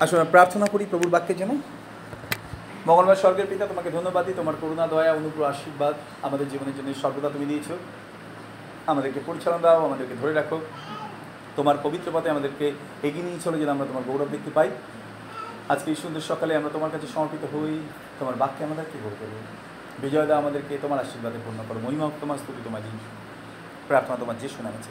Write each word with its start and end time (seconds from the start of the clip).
আসলে 0.00 0.24
প্রার্থনা 0.34 0.66
করি 0.66 0.84
প্রভুর 0.90 1.10
বাক্যের 1.10 1.38
জন্য। 1.38 1.52
মঙ্গলবার 2.86 3.20
স্বর্গের 3.22 3.46
পিতা, 3.50 3.64
তোমাকে 3.66 3.90
ধন্যবাদ 3.90 4.22
দিই। 4.26 4.34
তোমার 4.34 4.56
করুণা, 4.60 4.86
দয়া, 4.86 5.12
অনুগ্রহ, 5.12 5.44
আশীর্বাদ 5.48 5.94
আমাদের 6.22 6.46
জীবনের 6.52 6.74
জন্য 6.76 6.88
সর্বদা 7.02 7.28
তুমি 7.28 7.46
দিয়েছ। 7.46 7.68
আমাদেরকে 8.86 9.20
পরিচালনা 9.26 9.60
দাও, 9.62 9.84
আমাদেরকে 9.84 10.14
ধরে 10.20 10.32
রাখো। 10.32 10.58
তোমার 11.56 11.76
পবিত্র 11.82 12.08
পথে 12.12 12.28
আমাদেরকে 12.34 12.66
এগিয়ে 13.02 13.24
নিয়ে 13.24 13.40
চলো 13.44 13.56
যেন 13.58 13.68
আমরা 13.68 13.86
তোমার 13.86 14.04
গৌরব 14.08 14.28
দেখতে 14.34 14.50
পাই। 14.54 14.68
আজকে 15.72 15.88
এই 15.90 15.98
সুন্দর 16.02 16.20
সকালে 16.20 16.52
আমরা 16.56 16.70
তোমার 16.76 16.90
কাছে 16.90 17.06
সমর্পিত 17.14 17.44
হই। 17.52 17.74
তোমার 18.18 18.34
বাক্যে 18.42 18.62
আমাদেরকে 18.64 18.96
গৌরব 19.02 19.16
করব 19.20 19.34
বিজয় 20.02 20.26
দাও 20.26 20.38
আমাদেরকে, 20.38 20.74
তোমার 20.82 20.98
আশীর্বাদে 21.04 21.38
পূর্ণ 21.44 21.60
করো। 21.68 21.78
মহিমা 21.86 22.06
তোমার 22.20 22.38
স্তুতি 22.42 22.60
তোমার 22.64 22.82
জিনিস 22.86 23.04
প্রার্থনা 23.88 24.16
তোমার 24.22 24.36
যে 24.42 24.48
শোনা 24.54 24.70
গেছে 24.74 24.90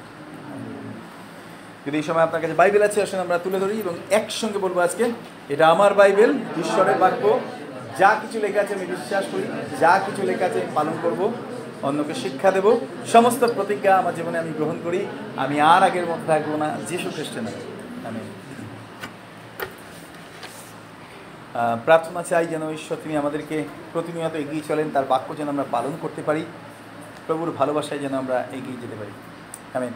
যদি 1.86 1.96
এই 2.02 2.06
সময় 2.10 2.24
আপনার 2.28 2.42
কাছে 2.44 2.56
বাইবেল 2.62 2.84
আছে 2.88 3.00
আসলে 3.06 3.22
আমরা 3.26 3.38
তুলে 3.46 3.60
ধরি 3.64 3.76
এবং 3.80 3.94
একসঙ্গে 4.20 4.60
বলব 4.66 4.78
আজকে, 4.88 5.06
এটা 5.54 5.66
আমার 5.74 5.92
বাইবেল, 6.00 6.32
ঈশ্বরের 6.64 6.98
বাক্য। 7.04 7.24
যা 8.00 8.12
কিছু 8.22 8.38
লেখা 8.46 8.60
আছে 8.64 8.74
আমি 8.78 8.86
বিশ্বাস 8.96 9.24
করি, 9.32 9.46
যা 9.82 9.94
কিছু 10.06 10.22
লেখা 10.30 10.46
আছে 10.46 10.58
আমি 10.64 10.72
পালন 10.76 10.96
করব, 11.04 11.22
অন্যকে 11.88 12.14
শিক্ষা 12.24 12.50
দেব। 12.52 12.68
সমস্ত 13.14 13.42
প্রতিজ্ঞা 13.58 13.92
আমার 14.02 14.16
জীবনে 14.16 14.38
আমি 14.44 14.52
গ্রহণ 14.58 14.78
করি, 14.86 15.02
আমি 15.44 15.56
আর 15.74 15.82
আগের 15.88 16.06
মধ্যে 16.12 16.28
থাকব 16.28 16.50
না, 16.64 16.68
যিশু 16.90 17.08
খ্রিস্টের 17.16 17.44
নামে। 17.46 17.62
আমি 18.10 18.22
প্রার্থনা 21.86 22.22
চাই 22.24 22.46
যেন 22.54 22.64
ঈশ্বর, 22.78 22.98
তিনি 23.04 23.14
আমাদেরকে 23.18 23.58
প্রতিনিয়ত 23.94 24.34
এগিয়ে 24.44 24.68
চলেন, 24.70 24.88
তার 24.94 25.06
বাক্য 25.12 25.28
যেন 25.40 25.48
আমরা 25.54 25.66
পালন 25.72 25.94
করতে 26.02 26.22
পারি, 26.28 26.44
প্রভুর 27.28 27.50
ভালোবাসায় 27.60 28.02
যেন 28.04 28.14
আমরা 28.22 28.38
এগিয়ে 28.58 28.80
যেতে 28.84 28.96
পারি। 29.02 29.14
আমিন। 29.78 29.94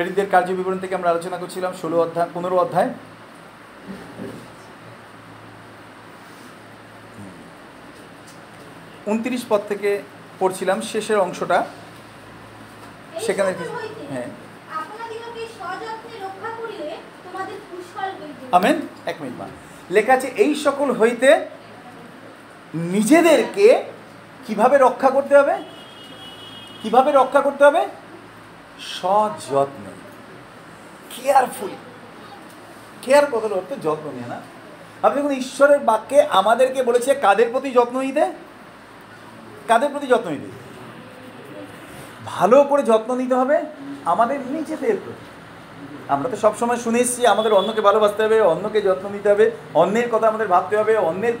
প্রেরিতদের 0.00 0.30
কার্য 0.30 0.48
বিবরণ 0.58 0.78
থেকে 0.78 0.94
আমরা 0.94 1.10
আলোচনা 1.10 1.36
করছিলাম 1.36 1.72
ষোলো 1.82 1.96
অধ্যায় 2.00 2.30
পনেরো 2.34 2.56
অধ্যায়। 2.56 2.90
উনত্রিশ 9.06 9.42
পদ 9.48 9.60
থেকে 9.68 9.90
পড়ছিলাম 10.38 10.78
শেষের 10.80 11.18
অংশটা। 11.18 11.58
সেখানে 13.26 13.50
হ্যাঁ। 14.12 14.28
আমেন। 18.52 18.76
এক 19.06 19.16
মিনিট 19.22 19.36
মা 19.40 19.46
লেখা 19.90 20.12
আছে 20.14 20.28
এই 20.44 20.52
সকল 20.54 20.88
হইতে 20.92 21.30
নিজেদেরকে 22.74 23.66
কীভাবে 24.46 24.76
রক্ষা 24.78 25.10
করতে 25.10 25.34
হবে? 25.38 25.54
কীভাবে 26.82 27.10
রক্ষা 27.12 27.40
করতে 27.40 27.64
হবে? 27.64 27.82
সযত্নে। 28.80 29.90
কেয়ারফুলি 31.16 31.76
কেয়ার 33.02 33.26
কথার 33.26 33.52
অর্থ 33.52 33.72
যত্ন 33.72 34.10
নিয়ে 34.10 34.28
না। 34.28 34.40
আপনি 35.02 35.22
দেখুন 35.22 35.36
ঈশ্বরের 35.36 35.78
বাক্যে 35.78 36.22
আমাদেরকে 36.22 36.82
বলেছে, 36.82 37.14
কাদের 37.14 37.48
প্রতি 37.50 37.70
যত্ন 37.70 38.00
নিতে? 38.00 38.32
কাদের 39.68 39.90
প্রতি 39.90 40.06
যত্ন 40.06 40.30
নিতে? 40.30 40.46
ভালো 42.26 42.64
করে 42.64 42.82
যত্ন 42.82 43.14
নিতে 43.14 43.34
হবে 43.34 43.62
আমাদের 44.04 44.40
নিজেদের 44.40 44.96
প্রতি। 45.04 45.29
আমরা 46.14 46.28
তো 46.32 46.36
সবসময় 46.44 46.80
শুনে 46.84 46.98
এসেছি, 47.04 47.22
আমাদের 47.34 47.52
অন্যকে 47.58 47.82
ভালোবাসতে 47.88 48.20
হবে, 48.24 48.38
অন্যকে 48.52 48.78
যত্ন 48.86 49.04
নিতে 49.16 49.28
হবে, 49.32 49.46
অন্যের 49.82 50.08
কথা 50.12 50.26
আমাদের 50.32 50.48
ভাবতে 50.54 50.74
হবে, 50.80 50.94
অন্যের 51.08 51.36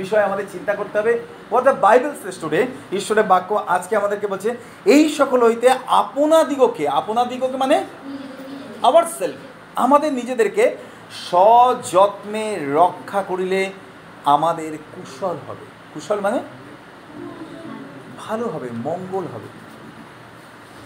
বিষয়ে 0.00 0.26
আমাদের 0.28 0.46
চিন্তা 0.54 0.72
করতে 0.80 0.96
হবে। 1.00 1.12
What 1.50 1.64
the 1.68 1.74
Bible 1.84 2.12
says 2.22 2.36
today 2.42 2.60
ঈশ্বরের 2.98 3.26
বাক্য 3.32 3.50
আজকে 3.74 3.92
আমাদেরকে 4.00 4.26
বলছে, 4.32 4.50
এই 4.94 5.04
সকল 5.18 5.40
হইতে 5.48 5.68
আপনা 6.02 6.38
দিগকে 6.50 6.84
আপনা 7.00 7.22
দিগকে 7.30 7.56
মানে 7.64 7.76
আওয়ার 8.88 9.06
সেলফ 9.18 9.38
আমাদের 9.84 10.10
নিজেদেরকে 10.20 10.64
সযত্নে 11.28 12.44
রক্ষা 12.80 13.20
করিলে 13.30 13.60
আমাদের 14.34 14.72
কুশল 14.92 15.36
হবে। 15.46 15.64
কুশল 15.92 16.18
মানে 16.26 16.38
ভালো 18.22 18.46
হবে, 18.54 18.68
মঙ্গল 18.86 19.24
হবে। 19.34 19.48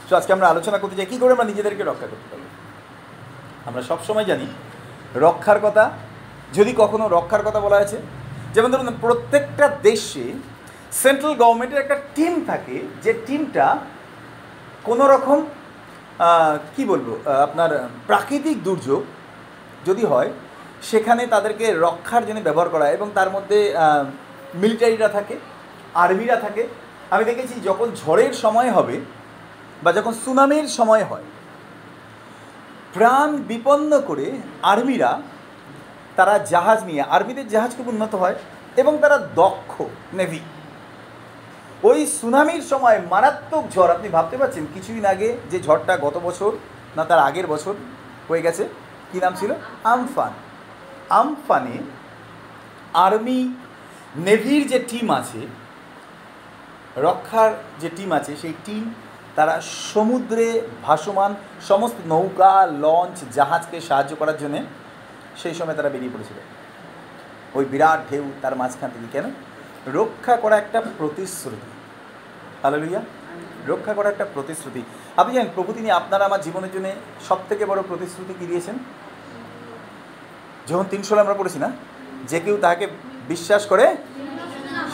তো 0.09 0.13
আজকে 0.19 0.31
আমরা 0.37 0.47
আলোচনা 0.53 0.79
করতে 0.83 0.97
চাই 0.99 1.09
কী 1.13 1.17
করে 1.21 1.35
আমরা 1.37 1.51
নিজেদেরকে 1.51 1.85
রক্ষা 1.85 2.09
করতে 2.13 2.29
পারব 2.31 2.46
আমরা 3.69 3.83
সবসময় 3.91 4.27
জানি, 4.31 4.47
রক্ষার 5.25 5.59
কথা, 5.67 5.85
যদি 6.57 6.73
কখনো 6.83 7.05
রক্ষার 7.17 7.43
কথা 7.47 7.61
বলা 7.67 7.79
আছে 7.85 7.99
যেমন 8.55 8.69
ধরুন 8.73 8.91
প্রত্যেকটা 9.05 9.67
দেশে 9.89 10.27
সেন্ট্রাল 11.03 11.35
গভর্নমেন্টের 11.43 11.83
একটা 11.83 11.97
টিম 12.17 12.35
থাকে, 12.51 12.77
যে 13.05 13.13
টিমটা 13.27 13.67
কোনো 14.89 15.05
রকম 15.15 15.39
কি 16.75 16.83
বলব 16.91 17.09
আপনার 17.47 17.71
প্রাকৃতিক 18.09 18.57
দুর্যোগ 18.67 19.03
যদি 19.89 20.03
হয়, 20.13 20.31
সেখানে 20.91 21.23
তাদেরকে 21.35 21.67
রক্ষার 21.87 22.27
জন্য 22.29 22.41
ব্যবহার 22.47 22.73
করা 22.75 22.87
এবং 22.97 23.07
তার 23.19 23.29
মধ্যে 23.35 23.59
মিলিটারিরা 24.63 25.09
থাকে 25.17 25.35
আর্মিরা 26.03 26.37
থাকে। 26.45 26.63
আমি 27.15 27.25
দেখেছি 27.31 27.55
যখন 27.69 27.89
ঝড়ের 28.01 28.33
সময় 28.45 28.71
হবে 28.77 28.97
বা 29.85 29.91
যখন 29.99 30.13
সুনামির 30.25 30.69
সময় 30.79 31.05
হয় 31.11 31.27
প্রাণ 32.97 33.29
বিপন্ন 33.51 33.91
করে 34.09 34.27
আর্মিরা 34.73 35.13
তারা 36.17 36.35
জাহাজ 36.53 36.79
নিয়ে, 36.85 37.03
আর্মিদের 37.17 37.47
জাহাজ 37.49 37.71
খুব 37.77 37.89
উন্নত 37.89 38.13
হয় 38.15 38.37
এবং 38.77 38.93
তারা 39.03 39.17
দক্ষ 39.41 39.73
নেভি। 40.19 40.41
ওই 41.89 41.99
সুনামির 42.19 42.63
সময় 42.63 42.99
মারাত্মক 43.13 43.65
ঝড়, 43.75 43.91
আপনি 43.97 44.09
ভাবতে 44.09 44.37
পারছেন, 44.37 44.65
কিছুদিন 44.75 45.05
আগে 45.05 45.29
যে 45.51 45.59
ঝড়টা 45.61 45.95
গত 45.97 46.17
বছর 46.27 46.51
না 46.97 47.03
তার 47.05 47.21
আগের 47.29 47.47
বছর 47.47 47.75
হয়ে 48.29 48.45
গেছে, 48.47 48.65
কী 49.11 49.19
নাম 49.25 49.33
ছিল? 49.41 49.51
আমফান। 49.93 50.33
আমফানে 51.21 51.77
আর্মি 53.07 53.41
নেভির 54.27 54.63
যে 54.69 54.79
টিম 54.91 55.07
আছে, 55.11 55.41
রক্ষার 57.07 57.51
যে 57.81 57.89
টিম 57.97 58.11
আছে, 58.13 58.33
সেই 58.43 58.55
টিম 58.65 58.85
তারা 59.37 59.61
সমুদ্রে 59.61 60.63
ভাসমান 60.83 61.35
সমস্ত 61.61 61.97
নৌকা, 62.07 62.67
লঞ্চ, 62.67 63.35
জাহাজকে 63.35 63.81
সাহায্য 63.81 64.17
করার 64.17 64.39
জন্যে 64.39 64.63
সেই 65.43 65.55
সময় 65.55 65.75
তারা 65.75 65.89
বেরিয়ে 65.89 66.11
পড়েছিল। 66.15 66.37
ওই 67.55 67.65
বিরাট 67.65 68.01
ঢেউ 68.11 68.25
তার 68.43 68.57
মাঝখান 68.57 68.91
থেকে, 68.91 69.09
কেন? 69.13 69.31
রক্ষা 69.99 70.37
করা 70.37 70.57
একটা 70.59 70.83
প্রতিশ্রুতি। 70.99 71.71
লইয়া 72.73 73.01
রক্ষা 73.67 73.95
করা 73.95 74.09
একটা 74.09 74.27
প্রতিশ্রুতি। 74.35 74.83
আপনি 75.17 75.35
জানেন, 75.35 75.51
প্রভু 75.55 75.73
তিনি 75.73 75.91
আপনারা 75.91 76.25
আমার 76.25 76.41
জীবনের 76.41 76.73
জন্য 76.73 76.89
সব 77.29 77.39
থেকে 77.49 77.67
বড় 77.67 77.83
প্রতিশ্রুতি 77.83 78.35
কী 78.41 78.47
দিয়েছেন? 78.47 78.77
যখন 80.67 80.85
তিনশো 80.91 81.19
আমরা 81.19 81.35
পড়েছি 81.35 81.59
না, 81.59 81.73
যে 82.29 82.41
কেউ 82.41 82.57
তাকে 82.61 82.87
বিশ্বাস 83.29 83.67
করে, 83.67 83.97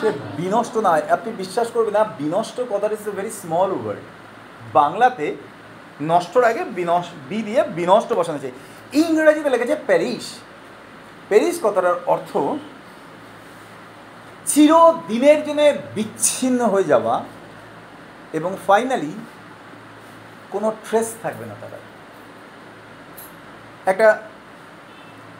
সে 0.00 0.12
বিনষ্ট 0.36 0.76
না 0.76 0.90
আপনি 1.10 1.32
বিশ্বাস 1.32 1.68
করবেন 1.74 1.94
না, 1.94 2.04
বিনষ্ট 2.04 2.60
কথাটা 2.70 2.94
is 3.00 3.08
a 3.08 3.10
very 3.10 3.30
small 3.30 3.72
word 3.72 4.00
বাংলাতে 4.78 5.26
নষ্টর 6.10 6.42
আগে 6.50 6.62
বিনশ, 6.78 7.06
বি 7.28 7.38
দিয়ে 7.48 7.60
বিনষ্ট 7.78 8.10
বসানো 8.18 8.38
চাই 8.42 8.54
ইংরেজিতে 9.02 9.50
লেগেছে 9.50 9.76
প্যারিস। 9.88 10.26
প্যারিস 11.28 11.56
কথাটার 11.64 11.96
অর্থ 12.06 12.32
চিরদিনের 14.50 15.40
জন্য 15.46 15.62
বিচ্ছিন্ন 15.96 16.60
হয়ে 16.72 16.90
যাওয়া 16.92 17.14
এবং 18.38 18.50
ফাইনালি 18.66 19.12
কোনো 20.52 20.68
ট্রেস 20.84 21.08
থাকবে 21.22 21.44
না 21.50 21.54
তারা 21.62 21.78
একটা 23.90 24.08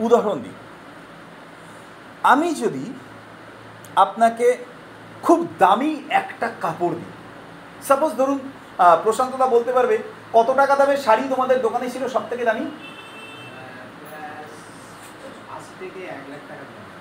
উদাহরণ 0.05 0.39
দিই। 0.45 0.57
আমি 2.33 2.49
যদি 2.55 2.85
আপনাকে 4.05 4.47
খুব 5.23 5.39
দামি 5.59 5.93
একটা 6.21 6.47
কাপড় 6.61 6.95
দিই 7.01 7.13
সাপোজ 7.89 8.11
ধরুন 8.21 8.39
প্রশান্তদা 9.05 9.47
বলতে 9.55 9.73
পারবে, 9.77 9.97
কত 10.37 10.49
টাকা 10.61 10.75
দামের 10.81 11.01
শাড়ি 11.07 11.25
তোমাদের 11.33 11.59
দোকানে 11.67 11.87
ছিল 11.95 12.05
সব 12.15 12.25
থেকে 12.31 12.45
দামি? 12.49 12.65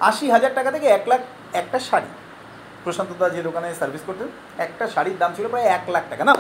আশি 0.09 0.25
হাজার 0.35 0.51
টাকা 0.57 0.69
থেকে 0.75 0.87
এক 0.97 1.03
লাখ, 1.11 1.21
একটা 1.61 1.77
শাড়ি। 1.89 2.09
প্রশান্তদা 2.83 3.27
যে 3.35 3.41
দোকানে 3.47 3.67
সার্ভিস 3.79 4.03
করতেন, 4.07 4.29
একটা 4.65 4.85
শাড়ির 4.93 5.17
দাম 5.21 5.31
ছিল 5.37 5.45
প্রায় 5.51 5.67
এক 5.77 5.85
লাখ 5.93 6.03
টাকা, 6.11 6.23
না? 6.29 6.35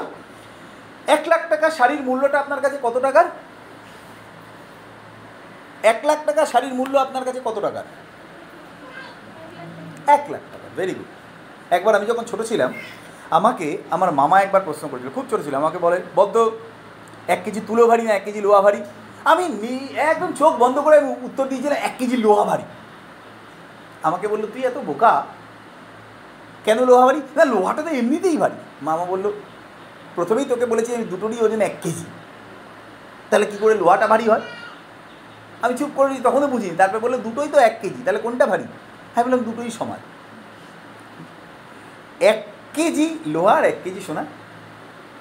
এক 1.15 1.23
লাখ 1.31 1.41
টাকা 1.51 1.67
শাড়ির 1.77 2.01
মূল্যটা 2.07 2.37
আপনার 2.43 2.61
কাছে 2.63 2.77
কত 2.85 2.95
টাকার? 3.05 3.27
এক 5.91 5.99
লাখ 6.09 6.19
টাকা 6.27 6.41
শাড়ির 6.51 6.73
মূল্য 6.79 6.93
আপনার 7.05 7.23
কাছে 7.27 7.39
কত 7.47 7.57
টাকার? 7.65 7.85
এক 10.15 10.23
লাখ 10.33 10.43
টাকা 10.53 10.67
ভেরি 10.77 10.93
গুড 10.97 11.09
একবার 11.75 11.93
আমি 11.97 12.05
যখন 12.11 12.23
ছোট 12.31 12.39
ছিলাম 12.49 12.71
আমাকে 13.31 13.77
আমার 13.91 14.11
মামা 14.11 14.41
একবার 14.41 14.61
প্রশ্ন 14.61 14.87
করেছিল, 14.87 15.09
খুব 15.09 15.25
ছোটো 15.29 15.43
ছিল, 15.43 15.55
আমাকে 15.55 15.77
বলে 15.77 16.01
বদ্ধ 16.15 16.51
এক 17.27 17.43
কেজি 17.45 17.61
তুলো 17.67 17.87
ভারী 17.87 18.03
না 18.03 18.13
এক 18.13 18.23
কেজি 18.23 18.41
লোহা 18.41 18.61
ভারী? 18.61 18.81
আমি 19.23 19.43
একদম 19.95 20.33
চোখ 20.33 20.53
বন্ধ 20.53 20.79
করে 20.79 20.97
উত্তর 20.99 21.47
দিয়েছিলাম 21.47 21.77
এক 21.77 21.93
কেজি 21.99 22.17
লোহা 22.17 22.43
ভারী। 22.43 22.63
আমাকে 24.03 24.27
বলল, 24.27 24.45
তুই 24.53 24.61
এত 24.65 24.77
বোকা? 24.77 25.25
কেন 26.65 26.85
লোহা 26.85 27.05
ভারী? 27.05 27.21
না, 27.35 27.45
লোহাটা 27.45 27.81
তো 27.81 27.89
এমনিতেই 27.89 28.37
ভারী। 28.37 28.55
মামা 28.81 29.05
বলল, 29.05 29.31
প্রথমেই 30.15 30.45
তোকে 30.45 30.65
বলেছি 30.65 30.95
আমি 30.95 31.03
দুটোরই 31.03 31.41
ওজন 31.41 31.61
এক 31.61 31.75
কেজি। 31.83 32.05
তাহলে 33.29 33.45
কী 33.45 33.57
করে 33.57 33.73
লোহাটা 33.73 34.07
ভারী 34.07 34.29
হয়? 34.29 34.41
আমি 35.61 35.77
চুপ 35.77 35.89
করে 35.95 36.19
তখনও 36.23 36.47
বুঝিনি। 36.47 36.75
তারপরে 36.75 36.99
বলল, 36.99 37.17
দুটোই 37.17 37.47
তো 37.47 37.57
এক 37.57 37.75
কেজি, 37.81 38.01
তাহলে 38.05 38.19
কোনটা 38.19 38.45
ভারী? 38.45 38.63
আমি 39.15 39.23
বললাম, 39.23 39.39
দুটোই 39.39 39.71
সমান। 39.71 39.99
এক 42.19 42.50
কেজি 42.75 43.07
লোহা 43.33 43.55
আর 43.59 43.65
এক 43.71 43.77
কেজি 43.83 44.01
সোনা, 44.07 44.23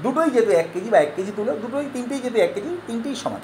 দুটোই 0.02 0.30
যেহেতু 0.34 0.50
এক 0.62 0.68
কেজি 0.74 0.88
বা 0.94 0.98
এক 1.04 1.10
কেজি 1.16 1.32
তুলো, 1.38 1.52
দুটোই, 1.62 1.86
তিনটেই 1.94 2.20
যেহেতু 2.24 2.38
এক 2.46 2.52
কেজি, 2.54 2.70
তিনটেই 2.86 3.16
সমান। 3.22 3.42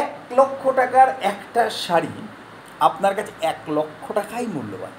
এক 0.00 0.10
লক্ষ 0.38 0.62
টাকার 0.80 1.08
একটা 1.32 1.62
শাড়ি 1.84 2.12
আপনার 2.88 3.12
কাছে 3.18 3.32
এক 3.50 3.60
লক্ষ 3.76 4.04
টাকাই 4.18 4.46
মূল্যবান। 4.54 4.92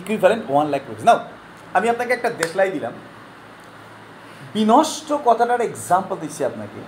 Equivalent 0.00 0.44
one 0.50 0.66
lakh 0.72 0.82
rupees 0.88 1.04
now 1.08 1.18
আমি 1.76 1.86
আপনাকে 1.92 2.12
একটা 2.14 2.30
দেশলাই 2.40 2.70
দিলাম। 2.76 2.94
বিনষ্ট 4.54 5.08
কথাটার 5.28 5.60
এক্সাম্পল 5.68 6.16
দিচ্ছি 6.22 6.42
আপনাকে। 6.50 6.80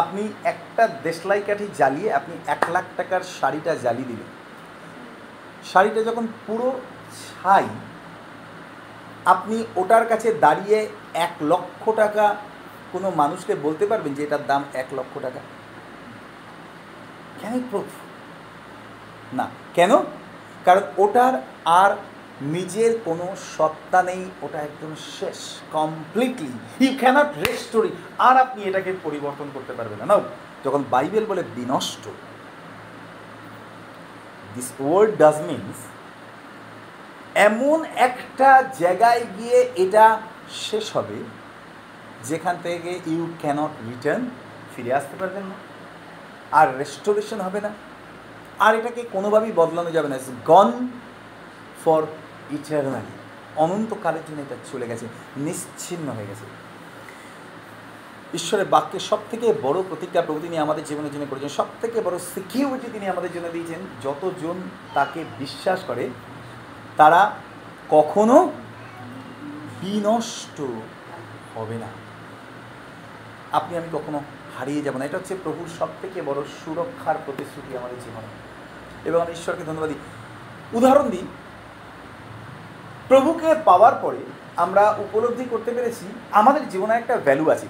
আপনি 0.00 0.22
একটা 0.52 0.84
দেশলাই 1.06 1.42
কাঠি 1.48 1.66
জ্বালিয়ে 1.78 2.08
আপনি 2.18 2.34
এক 2.54 2.62
লাখ 2.74 2.86
টাকার 2.98 3.22
শাড়িটা 3.38 3.72
জ্বালিয়ে 3.84 4.10
দিলেন। 4.10 4.30
শাড়িটা 5.70 6.00
যখন 6.08 6.24
পুরো 6.46 6.68
ছাই, 7.18 7.66
আপনি 9.32 9.56
ওটার 9.80 10.04
কাছে 10.10 10.28
দাঁড়িয়ে 10.44 10.78
এক 11.26 11.34
লক্ষ 11.52 11.82
টাকা 12.00 12.24
কোনো 12.92 13.08
মানুষকে 13.20 13.52
বলতে 13.66 13.84
পারবেন 13.90 14.12
যে 14.16 14.22
এটার 14.26 14.44
দাম 14.50 14.62
এক 14.82 14.88
লক্ষ 14.98 15.14
টাকা? 15.26 15.40
কেন 17.40 17.54
প্রুফ 17.70 17.90
না, 19.38 19.46
কেন? 19.76 19.92
কারণ 20.66 20.84
ওটার 21.04 21.34
আর 21.82 21.90
নিজের 22.56 22.92
কোনো 23.06 23.26
সত্তা 23.56 24.00
নেই, 24.08 24.22
ওটা 24.44 24.58
একদম 24.68 24.92
শেষ 25.18 25.38
কমপ্লিটলি 25.76 26.52
ইউ 26.82 26.90
ক্যানট 27.02 27.30
রেস্টোরি 27.44 27.90
আর 28.28 28.36
আপনি 28.44 28.60
এটাকে 28.68 28.90
পরিবর্তন 29.06 29.48
করতে 29.54 29.72
পারবেন 29.78 30.00
না। 30.10 30.16
যখন 30.64 30.80
বাইবেল 30.92 31.24
বলে 31.30 31.42
বিনষ্ট 31.56 32.04
দিস 34.54 34.68
ওয়ার্ড 34.80 35.10
ডাজ 35.22 35.36
মিনস 35.48 35.78
এমন 37.36 37.84
একটা 37.84 38.48
জায়গায় 38.78 39.26
গিয়ে 39.38 39.58
এটা 39.76 40.20
শেষ 40.50 40.96
হবে, 40.96 41.18
যেখান 42.24 42.56
থেকে 42.62 43.00
ইউ 43.06 43.26
ক্যানট 43.40 43.70
রিটার্ন 43.88 44.24
ফিরে 44.76 44.94
আসতে 44.94 45.16
পারবেন 45.20 45.42
না। 45.42 45.54
আর 46.52 46.78
রেস্টোরেশন 46.78 47.40
হবে 47.40 47.60
না। 47.60 47.70
আর 48.58 48.74
এটাকে 48.74 49.02
কোনোভাবেই 49.12 49.52
বদলানো 49.56 49.90
যাবে 49.90 50.08
না। 50.08 50.18
গন 50.44 50.88
ফর 51.84 52.02
ইটারনালি 52.50 53.12
অনন্তকালের 53.56 54.24
জন্য 54.28 54.40
এটা 54.40 54.56
চলে 54.72 54.86
গেছে, 54.86 55.06
নিশ্চিন্ন 55.36 56.12
হয়ে 56.12 56.26
গেছে। 56.26 56.46
ঈশ্বরের 58.34 58.66
বাক্যের 58.66 59.00
সব 59.00 59.18
থেকে 59.30 59.54
বড় 59.62 59.82
প্রতিজ্ঞা 59.88 60.22
প্রভু 60.22 60.40
তিনি 60.40 60.58
আমাদের 60.58 60.84
জীবনের 60.84 61.12
জন্য 61.12 61.26
করেছেন 61.30 61.48
সব 61.48 61.68
থেকে 61.80 62.00
বড় 62.00 62.18
সিকিউরিটি 62.34 62.88
তিনি 62.92 63.08
আমাদের 63.08 63.32
জন্য 63.32 63.48
দিয়েছেন। 63.48 63.80
যতজন 64.02 64.56
তাকে 64.94 65.24
বিশ্বাস 65.38 65.80
করে 65.86 66.08
তারা 66.96 67.32
কখনো 67.90 68.52
বিনষ্ট 69.80 70.60
হবে 71.54 71.74
না। 71.74 71.86
আপনি, 73.52 73.76
আমি 73.76 73.88
কখনো 73.92 74.20
হারিয়ে 74.58 74.82
যাব 74.82 74.96
না। 74.96 75.04
এটা 75.04 75.18
হচ্ছে 75.18 75.36
প্রভুর 75.42 75.68
সব 75.78 75.88
থেকে 76.02 76.22
বড় 76.22 76.42
সুরক্ষার 76.64 77.14
প্রতিশ্রুতি 77.26 77.78
আমাদের 77.78 78.00
জীবনে। 78.00 78.26
এবং 79.08 79.20
আমি 79.20 79.32
ঈশ্বরকে 79.32 79.64
ধন্যবাদ 79.64 79.90
দিই। 79.90 79.98
উদাহরণ 80.72 81.10
দিই, 81.10 81.26
প্রভুকে 83.08 83.54
পাওয়ার 83.64 83.92
পরে 84.02 84.16
আমরা 84.56 84.90
উপলব্ধি 84.98 85.44
করতে 85.44 85.70
পেরেছি, 85.70 86.06
আমাদের 86.32 86.68
জীবনে 86.68 86.94
একটা 86.94 87.16
ভ্যালু 87.16 87.50
আছে। 87.50 87.66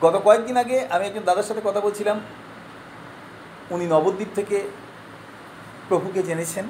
গত 0.00 0.20
কয়েকদিন 0.24 0.56
আগে 0.56 0.86
আমি 0.90 1.06
একজন 1.06 1.20
দাদার 1.24 1.42
সাথে 1.42 1.60
কথা 1.64 1.80
বলছিলাম। 1.80 2.20
উনি 3.70 3.86
নবদ্বীপ 3.86 4.28
থেকে 4.34 4.70
প্রভুকে 5.88 6.22
জেনেছেন। 6.22 6.64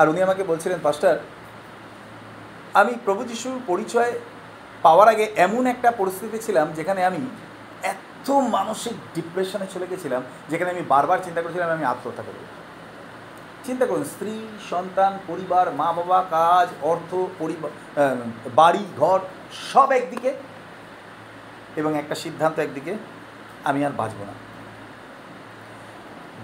আর 0.00 0.06
উনি 0.12 0.20
আমাকে 0.26 0.42
বলছিলেন, 0.50 0.78
পাস্টার, 0.86 1.16
আমি 2.80 2.92
প্রভু 3.06 3.22
যিশুর 3.30 3.58
পরিচয় 3.70 4.12
পাওয়ার 4.86 5.08
আগে 5.12 5.24
এমন 5.46 5.62
একটা 5.74 5.88
পরিস্থিতি 6.00 6.38
ছিলাম 6.46 6.66
যেখানে 6.78 7.00
আমি 7.10 7.20
এত 7.92 8.28
মানসিক 8.56 8.96
ডিপ্রেশনে 9.16 9.66
চলে 9.74 9.86
গেছিলাম, 9.92 10.22
যেখানে 10.50 10.70
আমি 10.74 10.82
বারবার 10.92 11.24
চিন্তা 11.26 11.40
করেছিলাম 11.42 11.68
আমি 11.76 11.84
আত্মহত্যা 11.92 12.24
করব। 12.26 12.40
চিন্তা 13.66 13.84
করুন, 13.86 14.04
স্ত্রী, 14.14 14.34
সন্তান, 14.70 15.12
পরিবার 15.30 15.66
মা 15.80 15.88
বাবা 15.96 16.20
কাজ, 16.36 16.68
অর্থ, 16.92 17.10
পরিবার 17.40 17.70
বাড়ি, 18.60 18.84
ঘর, 19.00 19.20
সব 19.70 19.88
একদিকে 19.98 20.30
এবং 21.80 21.90
একটা 22.00 22.14
সিদ্ধান্ত 22.22 22.56
একদিকে 22.58 22.92
আমি 23.68 23.80
আর 23.86 23.94
বাঁচব 24.00 24.20
না। 24.28 24.34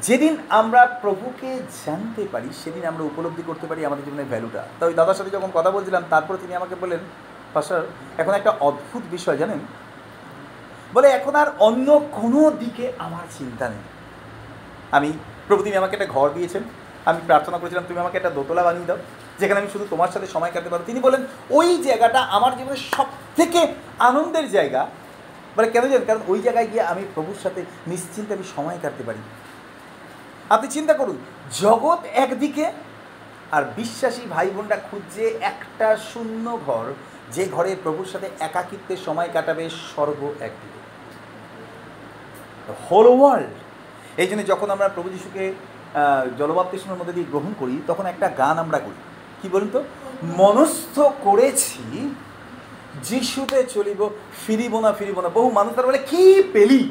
যেদিন 0.02 0.37
আমরা 0.49 0.87
প্রভুকে 0.87 1.58
জানতে 1.87 2.26
পারি, 2.32 2.49
সেদিন 2.64 2.84
আমরা 2.84 3.04
উপলব্ধি 3.04 3.43
করতে 3.46 3.66
পারি 3.66 3.87
আমাদের 3.87 4.04
জীবনের 4.04 4.26
ভ্যালুটা। 4.26 4.66
তো 4.81 4.87
ওই 4.87 4.94
দাদার 4.94 5.14
সাথে 5.14 5.31
যখন 5.31 5.50
কথা 5.54 5.70
বলছিলাম, 5.70 6.02
তারপর 6.10 6.37
তিনি 6.37 6.54
আমাকে 6.54 6.75
বললেন, 6.75 6.99
পাশার, 7.54 7.82
এখন 8.19 8.34
একটা 8.34 8.50
অদ্ভুত 8.60 9.02
বিষয় 9.10 9.37
জানেন? 9.37 9.58
বলে, 10.94 11.08
এখন 11.08 11.34
আর 11.34 11.46
অন্য 11.58 12.08
কোনো 12.12 12.50
দিকে 12.50 12.93
আমার 12.99 13.26
চিন্তা 13.38 13.69
নেই। 13.69 13.78
আমি, 14.90 15.12
প্রভু 15.49 15.62
তিনি 15.62 15.76
আমাকে 15.76 15.96
একটা 15.96 16.06
ঘর 16.06 16.31
দিয়েছেন। 16.31 16.62
আমি 17.04 17.20
প্রার্থনা 17.26 17.58
করেছিলাম, 17.58 17.84
তুমি 17.88 18.00
আমাকে 18.00 18.16
একটা 18.16 18.31
দোতলা 18.31 18.62
বানিয়ে 18.62 18.87
দাও, 18.87 18.96
যেখানে 19.38 19.60
আমি 19.60 19.70
শুধু 19.70 19.87
তোমার 19.90 20.08
সাথে 20.08 20.26
সময় 20.26 20.50
কাটাতে 20.50 20.70
পারব। 20.70 20.82
তিনি 20.87 21.00
বলেন 21.00 21.26
ওই 21.50 21.82
জায়গাটা 21.82 22.20
আমার 22.20 22.56
জীবনের 22.56 22.76
সব 22.76 23.06
থেকে 23.37 23.75
আনন্দের 23.99 24.50
জায়গা। 24.50 24.87
বলে, 25.56 25.70
কেন 25.70 25.82
জানেন? 25.82 26.04
কারণ 26.06 26.20
ওই 26.28 26.40
জায়গায় 26.40 26.66
গিয়ে 26.66 26.82
আমি 26.82 27.02
প্রভুর 27.14 27.37
সাথে 27.43 27.64
নিশ্চিন্তে 27.87 28.34
আমি 28.34 28.43
সময় 28.56 28.78
কাটতে 28.82 29.04
পারি। 29.04 29.19
আপনি 30.54 30.66
চিন্তা 30.76 30.94
করুন, 31.00 31.16
জগৎ 31.62 32.00
একদিকে 32.25 32.64
আর 33.56 33.62
বিশ্বাসী 33.78 34.25
ভাই 34.34 34.49
বোনরা 34.54 34.78
খুঁজছে 34.88 35.25
একটা 35.50 35.88
শূন্য 36.10 36.46
ঘর, 36.66 36.87
যে 37.34 37.44
ঘরে 37.54 37.70
প্রভুর 37.84 38.08
সাথে 38.12 38.28
একাকিত্বের 38.46 39.00
সময় 39.06 39.31
কাটাবে 39.34 39.64
স্বর্গ 39.88 40.20
একদিকে। 40.49 40.81
হোল 42.87 43.06
ওয়ার্ল্ড 43.19 43.54
এই 44.22 44.28
জন্য 44.31 44.43
যখন 44.52 44.69
আমরা 44.75 44.88
প্রভু 44.96 45.08
যিশুকে 45.14 45.44
জলবাপ্তিষ্মের 46.40 46.99
মধ্যে 46.99 47.16
দিয়ে 47.16 47.31
গ্রহণ 47.32 47.52
করি, 47.60 47.75
তখন 47.90 48.04
একটা 48.12 48.26
গান 48.43 48.56
আমরা 48.64 48.78
করি। 48.87 48.99
কি 49.40 49.46
বলুন 49.54 49.70
তো? 49.76 49.81
মনস্থ 50.40 50.96
করেছি, 51.26 51.84
যিশুতে 53.06 53.58
চলিব, 53.75 54.00
ফিরিব 54.43 54.75
না 54.84 54.90
ফিরিব 54.99 55.16
না। 55.25 55.28
বহু 55.38 55.49
মানুষ 55.58 55.72
তার 55.75 55.88
বলে, 55.88 56.00
কি 56.10 56.25
পেলি? 56.54 56.82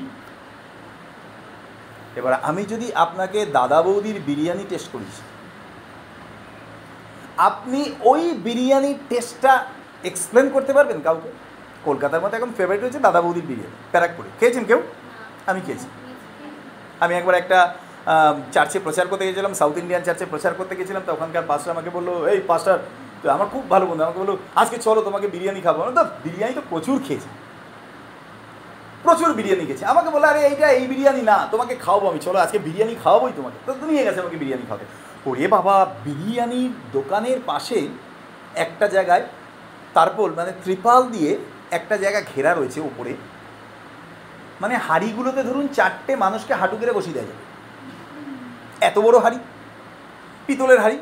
এবার 2.19 2.34
আমি 2.50 2.63
যদি 2.74 2.88
আপনাকে 3.06 3.40
দাদা 3.58 3.80
বৌদির 3.86 4.18
বিরিয়ানি 4.28 4.65
টেস্ট 4.72 4.88
করিছি 4.94 5.22
আপনি 7.50 7.82
ওই 8.12 8.22
বিরিয়ানির 8.48 8.98
টেস্টটা 9.10 9.53
এক্সপ্লেন 10.10 10.46
করতে 10.56 10.72
পারবেন 10.77 11.00
কাউকে? 11.08 11.30
কলকাতার 11.88 12.22
মধ্যে 12.24 12.38
এখন 12.39 12.51
ফেভারিট 12.58 12.82
হচ্ছে 12.86 13.01
দাদা 13.08 13.20
বৌদির 13.25 13.48
বিরিয়ানি, 13.51 13.75
প্যারাকপুরে। 13.94 14.30
খেয়েছেন 14.39 14.63
কেউ? 14.70 14.80
আমি 15.50 15.60
খেয়েছি। 15.65 15.88
আমি 17.03 17.13
একবার 17.20 17.36
একটা 17.41 17.60
চার্চে 18.56 18.77
প্রচার 18.86 19.06
করতে 19.12 19.24
গেছিলাম 19.27 19.53
সাউথ 19.60 19.75
ইন্ডিয়ান 19.84 20.03
চার্চে 20.08 20.25
প্রচার 20.34 20.51
করতে 20.60 20.74
গেছিলাম, 20.80 21.03
তো 21.06 21.12
ওখানকার 21.15 21.44
পাস্টার 21.51 21.74
আমাকে 21.75 21.89
বলল, 21.98 22.10
এই 22.34 22.39
পাস্টার 22.51 22.77
তো 23.22 23.25
আমার 23.36 23.48
খুব 23.53 23.63
ভালো 23.74 23.86
বন্ধু। 23.89 24.01
আমাকে 24.08 24.20
বলল, 24.24 24.34
আজকে 24.62 24.77
চলো 24.88 25.00
তোমাকে 25.08 25.27
বিরিয়ানি 25.34 25.62
খাব। 25.65 25.77
তো 25.98 26.03
বিরিয়ানি 26.25 26.53
তো 26.60 26.63
প্রচুর 26.72 26.98
খেয়েছি। 27.08 27.30
প্রচুর 29.03 29.34
বিরিয়ানি 29.34 29.65
গেছে 29.65 29.86
আমাকে 29.86 30.10
বলে, 30.10 30.27
আরে, 30.27 30.46
এইটা 30.46 30.70
এই 30.70 30.88
বিরিয়ানি 30.88 31.22
না, 31.22 31.48
তোমাকে 31.51 31.75
খাওয়াবো 31.75 32.10
আমি, 32.10 32.20
চলো 32.20 32.39
আজকে 32.39 32.60
বিরিয়ানি 32.60 32.96
খাওয়াবোই 33.03 33.31
তোমাকে। 33.36 33.58
তো 33.65 33.74
তুমি 33.74 33.93
গেছে 33.93 34.20
আমাকে 34.20 34.38
বিরিয়ানি 34.38 34.63
খাওয়াতে 34.67 34.86
ওরে 35.29 35.48
বাবা, 35.48 35.86
বিরিয়ানির 36.05 36.72
দোকানের 36.93 37.39
পাশে 37.46 37.88
একটা 38.55 38.88
জায়গায় 38.88 39.24
তারপর 39.93 40.31
মানে 40.38 40.51
ত্রিপাল 40.63 41.10
দিয়ে 41.10 41.38
একটা 41.72 41.98
জায়গা 41.98 42.22
ঘেরা 42.36 42.53
রয়েছে 42.53 42.81
উপরে। 42.81 43.13
মানে 44.62 44.77
হাড়িগুলোতে 44.77 45.43
ধরুন 45.43 45.67
চারটে 45.67 46.15
মানুষকে 46.15 46.53
হাঁটু 46.53 46.77
কেড়ে 46.77 46.93
বসিয়ে 46.93 47.13
দেওয়া 47.13 47.27
যাবে। 47.27 47.43
এত 48.86 49.00
বড় 49.00 49.20
হাড়ি, 49.20 49.39
পিতলের 50.48 50.79
হাড়ি। 50.79 50.98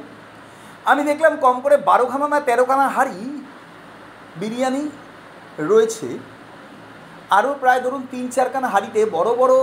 আমি 0.86 1.04
দেখলাম 1.04 1.36
কম 1.36 1.62
করে 1.62 1.78
বারো 1.78 1.86
বারোখানা 1.86 2.28
না 2.28 2.40
তেরোখানা 2.40 2.88
হাড়ি 2.88 3.42
বিরিয়ানি 4.36 4.90
রয়েছে। 5.60 6.18
আরও 7.30 7.52
প্রায় 7.60 7.82
ধরুন 7.82 8.02
তিন 8.12 8.30
চারখানা 8.30 8.68
হাঁড়িতে 8.68 9.00
বড় 9.06 9.30
বড় 9.36 9.54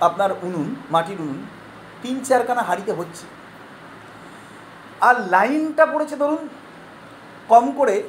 আপনার 0.00 0.30
উনুন, 0.42 0.74
মাটির 0.90 1.18
উনুন, 1.20 1.40
তিন 2.02 2.16
চারখানা 2.24 2.62
হাঁড়িতে 2.62 2.92
হচ্ছে। 2.92 3.24
আর 5.00 5.14
লাইনটা 5.28 5.86
পড়েছে 5.86 6.16
ধরুন 6.16 6.48
কম 7.48 7.64
করে 7.72 8.02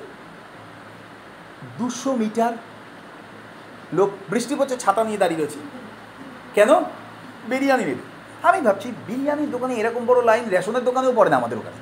দুশো 1.78 2.12
মিটার। 2.16 2.54
লোক 3.94 4.10
বৃষ্টি 4.30 4.56
পড়ছে, 4.56 4.76
ছাতা 4.78 5.04
নিয়ে 5.04 5.18
দাঁড়িয়ে 5.18 5.40
রয়েছে। 5.42 5.60
কেন? 6.54 6.70
বিরিয়ানি 7.50 7.86
নেবে 7.86 8.04
আমি 8.48 8.62
ভাবছি, 8.62 8.92
বিরিয়ানির 9.08 9.52
দোকানে 9.52 9.74
এরকম 9.74 10.06
বড় 10.06 10.20
লাইন 10.24 10.46
রেশনের 10.50 10.84
দোকানেও 10.84 11.14
পড়ে 11.16 11.30
না 11.30 11.38
আমাদের 11.38 11.58
ওখানে। 11.58 11.80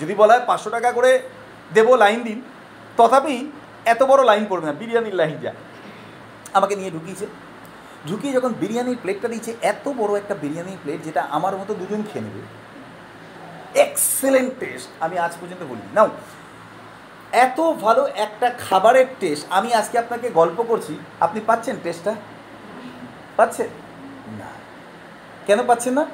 যদি 0.00 0.14
বলা 0.14 0.32
হয় 0.34 0.44
পাঁচশো 0.46 0.70
টাকা 0.70 0.92
করে 0.92 1.10
দেবো 1.74 1.92
লাইন 1.96 2.22
দিন, 2.22 2.42
তথাপি 2.96 3.36
এত 3.84 4.02
বড় 4.02 4.24
লাইন 4.24 4.46
পড়বে 4.48 4.66
না, 4.66 4.72
বিরিয়ানির 4.72 5.14
লাইন 5.14 5.38
যা। 5.38 5.52
আমাকে 6.52 6.76
নিয়ে 6.76 6.90
ঢুকিয়েছে। 6.90 7.26
ঢুকিয়ে 8.08 8.32
যখন 8.32 8.52
বিরিয়ানির 8.52 8.96
প্লেটটা 9.02 9.28
দিয়েছে, 9.28 9.56
এত 9.62 9.88
বড় 9.88 10.18
একটা 10.18 10.34
বিরিয়ানির 10.34 10.76
প্লেট 10.82 11.04
যেটা 11.04 11.22
আমার 11.22 11.56
মতো 11.56 11.74
দুজন 11.74 12.02
খেয়ে 12.12 12.24
নেবে। 12.24 12.42
এক্সেলেন্ট 13.80 14.52
টেস্ট 14.60 14.88
আমি 15.00 15.18
আজ 15.18 15.32
পর্যন্ত 15.40 15.62
বলিনি। 15.62 15.94
নাও 15.94 16.08
এত 17.32 17.60
ভালো 17.60 18.06
একটা 18.06 18.50
খাবারের 18.50 19.06
টেস্ট 19.20 19.46
আমি 19.50 19.74
আজকে 19.74 19.98
আপনাকে 19.98 20.30
গল্প 20.30 20.62
করছি। 20.62 20.98
আপনি 21.20 21.40
পাচ্ছেন 21.46 21.76
টেস্টটা 21.82 22.14
পাচ্ছেন? 23.36 23.66
না। 24.38 24.46
কেন 25.46 25.66
পাচ্ছেন 25.66 25.92
না? 25.92 26.06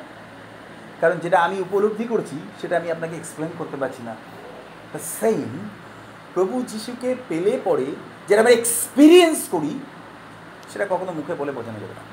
কারণ 1.00 1.18
যেটা 1.18 1.40
আমি 1.40 1.60
উপলব্ধি 1.60 2.04
করছি, 2.04 2.36
সেটা 2.60 2.76
আমি 2.76 2.90
আপনাকে 2.90 3.16
এক্সপ্লেন 3.16 3.48
করতে 3.58 3.76
পারছি 3.76 4.02
না। 4.02 4.14
সেম 5.20 5.68
প্রভু 6.34 6.54
যিশুকে 6.70 7.10
পেলে 7.28 7.52
পরে 7.68 7.86
যেটা 8.28 8.40
আমরা 8.42 8.54
এক্সপিরিয়েন্স 8.56 9.38
করি, 9.54 9.72
সেটা 10.70 10.86
কখনো 10.92 11.12
মুখে 11.18 11.34
বলে 11.40 11.52
বোঝানো 11.58 11.78
যাবে 11.82 11.94
না। 11.98 12.04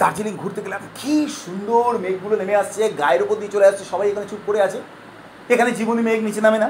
দার্জিলিং 0.00 0.34
ঘুরতে 0.42 0.60
গেলাম, 0.66 0.82
কি 1.00 1.14
সুন্দর 1.42 1.88
মেঘগুলো 2.04 2.34
নেমে 2.40 2.60
আসছে, 2.62 2.82
গায়ের 3.02 3.22
ওপর 3.24 3.36
দিয়ে 3.40 3.52
চলে 3.54 3.68
আসছে, 3.70 3.84
সবাই 3.92 4.06
এখানে 4.10 4.26
চুপ 4.30 4.42
করে 4.48 4.60
আছে। 4.66 4.78
এখানে 5.54 5.70
জীবনী 5.78 6.02
মেঘ 6.08 6.20
নিচে 6.28 6.40
নামে 6.46 6.58
না, 6.64 6.68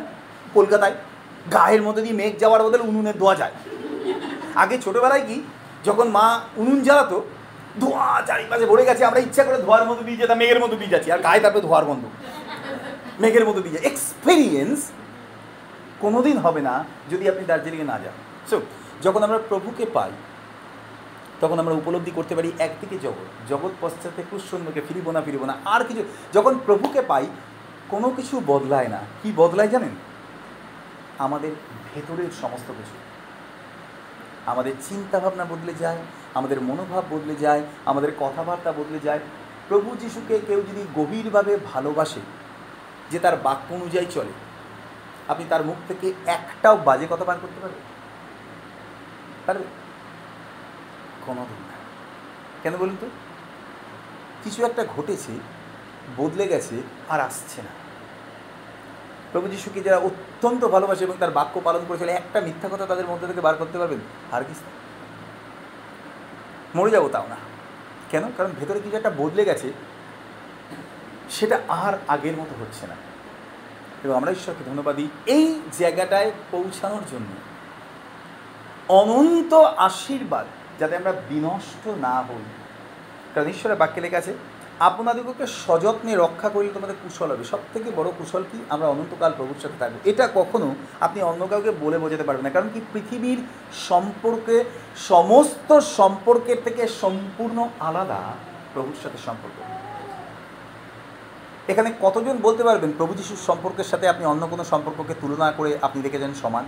কলকাতায়। 0.57 0.97
গায়ের 1.57 1.83
মধ্যে 1.87 2.03
দিয়ে 2.05 2.17
মেঘ 2.21 2.33
যাওয়ার 2.43 2.63
বদলে 2.67 2.85
উনুনে 2.91 3.13
ধোয়া 3.21 3.35
যায়। 3.41 3.55
আগে 4.63 4.77
ছোটোবেলায় 4.85 5.25
কি, 5.29 5.37
যখন 5.87 6.07
মা 6.17 6.27
উনুন 6.61 6.79
জ্বালাতো, 6.87 7.19
ধোঁয়া 7.83 8.07
চারিপাশে 8.29 8.65
ভরে 8.71 8.85
গেছে, 8.89 9.03
আমরা 9.09 9.21
ইচ্ছা 9.27 9.43
করে 9.47 9.59
ধোয়ার 9.67 9.85
মধ্যে 9.89 10.05
দিয়ে 10.09 10.19
যেতাম, 10.21 10.39
মেঘের 10.43 10.61
মধ্যে 10.63 10.79
দিয়ে 10.81 10.93
যাচ্ছি, 10.95 11.09
আর 11.15 11.21
গায়ে 11.27 11.41
তারপরে 11.45 11.63
ধোয়ার 11.67 11.85
বন্ধ 11.91 12.03
মেঘের 13.23 13.45
মধ্যে 13.49 13.63
দিয়ে 13.65 13.75
যায়। 13.75 13.85
এক্সপিরিয়েন্স 13.93 14.79
কোনোদিন 16.01 16.39
হবে 16.39 16.61
না 16.61 16.85
যদি 17.11 17.29
আপনি 17.29 17.45
দার্জিলিংয়ে 17.45 17.87
না 17.87 17.99
যান। 17.99 18.13
সো 18.51 18.61
যখন 19.03 19.23
আমরা 19.23 19.39
প্রভুকে 19.49 19.87
পাই, 19.87 20.11
তখন 21.41 21.59
আমরা 21.59 21.75
উপলব্ধি 21.75 22.11
করতে 22.15 22.35
পারি 22.35 22.53
একদিকে 22.59 22.99
জগৎ। 22.99 23.49
জগৎ 23.49 23.71
পশ্চাতে 23.81 24.23
কুশন্যকে 24.31 24.81
ফিরিব 24.89 25.11
না 25.11 25.21
ফিরিব 25.23 25.45
না। 25.45 25.57
আর 25.65 25.85
কিছু 25.85 26.05
যখন 26.33 26.59
প্রভুকে 26.67 27.03
পাই, 27.03 27.27
কোনো 27.89 28.11
কিছু 28.11 28.43
বদলায় 28.47 28.89
না। 28.89 28.99
কি 29.23 29.33
বদলায় 29.37 29.69
জানেন? 29.69 29.91
আমাদের 31.19 31.51
ভেতরের 31.95 32.31
সমস্ত 32.41 32.69
কিছু। 32.69 32.97
আমাদের 34.47 34.73
চিন্তাভাবনা 34.89 35.45
বদলে 35.45 35.75
যায়, 35.75 35.99
আমাদের 36.35 36.61
মনোভাব 36.61 37.05
বদলে 37.11 37.35
যায়, 37.35 37.63
আমাদের 37.85 38.13
কথাবার্তা 38.19 38.73
বদলে 38.73 38.99
যায়। 38.99 39.21
প্রভু 39.69 39.97
যিশুকে 39.97 40.39
কেউ 40.47 40.63
যদি 40.71 40.87
গভীরভাবে 40.95 41.57
ভালোবাসে, 41.57 42.21
যে 43.11 43.19
তার 43.19 43.37
বাক্য 43.37 43.75
অনুযায়ী 43.75 44.07
চলে 44.11 44.46
আপনি 45.29 45.47
তার 45.49 45.65
মুখ 45.65 45.77
থেকে 45.89 46.13
একটাও 46.27 46.77
বাজে 46.77 47.07
কথা 47.11 47.25
বার 47.25 47.37
করতে 47.43 47.61
পারবেন? 47.61 47.83
পারবে 49.47 49.65
কোনোদিন 51.27 51.57
না। 51.57 51.75
কেন 52.63 52.77
বলুন 52.77 52.97
তো? 53.01 53.07
কিছু 54.45 54.67
একটা 54.67 54.85
ঘটেছে, 54.97 55.33
বদলে 56.17 56.49
গেছে 56.49 56.83
আর 57.09 57.21
আসছে 57.21 57.63
না। 57.63 57.69
প্রভু 59.33 59.49
যিশুকে 59.49 59.81
যারা 59.81 59.99
অত্যন্ত 59.99 60.65
ভালোবাসে 60.65 61.05
এবং 61.05 61.15
তার 61.21 61.31
বাক্য 61.31 61.61
পালন 61.65 61.85
করেছিল 61.89 62.09
একটা 62.09 62.41
মিথ্যা 62.41 62.69
কথা 62.73 62.87
তাদের 62.87 63.07
মধ্যে 63.07 63.27
থেকে 63.27 63.41
বার 63.41 63.55
করতে 63.55 63.79
পারবেন? 63.79 63.99
আর 64.33 64.45
কি 64.45 64.55
মরে 66.75 66.91
যাব 66.91 67.09
তাও 67.09 67.27
না। 67.29 67.37
কেন? 68.11 68.23
কারণ 68.37 68.51
ভেতরে 68.61 68.81
কিছু 68.81 68.97
একটা 68.97 69.11
বদলে 69.11 69.45
গেছে, 69.45 69.73
সেটা 71.31 71.61
আর 71.69 71.99
আগের 72.09 72.37
মতো 72.37 72.55
হচ্ছে 72.61 72.87
না। 72.87 72.95
এবং 74.05 74.17
আমরা 74.17 74.31
ঈশ্বরকে 74.31 74.71
ধন্যবাদ 74.71 74.97
দিই 74.97 75.09
এই 75.27 75.61
জায়গাটায় 75.79 76.33
পৌঁছানোর 76.51 77.03
জন্য। 77.13 77.27
অনন্ত 78.89 79.55
আশীর্বাদ 79.55 80.47
যাতে 80.81 80.97
আমরা 80.97 81.13
বিনষ্ট 81.13 81.89
না 81.89 82.21
হই। 82.21 82.43
কারণ 83.35 83.49
ঈশ্বরের 83.49 83.77
বাক্যে 83.77 84.01
লেখা 84.01 84.19
আছে, 84.19 84.35
আপনাদিগকে 84.79 85.47
সযত্নে 85.47 86.17
রক্ষা 86.17 86.49
করলে 86.49 86.71
তোমাদের 86.75 86.97
কুশল 87.03 87.31
হবে। 87.31 87.45
সব 87.45 87.59
থেকে 87.73 87.91
বড় 87.97 88.11
কুশল 88.19 88.43
কি? 88.53 88.65
আমরা 88.69 88.89
অনন্তকাল 88.89 89.33
প্রভুর 89.37 89.57
সাথে 89.63 89.75
থাকব। 89.79 89.95
এটা 90.05 90.29
কখনো 90.35 90.75
আপনি 91.01 91.23
অন্য 91.23 91.47
কাউকে 91.47 91.71
বলে 91.71 91.99
বোঝাতে 91.99 92.23
পারবেন 92.23 92.45
না। 92.45 92.51
কারণ 92.51 92.69
কি? 92.75 92.81
পৃথিবীর 92.93 93.39
সম্পর্কে, 93.89 94.65
সমস্ত 94.97 95.79
সম্পর্কের 95.79 96.57
থেকে 96.65 96.89
সম্পূর্ণ 96.89 97.69
আলাদা 97.81 98.23
প্রভুর 98.75 98.97
সাথে 99.03 99.19
সম্পর্ক। 99.27 99.76
এখানে 101.71 101.89
কতজন 102.05 102.37
বলতে 102.47 102.63
পারবেন 102.69 102.91
প্রভু 102.99 103.13
যিশুর 103.19 103.41
সম্পর্কের 103.49 103.89
সাথে 103.91 104.07
আপনি 104.13 104.25
অন্য 104.33 104.43
কোনো 104.53 104.65
সম্পর্ককে 104.73 105.15
তুলনা 105.23 105.49
করে 105.59 105.71
আপনি 105.87 105.99
দেখেছেন 106.07 106.33
সমান? 106.43 106.65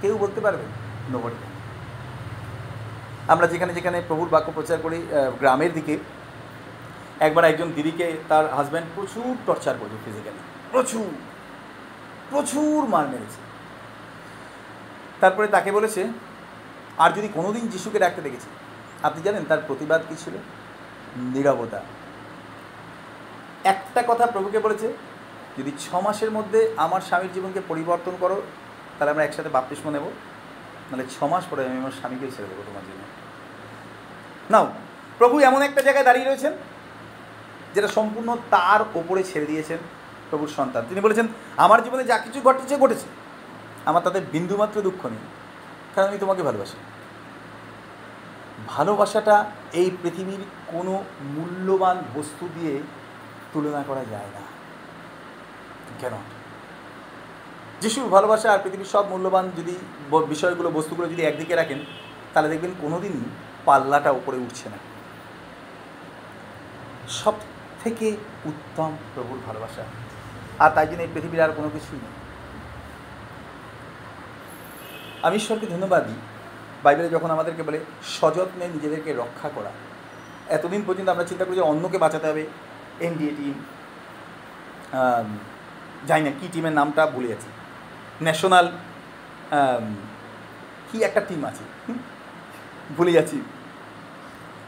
কেউ 0.00 0.14
বলতে 0.24 0.40
পারবেন 0.44 0.68
নোবডি 1.12 1.46
আমরা 3.32 3.46
যেখানে 3.52 3.72
যেখানে 3.78 3.98
প্রভুর 4.08 4.28
বাক্য 4.34 4.48
প্রচার 4.56 4.78
করি 4.84 4.98
গ্রামের 5.40 5.72
দিকে, 5.78 5.94
একবার 7.26 7.44
একজন 7.50 7.68
দিদিকে 7.76 8.06
তার 8.30 8.44
হাজব্যান্ড 8.56 8.88
প্রচুর 8.94 9.30
টর্চার 9.46 9.74
করছে 9.80 9.98
ফিজিক্যালি 10.04 10.40
প্রচুর। 10.72 11.08
প্রচুর 12.30 12.78
মার 12.92 13.06
মেরেছে। 13.12 13.40
তারপরে 15.20 15.46
তাকে 15.54 15.70
বলেছে, 15.78 16.02
আর 17.02 17.10
যদি 17.16 17.28
কোনোদিন 17.36 17.64
যিশুকে 17.72 17.98
ডাকতে 18.04 18.20
দেখেছি, 18.26 18.48
আপনি 19.06 19.20
জানেন 19.26 19.44
তার 19.50 19.60
প্রতিবাদ 19.68 20.00
কী 20.08 20.14
ছিল? 20.22 20.34
নীরবতা। 21.34 21.80
একটা 23.72 24.00
কথা 24.10 24.24
প্রভুকে 24.26 24.58
বলেছে, 24.66 24.88
যদি 25.58 25.70
ছ 25.84 25.86
মাসের 26.06 26.30
মধ্যে 26.30 26.60
আমার 26.84 27.02
স্বামীর 27.08 27.32
জীবনকে 27.36 27.60
পরিবর্তন 27.70 28.14
করো, 28.22 28.38
তাহলে 28.96 29.10
আমরা 29.12 29.24
একসাথে 29.24 29.50
বাপ্তিস্ম 29.56 29.86
নেব। 29.90 30.04
নাহলে 30.88 31.04
ছ 31.14 31.16
মাস 31.32 31.44
পরে 31.50 31.60
আমি 31.68 31.78
আমার 31.82 31.96
স্বামীকে 32.00 32.26
ছেড়ে 32.34 32.48
দেবো 32.50 32.62
তোমার 32.68 32.84
জন্য। 32.88 33.02
নাও, 34.52 34.66
প্রভু 35.18 35.34
এমন 35.48 35.60
একটা 35.68 35.80
জায়গায় 35.86 36.06
দাঁড়িয়ে 36.08 36.28
রয়েছেন, 36.28 36.52
যেটা 37.74 37.88
সম্পূর্ণ 37.88 38.28
তার 38.54 38.80
ওপরে 39.00 39.22
ছেড়ে 39.30 39.46
দিয়েছেন 39.46 39.78
প্রভুর 40.30 40.50
সন্তান। 40.58 40.82
তিনি 40.88 41.00
বলেছেন, 41.06 41.26
আমার 41.64 41.82
জীবনে 41.84 42.04
যা 42.04 42.18
কিছু 42.18 42.38
ঘটেছে 42.46 42.74
ঘটেছে। 42.76 43.06
আমার 43.88 44.02
তাতে 44.06 44.20
বিন্দুমাত্র 44.34 44.76
দুঃখ 44.86 45.06
নেই, 45.06 45.24
কারণ 45.92 46.06
আমি 46.10 46.18
তোমাকে 46.18 46.42
ভালোবাসি। 46.42 46.76
ভালোবাসাটা 48.74 49.36
এই 49.72 49.90
পৃথিবীর 50.02 50.42
কোনো 50.72 50.92
মূল্যবান 51.34 51.96
বস্তু 52.14 52.48
দিয়ে 52.54 52.74
তুলনা 53.52 53.84
করা 53.86 54.04
যায় 54.10 54.26
না। 54.26 54.40
কেন? 56.00 56.12
যিশুর 57.80 58.08
ভালোবাসা 58.08 58.52
আর 58.52 58.58
পৃথিবীর 58.62 58.86
সব 58.86 59.08
মূল্যবান 59.08 59.50
যদি 59.56 59.76
বিষয়গুলো, 60.28 60.70
বস্তুগুলো 60.70 61.08
যদি 61.08 61.22
একদিকে 61.22 61.54
রাখেন, 61.54 61.78
তাহলে 62.34 62.48
দেখবেন 62.48 62.70
কোনোদিনই 62.80 63.20
পাল্লাটা 63.64 64.10
উপরে 64.10 64.36
উঠছে 64.36 64.68
না। 64.68 64.76
সব 67.08 67.32
থেকে 67.84 68.16
উত্তম 68.44 68.96
প্রভুর 69.14 69.38
ভালোবাসা। 69.46 69.84
আর 70.58 70.70
তাই 70.70 70.86
জন্য 70.86 71.02
এই 71.02 71.08
পৃথিবীর 71.14 71.40
আর 71.40 71.52
কোনো 71.56 71.68
কিছুই 71.68 71.98
নেই। 71.98 72.10
আমি 75.22 75.36
ঈশ্বরকে 75.36 75.66
ধন্যবাদ 75.66 76.06
দিই। 76.06 76.16
বাইবেলে 76.82 77.08
যখন 77.08 77.30
আমাদেরকে 77.30 77.62
বলে, 77.62 77.80
সযত্নে 78.04 78.68
নিজেদেরকে 78.68 79.12
রক্ষা 79.12 79.48
করা, 79.48 79.70
এতদিন 80.48 80.82
পর্যন্ত 80.86 81.08
আমরা 81.08 81.24
চিন্তা 81.24 81.44
করি 81.44 81.54
যে 81.54 81.60
অন্যকে 81.60 81.98
বাঁচাতে 81.98 82.26
হবে 82.26 82.46
এনডিএ 83.06 83.32
টিম 83.38 83.56
যাই 86.08 86.20
না 86.26 86.30
কী 86.38 86.46
টিমের 86.52 86.74
নামটা 86.78 87.02
ভুলে 87.14 87.28
যাচ্ছি 87.32 87.50
ন্যাশনাল 88.26 88.66
কি 90.88 90.96
একটা 91.08 91.20
টিম 91.28 91.40
আছে? 91.50 91.64
ভুলে 92.96 93.12
যাচ্ছি 93.16 93.38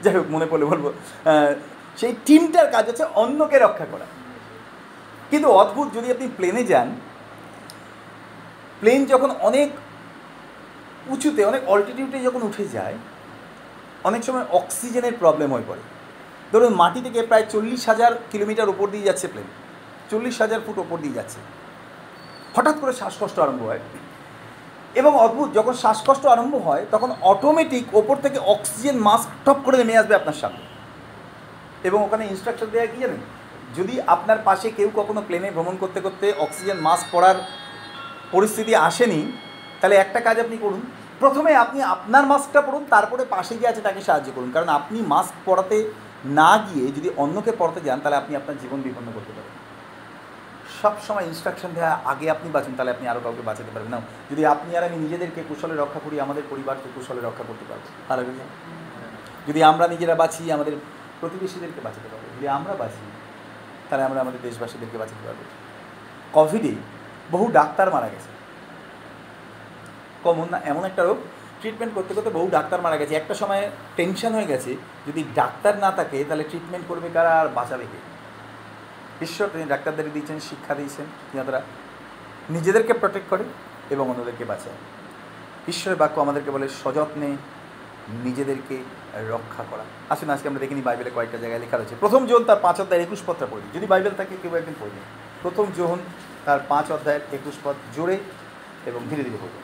যাই 0.04 0.14
হোক, 0.18 0.26
মনে 0.34 0.46
পড়লে 0.50 0.66
বলব। 0.72 0.86
সেই 2.00 2.12
টিমটার 2.26 2.66
কাজ 2.74 2.84
হচ্ছে 2.90 3.04
অন্যকে 3.22 3.56
রক্ষা 3.66 3.86
করা। 3.92 4.06
কিন্তু 5.30 5.48
অদ্ভুত, 5.60 5.88
যদি 5.96 6.08
আপনি 6.14 6.26
প্লেনে 6.38 6.62
যান 6.72 6.88
প্লেন 8.80 9.00
যখন 9.12 9.30
অনেক 9.48 9.68
উঁচুতে, 11.12 11.40
অনেক 11.50 11.62
অল্টিটিউডে 11.72 12.18
যখন 12.26 12.42
উঠে 12.48 12.64
যায়, 12.76 12.96
অনেক 14.08 14.22
সময় 14.28 14.46
অক্সিজেনের 14.58 15.14
প্রবলেম 15.22 15.48
হয়ে 15.54 15.66
পড়ে। 15.70 15.82
ধরুন, 16.52 16.74
মাটি 16.74 17.00
থেকে 17.00 17.22
প্রায় 17.22 17.44
চল্লিশ 17.50 17.86
হাজার 17.88 18.12
কিলোমিটার 18.30 18.68
উপর 18.68 18.90
দিয়ে 18.90 19.04
যাচ্ছে 19.04 19.28
প্লেন 19.28 19.44
চল্লিশ 20.10 20.40
হাজার 20.40 20.60
ফুট 20.66 20.78
ওপর 20.78 20.98
দিয়ে 20.98 21.14
যাচ্ছে। 21.14 21.38
হঠাৎ 22.56 22.80
করে 22.80 22.92
শ্বাসকষ্ট 22.92 23.38
আরম্ভ 23.38 23.62
হয়। 23.62 23.78
এবং 24.94 25.16
অদ্ভুত, 25.16 25.52
যখন 25.52 25.72
শ্বাসকষ্ট 25.72 26.26
আরম্ভ 26.26 26.56
হয়, 26.56 26.86
তখন 26.90 27.14
অটোমেটিক 27.22 27.94
ওপর 27.94 28.16
থেকে 28.16 28.38
অক্সিজেন 28.38 28.98
মাস্ক 28.98 29.28
টপ 29.44 29.56
করে 29.64 29.76
নেমে 29.78 29.96
আসবে 29.96 30.14
আপনার 30.14 30.32
সামনে। 30.32 30.58
এবং 31.84 32.04
ওখানে 32.04 32.26
ইনস্ট্রাকশন 32.26 32.66
দেওয়া 32.66 32.86
কি 32.86 33.00
জানেন? 33.00 33.16
যদি 33.76 34.00
আপনার 34.00 34.38
পাশে 34.44 34.70
কেউ 34.70 34.90
কখনো 34.96 35.22
প্লেনে 35.26 35.50
ভ্রমণ 35.50 35.76
করতে 35.76 36.00
করতে 36.00 36.32
অক্সিজেন 36.38 36.76
মাস্ক 36.80 37.06
পরার 37.12 37.34
পরিস্থিতি 38.32 38.76
আসেনি, 38.76 39.32
তাহলে 39.80 39.96
একটা 39.96 40.20
কাজ 40.20 40.40
আপনি 40.40 40.56
করুন। 40.56 40.80
প্রথমে 41.18 41.54
আপনি 41.54 41.82
আপনার 41.82 42.26
মাস্কটা 42.26 42.60
পরুন, 42.60 42.84
তারপরে 42.90 43.24
পাশে 43.24 43.58
যে 43.58 43.68
আছে 43.68 43.80
তাকে 43.80 44.00
সাহায্য 44.00 44.32
করুন। 44.34 44.50
কারণ 44.50 44.68
আপনি 44.68 45.02
মাস্ক 45.08 45.32
পরাতে 45.44 45.92
না 46.24 46.50
গিয়ে 46.58 46.86
যদি 46.92 47.10
অন্যকে 47.16 47.52
পড়াতে 47.58 47.80
যান 47.80 48.00
তাহলে 48.00 48.16
আপনি 48.16 48.36
আপনার 48.36 48.56
জীবন 48.62 48.82
বিপন্ন 48.82 49.08
করতে 49.14 49.32
পারেন 49.32 49.52
সব 50.82 50.92
সময় 51.06 51.24
ইনস্ট্রাকশন 51.24 51.70
দেওয়া 51.74 51.92
আগে 52.04 52.30
আপনি 52.30 52.50
বাঁচুন 52.50 52.74
তাহলে 52.76 52.90
আপনি 52.90 53.08
আরও 53.08 53.20
কাউকে 53.24 53.42
বাঁচাতে 53.42 53.70
পারবেন। 53.74 53.90
না 53.94 54.00
যদি 54.30 54.46
আপনি 54.46 54.76
আর 54.76 54.84
আমি 54.84 54.96
নিজেদেরকে 54.96 55.42
কুশলে 55.48 55.74
রক্ষা 55.76 56.00
করি 56.04 56.20
আমাদের 56.20 56.42
পরিবারকে 56.50 56.88
কুশলে 56.94 57.20
রক্ষা 57.20 57.44
করতে 57.48 57.64
পারব। 57.68 57.82
আর 58.12 58.18
যদি 59.48 59.62
আমরা 59.62 59.88
নিজেরা 59.88 60.14
বাঁচি 60.14 60.52
আমাদের 60.52 60.72
প্রতিবেশীদেরকে 61.20 61.80
বাঁচাতে 61.80 62.08
পারব। 62.08 62.24
যদি 62.36 62.48
আমরা 62.48 62.74
বাঁচি 62.74 63.04
তাহলে 63.88 64.04
আমরা 64.04 64.20
আমাদের 64.20 64.40
দেশবাসীদেরকে 64.42 64.98
বাঁচাতে 64.98 65.26
পারব। 65.26 65.38
কোভিডে 66.32 66.74
বহু 67.30 67.46
ডাক্তার 67.52 67.90
মারা 67.90 68.08
গেছে। 68.08 68.30
কমন 70.24 70.46
না 70.50 70.58
এমন 70.64 70.84
একটা 70.84 71.02
রোগ 71.02 71.16
ট্রিটমেন্ট 71.62 71.92
করতে 71.94 72.14
করতে 72.14 72.30
বহু 72.30 72.48
ডাক্তার 72.50 72.80
মারা 72.80 72.96
গেছে। 72.96 73.14
একটা 73.14 73.34
সময় 73.34 73.70
টেনশন 73.96 74.32
হয়ে 74.32 74.46
গেছে, 74.46 74.76
যদি 75.06 75.24
ডাক্তার 75.34 75.78
না 75.78 75.90
থাকে, 75.90 76.24
তাহলে 76.28 76.44
ট্রিটমেন্ট 76.44 76.84
করবে 76.88 77.08
কারা 77.14 77.32
আর 77.40 77.48
বাঁচাবে 77.48 77.86
কে? 77.92 78.00
ঈশ্বর 79.24 79.46
তিনি 79.52 79.64
ডাক্তারদের 79.64 80.12
দিয়েছেন, 80.12 80.40
শিক্ষা 80.40 80.74
দিয়েছেন 80.74 81.06
যারা 81.34 81.60
নিজেদেরকে 82.50 82.92
প্রোটেক্ট 82.92 83.28
করে 83.30 83.44
এবং 83.90 84.10
অন্যদেরকে 84.10 84.44
বাঁচায় 84.44 84.78
ঈশ্বরের 85.68 85.98
বাক্য 85.98 86.20
আমাদেরকে 86.20 86.50
বলে, 86.50 86.66
সযত্নে 86.68 87.30
নিজেদেরকে 88.24 88.76
রক্ষা 89.34 89.64
করা। 89.70 89.84
আসুন, 90.10 90.30
আজকে 90.30 90.48
আমরা 90.48 90.60
দেখিনি 90.60 90.82
বাইবেলে 90.82 91.10
কয়েকটা 91.14 91.38
জায়গায় 91.38 91.60
লেখা 91.60 91.76
রয়েছে। 91.76 91.94
প্রথম 92.00 92.26
জোহন 92.26 92.44
তার 92.44 92.60
পাঁচ 92.62 92.80
অধ্যায়ের 92.80 93.04
একুশ 93.06 93.20
পদটা 93.26 93.46
পড়ি। 93.50 93.62
যদি 93.74 93.86
বাইবেল 93.86 94.14
থাকে, 94.16 94.34
কেউ 94.42 94.52
একদিন 94.54 94.74
পড়ি 94.80 94.90
প্রথম 95.42 95.66
জোহন 95.76 95.98
তার 96.44 96.60
পাঁচ 96.68 96.86
অধ্যায়ের 96.92 97.20
একুশ 97.32 97.54
পদ 97.64 97.76
জোরে 97.96 98.16
এবং 98.86 99.00
ধীরে 99.10 99.22
ধীরে 99.24 99.38
পড়বে। 99.42 99.58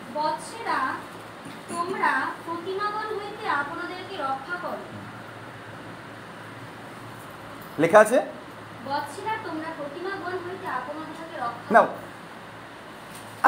তোমরা 1.72 2.12
প্রতিমাগণ 2.46 3.08
হইতে 3.18 3.44
আপনাদেরকে 3.62 4.14
রক্ষা 4.26 4.56
করো। 4.64 4.82
লেখা 7.82 7.98
আছে? 8.04 8.18
বৎসেরা 8.88 9.34
তোমরা 9.46 9.68
প্রতিমাগণ 9.80 10.34
হইতে 10.44 10.66
আপনাদেরকে 10.78 11.36
রক্ষা 11.44 11.70
নাও। 11.74 11.86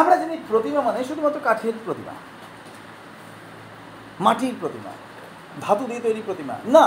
আমরা 0.00 0.15
জানি 0.21 0.35
প্রতিমা 0.50 0.81
মানে 0.89 0.99
শুধুমাত্র 1.09 1.39
কাঠের 1.47 1.77
প্রতিমা। 1.87 2.15
মাটির 4.25 4.55
প্রতিমা 4.62 4.93
ধাতু 5.65 5.85
দিয়ে 5.91 6.05
তৈরি 6.07 6.23
প্রতিমা। 6.29 6.55
না 6.77 6.85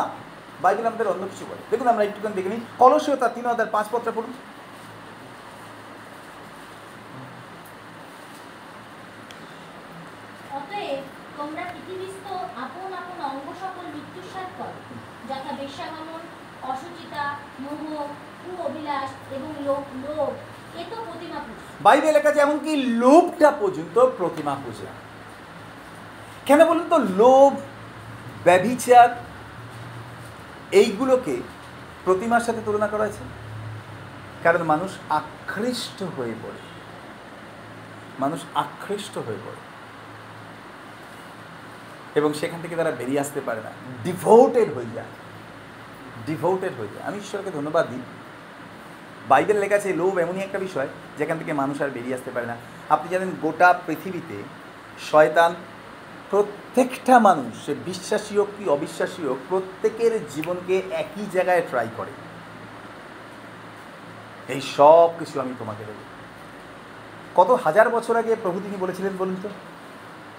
বাইবেল 0.64 0.86
আমাদের 0.90 1.12
অন্য 1.14 1.24
কিছু 1.32 1.46
বলে। 1.50 1.62
দেখুন 1.72 1.88
আমরা 1.92 2.04
একটুখানি 2.06 2.36
দেখে 2.38 2.52
নিই। 2.54 2.64
কলসীয় 2.82 3.18
তার 3.22 3.34
তিন 3.36 3.46
হাজার 3.52 3.74
পাঁচ 3.76 3.86
পত্র 3.94 4.10
পড়ুন 4.18 4.34
অতএব 10.58 11.02
তোমরা 11.38 11.64
পৃথিবীস্থ 11.74 12.26
আপন 12.64 12.90
আপন 13.02 13.20
অঙ্গ 13.32 13.48
সকল 13.64 13.86
মৃত্যুসাত 13.96 14.50
করো 14.60 14.76
যথা 15.30 15.52
বেশ্যাগমন 15.60 16.22
অসুচিতা 16.72 17.24
মোহ 17.64 17.82
কুঅভিলাষ 18.44 19.10
এবং 19.36 19.50
লোভ 19.64 20.10
লোভ, 20.10 20.30
এ 20.78 20.84
আছে 22.30 22.40
এমনকি 22.40 22.76
লোভটা 22.76 23.52
পর্যন্ত 23.52 24.10
প্রতিমা 24.18 24.56
পূজা। 24.66 24.86
কেন 26.46 26.66
বলুন 26.66 26.90
তো, 26.90 26.98
লোভ, 26.98 27.56
ব্যভিচার, 28.44 29.24
এইগুলোকে 30.72 31.42
প্রতিমার 32.06 32.42
সাথে 32.42 32.62
তুলনা 32.66 32.88
করা 32.88 33.04
হয়েছে? 33.04 33.24
কারণ 34.44 34.64
মানুষ 34.64 34.92
আকৃষ্ট 35.10 36.04
হয়ে 36.04 36.34
পড়ে। 36.44 36.60
মানুষ 38.20 38.40
আকৃষ্ট 38.56 39.18
হয়ে 39.18 39.38
পড়ে। 39.46 39.74
এবং 42.16 42.34
সেখান 42.34 42.62
থেকে 42.62 42.76
তারা 42.76 42.92
বেরিয়ে 42.92 43.20
আসতে 43.20 43.42
পারে 43.42 43.62
না। 43.62 43.72
ডিভোটেড 44.04 44.74
হয়ে 44.74 44.86
যায়। 44.96 45.06
ডিভোটেড 46.26 46.74
হয়ে 46.78 46.88
যায়। 46.88 47.08
আমি 47.08 47.18
ঈশ্বরকে 47.18 47.52
ধন্যবাদ 47.52 47.90
দিই। 47.90 48.00
বাইবেল 49.28 49.58
লেখা 49.58 49.76
আছে, 49.76 49.94
লোভ 49.94 50.18
এমনই 50.18 50.40
একটা 50.40 50.60
বিষয়, 50.60 50.88
যেখান 51.18 51.38
থেকে 51.38 51.54
মানুষ 51.54 51.82
আর 51.82 51.90
বেরিয়ে 51.90 52.16
আসতে 52.16 52.32
পারে 52.32 52.46
না। 52.46 52.56
আপনি 52.90 53.10
জানেন, 53.10 53.32
গোটা 53.42 53.80
পৃথিবীতে 53.88 54.44
শয়তান 55.12 55.56
প্রত্যেকটা 56.30 57.20
মানুষ, 57.20 57.66
সে 57.66 57.76
বিশ্বাসী 57.86 58.38
হোক 58.38 58.48
কি 58.58 58.70
অবিশ্বাসী 58.70 59.28
হোক, 59.28 59.38
প্রত্যেকের 59.50 60.28
জীবনকে 60.28 60.82
একই 60.92 61.26
জায়গায় 61.34 61.62
ট্রাই 61.70 61.88
করে। 61.98 62.12
এই 64.48 64.62
সব 64.62 65.10
কিছু 65.20 65.40
আমি 65.40 65.54
তোমাকে 65.60 65.84
দেবো। 65.86 66.04
কত 67.36 67.60
হাজার 67.64 67.90
বছর 67.90 68.16
আগে 68.16 68.36
প্রভু 68.36 68.60
তিনি 68.60 68.78
বলেছিলেন 68.80 69.12
বলুন 69.18 69.36
তো? 69.44 69.50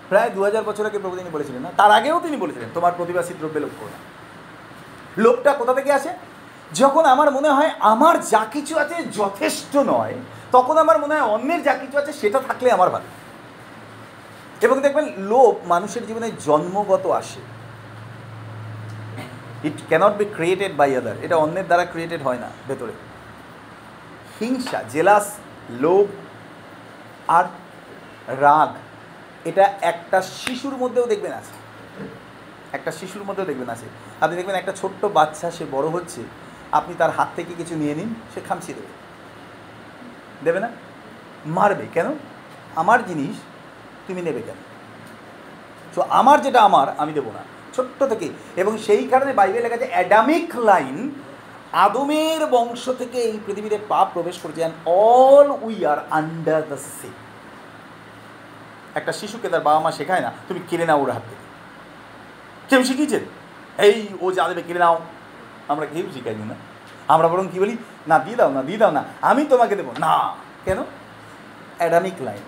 প্রায় 0.09 0.31
দু 0.31 0.42
হাজার 0.42 0.64
বছর 0.64 0.87
আগে 0.87 0.99
প্রভু 0.99 1.16
তিনি 1.16 1.31
বলেছিলেন 1.31 1.62
না? 1.62 1.70
তার 1.77 1.90
আগেও 1.90 2.20
তিনি 2.20 2.37
বলেছিলেন, 2.37 2.68
তোমার 2.75 2.92
প্রতিবাসী 2.97 3.35
দ্রব্যে 3.35 3.61
লোভ 3.61 3.70
করো 3.81 3.88
না। 3.88 3.99
লোভটা 5.16 5.53
কোথা 5.53 5.75
থেকে 5.75 5.92
আসে? 5.92 6.34
যখন 6.72 7.05
আমার 7.05 7.31
মনে 7.31 7.48
হয় 7.48 7.70
আমার 7.81 8.22
যা 8.22 8.46
কিছু 8.53 8.79
আছে 8.79 8.96
যথেষ্ট 9.05 9.77
নয়, 9.77 10.14
তখন 10.53 10.79
আমার 10.79 10.98
মনে 10.98 11.14
হয় 11.14 11.27
অন্যের 11.35 11.62
যা 11.62 11.74
কিছু 11.74 11.98
আছে 11.98 12.12
সেটা 12.12 12.38
থাকলে 12.38 12.70
আমার 12.70 12.90
ভালো। 12.90 13.05
এবং 14.61 14.81
দেখবেন, 14.81 15.05
লোভ 15.18 15.55
মানুষের 15.66 16.07
জীবনে 16.07 16.31
জন্মগত 16.44 17.07
আসে। 17.07 17.40
It 19.64 19.79
cannot 19.88 20.14
be 20.16 20.24
created 20.24 20.77
by 20.77 20.96
other 20.96 21.16
এটা 21.22 21.37
অন্যের 21.37 21.66
দ্বারা 21.66 21.85
ক্রিয়েটেড 21.85 22.22
হয় 22.22 22.38
না, 22.38 22.48
ভেতরে। 22.68 22.92
হিংসা 24.40 24.83
জেলাস 24.83 25.37
লোভ 25.70 26.07
আর 27.29 27.44
রাগ, 28.27 28.68
এটা 29.44 29.64
একটা 29.81 30.22
শিশুর 30.22 30.77
মধ্যেও 30.77 31.07
দেখবেন 31.07 31.33
আছে। 31.33 31.55
একটা 32.72 32.92
শিশুর 32.92 33.24
মধ্যেও 33.24 33.46
দেখবেন 33.46 33.68
আছে। 33.68 33.87
আপনি 34.20 34.37
দেখবেন 34.37 34.57
একটা 34.57 34.72
ছোট্ট 34.72 35.05
বাচ্চা, 35.05 35.50
সে 35.50 35.64
বড় 35.72 35.88
হচ্ছে 35.88 36.22
আপনি 36.75 36.93
তার 36.99 37.11
হাত 37.11 37.29
থেকে 37.37 37.53
কিছু 37.57 37.75
নিয়ে 37.77 37.95
নিন, 37.95 38.11
সে 38.35 38.41
খামছিয়ে 38.49 38.77
দেবে। 38.79 38.93
দেবে 40.45 40.61
না? 40.61 40.69
মারবে। 41.47 41.87
কেন? 41.95 42.09
আমার 42.77 43.07
জিনিস 43.07 43.37
তুমি 44.07 44.21
নেবে 44.23 44.43
কেন? 44.43 44.59
তো 45.95 46.01
আমার 46.21 46.39
যেটা 46.43 46.61
আমার, 46.63 46.87
আমি 46.99 47.13
দেবো 47.13 47.31
না। 47.33 47.43
ছোট্ট 47.77 47.99
থেকে। 48.03 48.29
এবং 48.57 48.79
সেই 48.79 49.09
কারণে 49.09 49.33
বাইবেল 49.33 49.63
লেখা 49.63 49.75
আছে, 49.75 49.89
অ্যাডামিক 49.91 50.49
লাইন 50.59 50.97
আদমের 51.73 52.47
বংশ 52.47 52.85
থেকে 52.99 53.19
এই 53.19 53.37
পৃথিবীতে 53.47 53.79
পাপ 53.89 54.07
প্রবেশ 54.13 54.37
করেছে 54.43 54.61
and 54.61 54.77
all 54.89 55.49
we 55.63 55.77
are 55.87 55.99
under 56.11 56.63
the 56.69 56.77
sin 56.77 57.11
একটা 58.95 59.13
শিশুকে 59.13 59.49
তার 59.49 59.61
বাবা 59.61 59.81
মা 59.81 59.91
শেখায় 59.93 60.21
না, 60.21 60.31
তুমি 60.49 60.61
কিনে 60.69 60.87
নাও 60.87 61.01
ওর 61.03 61.11
হাত 61.11 61.23
থেকে। 61.23 61.45
কেউ 62.69 62.81
শিখিয়েছেন 62.85 63.25
এই 63.79 63.97
ও 64.21 64.27
যা 64.33 64.45
দেবে 64.49 64.63
কিনে 64.63 64.83
নাও। 64.85 64.97
আমরা 65.68 65.87
কেউ 65.87 66.07
শিখাইনি 66.14 66.44
না। 66.44 66.55
আমরা 67.09 67.29
বরং 67.29 67.48
কী 67.53 67.61
বলি, 67.61 67.77
না, 68.09 68.18
দিয়ে 68.18 68.37
দাও 68.37 68.50
না, 68.50 68.62
দিয়ে 68.62 68.79
দাও 68.79 68.90
না, 68.90 69.05
আমি 69.22 69.44
তোমাকে 69.44 69.77
দেবো। 69.77 69.94
না। 69.98 70.37
কেন? 70.64 70.79
Adamic 71.79 72.12
line. 72.20 72.40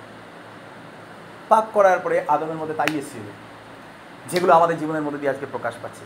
পাপ 1.48 1.64
করার 1.72 1.98
পরে 1.98 2.24
আদমের 2.29 2.57
মধ্যে 2.57 2.74
তাই 2.74 2.87
এসেছিল 2.98 3.22
যেগুলো 4.31 4.55
আমাদের 4.55 4.79
জীবনের 4.79 5.02
মধ্যে 5.02 5.18
দিয়ে 5.18 5.31
আজকে 5.31 5.46
প্রকাশ 5.46 5.74
পাচ্ছে। 5.83 6.05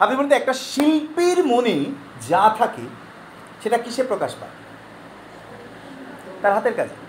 আপনি 0.00 0.16
বলতে 0.16 0.34
একটা 0.34 0.52
শিল্পীর 0.52 1.46
মনে 1.46 1.84
যা 2.28 2.54
থাকে, 2.58 2.82
সেটা 3.62 3.78
কিসে 3.78 4.04
প্রকাশ 4.04 4.34
পায়? 4.40 4.50
তার 6.42 6.54
হাতের 6.54 6.74
কাজে। 6.74 7.02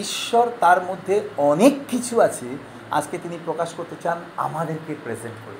ঈশ্বর 0.00 0.50
তার 0.60 0.82
মধ্যে 0.82 1.28
অনেক 1.36 1.78
কিছু 1.88 2.20
আছে 2.20 2.46
আজকে 2.90 3.18
তিনি 3.18 3.38
প্রকাশ 3.44 3.74
করতে 3.76 3.96
চান, 4.02 4.18
আমাদেরকে 4.36 4.94
প্রেজেন্ট 5.04 5.36
করে 5.46 5.56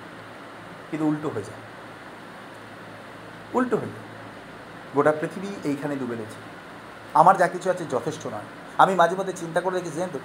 কিন্তু 0.90 1.06
উল্টো 1.06 1.28
হয়ে 1.28 1.42
যায়। 1.42 1.60
উল্টো 3.54 3.76
হয়ে 3.76 3.86
যায়। 3.86 4.06
গোটা 4.94 5.12
পৃথিবী 5.12 5.46
এইখানে 5.64 5.96
ডুবে 5.96 6.16
রয়েছে। 6.16 6.36
আমার 7.14 7.36
যা 7.36 7.48
কিছু 7.48 7.70
আছে 7.70 7.84
যথেষ্ট 7.90 8.26
নয়। 8.26 8.48
আমি 8.78 8.94
মাঝে 8.94 9.16
মধ্যে 9.16 9.32
চিন্তা 9.32 9.60
করে 9.60 9.74
রেখেছি 9.74 9.96
জানেন 9.96 10.10
তো, 10.12 10.18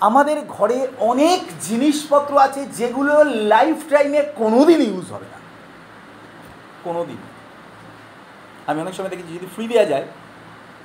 আমাদের 0.00 0.46
ঘরে 0.48 0.88
অনেক 0.98 1.40
জিনিসপত্র 1.60 2.38
আছে 2.38 2.66
যেগুলো 2.66 3.24
লাইফ 3.24 3.76
টাইমে 3.90 4.22
কোনোদিন 4.36 4.80
ইউজ 4.80 5.12
হবে 5.12 5.24
না। 5.24 5.38
কোনো 6.84 7.04
দিন 7.04 7.16
আমি 8.66 8.80
অনেক 8.80 8.94
সময় 8.94 9.08
দেখেছি, 9.08 9.34
যদি 9.34 9.46
ফ্রি 9.54 9.68
দেওয়া 9.68 9.84
যায়, 9.84 10.06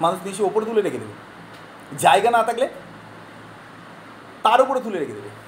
মানুষ 0.02 0.20
নিচে 0.26 0.44
ওপরে 0.44 0.66
তুলে 0.66 0.82
রেখে 0.82 0.98
দেবে। 0.98 1.14
জায়গা 1.98 2.32
না 2.32 2.44
থাকলে 2.44 2.70
তার 4.44 4.62
উপরে 4.62 4.80
তুলে 4.80 5.00
রেখে 5.00 5.14
দেবে। 5.14 5.45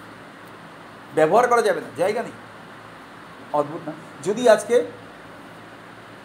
ব্যবহার 1.17 1.45
করা 1.47 1.61
যাবে 1.61 1.79
না, 1.81 1.89
জায়গা 1.97 2.21
নেই। 2.27 2.35
অদ্ভুত 3.59 3.81
না? 3.87 3.93
যদি 4.23 4.43
আজকে 4.55 4.75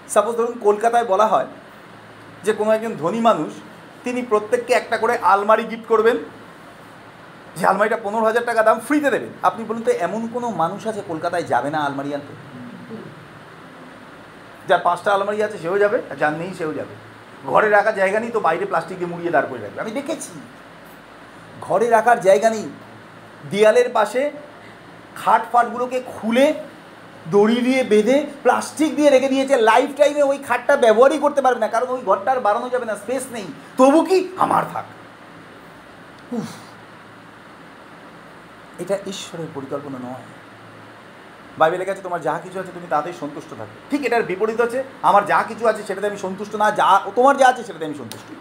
সাপোজ 0.08 0.34
ধরুন 0.36 0.54
কলকাতায় 0.66 1.06
বলা 1.12 1.26
হয় 1.32 1.48
যে 2.44 2.52
কোনো 2.58 2.70
একজন 2.76 2.92
ধনী 3.02 3.20
মানুষ, 3.20 3.52
তিনি 4.04 4.20
প্রত্যেককে 4.30 4.72
একটা 4.74 4.96
করে 5.02 5.14
আলমারি 5.32 5.64
গিফট 5.64 5.86
করবেন, 5.88 6.16
যে 7.56 7.62
আলমারিটা 7.66 7.98
পনেরো 8.02 8.24
হাজার 8.24 8.44
টাকা 8.44 8.62
দাম 8.62 8.78
ফ্রিতে 8.86 9.08
দেবেন 9.10 9.32
আপনি 9.42 9.62
বলুন 9.68 9.82
তো, 9.82 9.90
এমন 10.06 10.22
কোনো 10.34 10.46
মানুষ 10.62 10.82
আছে 10.86 11.02
কলকাতায় 11.10 11.46
যাবে 11.52 11.70
না 11.74 11.78
আলমারি 11.86 12.10
আনতে? 12.14 12.34
যার 14.68 14.80
পাঁচটা 14.84 15.08
আলমারি 15.14 15.38
আছে, 15.42 15.58
সেও 15.58 15.76
যাবে, 15.78 15.98
আর 16.10 16.16
যার 16.16 16.32
নেই, 16.32 16.50
সেও 16.58 16.72
যাবে। 16.78 16.94
ঘরে 17.46 17.68
রাখার 17.68 17.94
জায়গা 17.94 18.18
নেই, 18.20 18.30
তো 18.30 18.40
বাইরে 18.40 18.64
প্লাস্টিক 18.66 18.96
দিয়ে 18.98 19.10
মুড়িয়ে 19.12 19.32
দাঁড় 19.34 19.46
করে 19.50 19.60
রাখবে। 19.60 19.80
আমি 19.80 19.90
দেখেছি। 19.90 20.32
ঘরে 21.60 21.86
রাখার 21.88 22.18
জায়গা 22.20 22.48
নেই। 22.50 22.66
দেয়ালের 23.50 23.88
পাশে 23.92 24.22
খাট 25.16 25.42
ফাটগুলোকে 25.52 26.02
খুলে 26.06 26.54
দড়ি 27.30 27.54
দিয়ে 27.54 27.84
বেঁধে 27.84 28.26
প্লাস্টিক 28.42 28.96
দিয়ে 28.96 29.10
রেখে 29.10 29.28
দিয়েছে। 29.28 29.56
লাইফ 29.56 29.96
টাইমে 29.96 30.22
ওই 30.22 30.38
খাটটা 30.38 30.76
ব্যবহারই 30.76 31.18
করতে 31.18 31.40
পারবে 31.42 31.60
না, 31.60 31.68
কারণ 31.68 31.88
ওই 31.88 32.00
ঘরটা 32.00 32.32
আর 32.32 32.40
বাড়ানো 32.40 32.68
যাবে 32.68 32.86
না, 32.86 32.96
স্পেস 32.96 33.26
নেই। 33.32 33.44
তবু 33.78 34.04
কি? 34.04 34.28
আমার 34.38 34.64
থাক। 34.72 34.84
উফ। 36.32 36.50
এটা 38.78 38.98
ঈশ্বরের 39.06 39.46
পরিকল্পনা 39.54 39.98
নয়। 39.98 40.22
বাইবেলে 41.58 41.84
কাছে 41.84 42.02
তোমার 42.02 42.20
যা 42.20 42.40
কিছু 42.42 42.60
আছে 42.60 42.72
তুমি 42.74 42.86
তাতেই 42.90 43.12
সন্তুষ্ট 43.20 43.50
থাকো। 43.50 43.74
ঠিক 43.90 44.04
এটার 44.04 44.22
বিপরীত 44.22 44.60
আছে, 44.60 44.84
আমার 45.02 45.26
যা 45.26 45.42
কিছু 45.42 45.68
আছে 45.68 45.82
সেটাতে 45.82 46.06
আমি 46.06 46.18
সন্তুষ্ট 46.18 46.54
না, 46.54 46.70
যা, 46.70 47.00
তোমার 47.14 47.36
যা 47.36 47.46
আছে 47.46 47.64
সেটাতে 47.64 47.84
আমি 47.84 47.94
সন্তুষ্ট। 47.94 48.34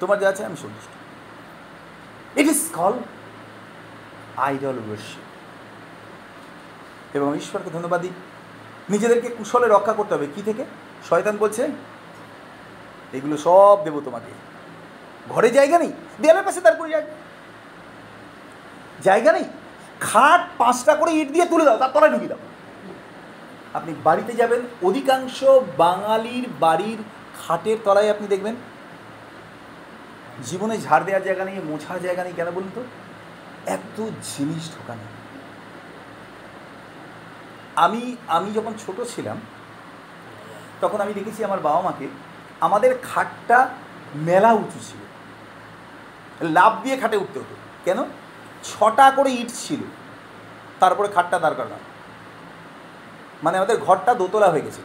তোমার 0.00 0.18
যা 0.18 0.28
আছে 0.28 0.44
আমি 0.44 0.56
সন্তুষ্ট। 0.56 0.90
It 2.38 2.46
is 2.46 2.68
call 2.72 2.92
idol 4.46 4.78
worship 4.86 5.24
এবং 7.16 7.36
ঈশ্বরকে 7.36 7.70
ধন্যবাদ 7.70 8.00
দিই। 8.00 8.10
নিজেদেরকে 8.90 9.28
কুশলে 9.28 9.66
রক্ষা 9.68 9.92
করতে 9.92 10.14
হবে। 10.14 10.26
কি 10.34 10.42
থেকে? 10.42 10.64
শয়তান 11.08 11.36
বলছে, 11.36 11.68
এগুলো 13.12 13.36
সব 13.36 13.78
দেবো 13.84 14.00
তোমাকে। 14.04 14.32
ঘরে 15.28 15.50
জায়গা 15.50 15.78
নেই। 15.78 15.92
দেয়ালের 16.20 16.44
পাশে 16.44 16.60
তারপরে 16.60 16.90
জায়গা 16.90 17.12
জায়গা 19.02 19.32
নেই। 19.32 19.44
খাট 20.00 20.40
পাঁচটা 20.58 20.96
করে 20.96 21.12
ইট 21.12 21.32
দিয়ে 21.32 21.46
তুলে 21.46 21.64
দাও, 21.64 21.76
তার 21.76 21.90
তলায় 21.92 22.12
ঢুকিয়ে 22.12 22.28
দাও। 22.28 22.38
আপনি 23.74 23.94
বাড়িতে 24.04 24.32
যাবেন, 24.32 24.60
অধিকাংশ 24.82 25.44
বাঙালির 25.76 26.48
বাড়ির 26.60 26.98
খাটের 27.46 27.76
তলায় 27.84 28.10
আপনি 28.10 28.26
দেখবেন, 28.26 28.56
জীবনে 30.44 30.78
ঝাড় 30.78 31.04
দেওয়ার 31.04 31.24
জায়গা 31.24 31.44
নেই, 31.44 31.58
মোছার 31.64 32.00
জায়গা 32.00 32.24
নেই। 32.24 32.32
কেন 32.32 32.50
বলুন 32.50 32.70
তো? 32.74 32.84
এত 33.68 34.00
জিনিস 34.22 34.70
ঢোকানো। 34.70 35.00
আমি 37.76 38.16
আমি 38.28 38.52
যখন 38.52 38.74
ছোট 38.86 39.00
ছিলাম, 39.14 39.40
তখন 40.80 41.00
আমি 41.00 41.14
দেখেছি 41.14 41.44
আমার 41.44 41.58
বাবা 41.58 41.80
মাকে 41.80 42.08
আমাদের 42.60 42.98
খাটটা 43.02 43.68
মেলা 44.14 44.52
উঁচু 44.52 44.78
ছিল। 44.82 45.00
লাভ 46.50 46.82
দিয়ে 46.82 46.96
খাটে 46.96 47.16
উঠতে 47.16 47.38
হতো। 47.38 47.54
কেন? 47.84 48.04
ছটা 48.64 49.10
করে 49.10 49.30
ইট 49.30 49.48
ছিল। 49.54 49.80
তারপরে 50.80 51.08
খাটটা 51.08 51.38
দাঁড় 51.38 51.54
করানো। 51.54 51.78
মানে 53.42 53.58
আমাদের 53.58 53.76
ঘরটা 53.76 54.14
দোতলা 54.14 54.50
হয়ে 54.50 54.60
গেছিল। 54.60 54.84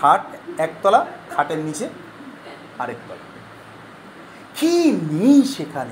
খাট 0.00 0.20
একতলা, 0.58 1.06
খাটের 1.30 1.58
নিচে 1.58 1.88
আরেকতলা। 2.78 3.16
কি 4.54 4.92
নেই 4.92 5.42
সেখানে 5.42 5.90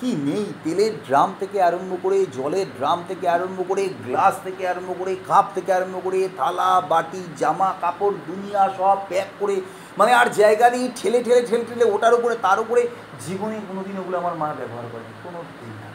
কি 0.00 0.10
নেই? 0.28 0.44
তেলের 0.64 0.92
ড্রাম 1.06 1.34
থেকে 1.40 1.62
আরম্ভ 1.62 1.92
করে, 2.02 2.26
জলের 2.36 2.66
ড্রাম 2.78 2.98
থেকে 3.08 3.28
আরম্ভ 3.28 3.58
করে, 3.68 3.88
গ্লাস 4.06 4.34
থেকে 4.44 4.68
আরম্ভ 4.68 4.90
করে, 4.98 5.16
কাপ 5.28 5.46
থেকে 5.54 5.72
আরম্ভ 5.72 5.96
করে, 6.04 6.28
থালা, 6.36 6.80
বাটি, 6.80 7.22
জামা, 7.36 7.74
কাপড়, 7.80 8.14
দুনিয়া 8.26 8.62
সব 8.78 8.98
প্যাক 9.08 9.28
করে 9.40 9.60
মানে 9.98 10.12
আর 10.12 10.28
জায়গা 10.30 10.70
নেই, 10.70 10.90
ঠেলে 10.96 11.18
ঠেলে 11.24 11.42
ঠেলে 11.46 11.64
ঠেলে 11.64 11.84
ওটার 11.84 12.14
উপরে, 12.14 12.34
তার 12.42 12.58
উপরে। 12.60 12.82
জীবনে 13.26 13.56
কোনোদিন 13.68 13.96
ওগুলো 13.98 14.16
আমার 14.18 14.34
মা 14.34 14.48
ব্যবহার 14.58 14.86
করেনি 14.92 15.12
কোনো 15.24 15.38
দিন 15.60 15.72
না। 15.80 15.88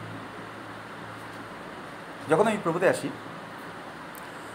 যখন 2.30 2.46
আমি 2.46 2.58
প্রভুতে 2.64 2.88
আসি, 2.88 3.08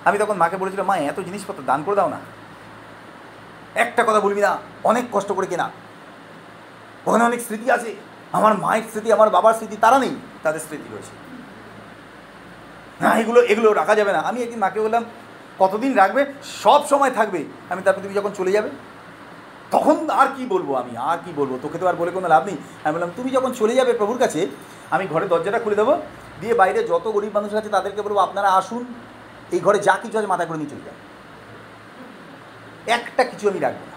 আমি 0.05 0.17
তখন 0.17 0.36
মাকে 0.38 0.58
বলেছিলাম, 0.58 0.86
মা, 0.86 0.95
এত 0.97 1.19
জিনিসপত্র 1.19 1.62
দান 1.65 1.79
করে 1.86 1.95
দাও 1.95 2.10
না। 2.10 2.19
একটা 3.75 4.01
কথা 4.03 4.19
বলবি 4.19 4.41
না, 4.41 4.51
অনেক 4.84 5.05
কষ্ট 5.12 5.31
করে 5.31 5.47
কেনা। 5.47 5.67
ওখানে 7.05 7.23
অনেক 7.23 7.41
স্মৃতি 7.41 7.71
আছে। 7.71 7.91
আমার 8.38 8.54
মায়ের 8.63 8.86
স্মৃতি, 8.91 9.10
আমার 9.17 9.30
বাবার 9.36 9.56
স্মৃতি, 9.60 9.76
তারা 9.86 9.98
নেই, 10.04 10.13
তাদের 10.45 10.62
স্মৃতি 10.65 10.88
রয়েছে। 10.93 11.13
না, 13.02 13.10
এগুলো 13.21 13.39
এগুলো 13.52 13.69
রাখা 13.80 13.93
যাবে 14.00 14.12
না। 14.15 14.21
আমি 14.30 14.39
একদিন 14.45 14.60
মাকে 14.65 14.80
বললাম, 14.86 15.04
কতদিন 15.62 15.91
রাখবে? 16.02 16.21
সব 16.63 16.80
সময় 16.91 17.12
থাকবে। 17.17 17.39
আমি 17.71 17.82
তারপর 17.86 18.02
তুমি 18.06 18.15
যখন 18.19 18.32
চলে 18.39 18.52
যাবে, 18.58 18.69
তখন 19.76 19.95
আর 20.21 20.28
কি 20.36 20.43
বলব 20.54 20.69
আমি, 20.82 20.93
আর 21.12 21.19
কি 21.26 21.32
বলব? 21.39 21.52
তোকে 21.63 21.78
তো 21.82 21.86
আর 21.89 21.95
বলে 22.02 22.12
কোনো 22.17 22.28
লাভ 22.34 22.43
নেই। 22.50 22.58
আমি 22.84 22.93
বললাম, 22.95 23.12
তুমি 23.17 23.30
যখন 23.38 23.52
চলে 23.60 23.74
যাবে 23.80 23.91
প্রভুর 24.00 24.19
কাছে, 24.24 24.41
আমি 24.95 25.04
ঘরে 25.13 25.26
দরজাটা 25.32 25.60
খুলে 25.63 25.80
দেবো, 25.82 25.93
দিয়ে 26.41 26.54
বাইরে 26.62 26.80
যত 26.91 27.06
গরিব 27.15 27.32
মানুষ 27.38 27.52
আছে 27.60 27.69
তাদেরকে 27.76 28.02
বলব, 28.06 28.17
আপনারা 28.28 28.50
আসুন, 28.60 28.82
এই 29.56 29.60
ঘরে 29.65 29.80
যা 29.88 29.95
কিছু 30.04 30.15
আছে 30.19 30.30
মাথা 30.34 30.45
করে 30.48 30.58
নিয়ে 30.62 30.71
চলে 30.74 30.84
যান। 30.88 30.98
একটা 32.98 33.24
কিছু 33.32 33.45
আমি 33.52 33.60
রাখব 33.65 33.82
না। 33.91 33.94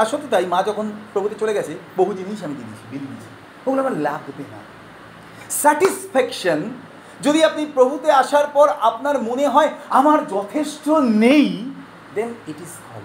আর 0.00 0.06
সত্যি 0.06 0.28
তাই, 0.30 0.46
মা 0.46 0.58
যখন 0.62 0.86
প্রভুতে 1.12 1.36
চলে 1.40 1.52
গেছে, 1.54 1.72
বহু 1.96 2.10
জিনিস 2.14 2.38
আমি 2.44 2.54
দিয়ে 2.54 2.68
দিয়েছি 2.68 2.86
বিল 2.90 3.04
দিয়েছি 3.06 3.28
ওগুলো 3.66 3.80
আমার 3.82 3.96
লাভ 4.06 4.20
দেবে 4.26 4.44
না। 4.52 4.60
স্যাটিসফ্যাকশন 5.60 6.60
যদি 7.22 7.44
আপনি 7.44 7.62
প্রভুতে 7.74 8.08
আসার 8.22 8.46
পর 8.46 8.68
আপনার 8.80 9.16
মনে 9.22 9.46
হয় 9.48 9.70
আমার 9.90 10.18
যথেষ্ট 10.26 10.86
নেই 11.24 11.46
then 12.14 12.30
it 12.48 12.58
is 12.66 12.72
call 12.88 13.04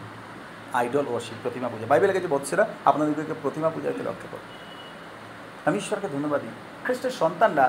idol 0.74 1.06
worship 1.08 1.38
প্রতিমা 1.44 1.68
পূজা। 1.70 1.86
বাইবেলের 1.92 2.16
গেছে 2.16 2.28
বৎসেরা 2.28 2.66
আপনাদেরকে 2.86 3.36
প্রতিমা 3.42 3.70
পূজাকে 3.70 4.04
লক্ষ্য 4.04 4.28
করো। 4.32 4.46
আমি 5.68 5.78
ঈশ্বরকে 5.78 6.08
ধন্যবাদ 6.08 6.40
দিই। 6.42 6.56
খ্রিস্টের 6.84 7.14
সন্তানরা 7.22 7.66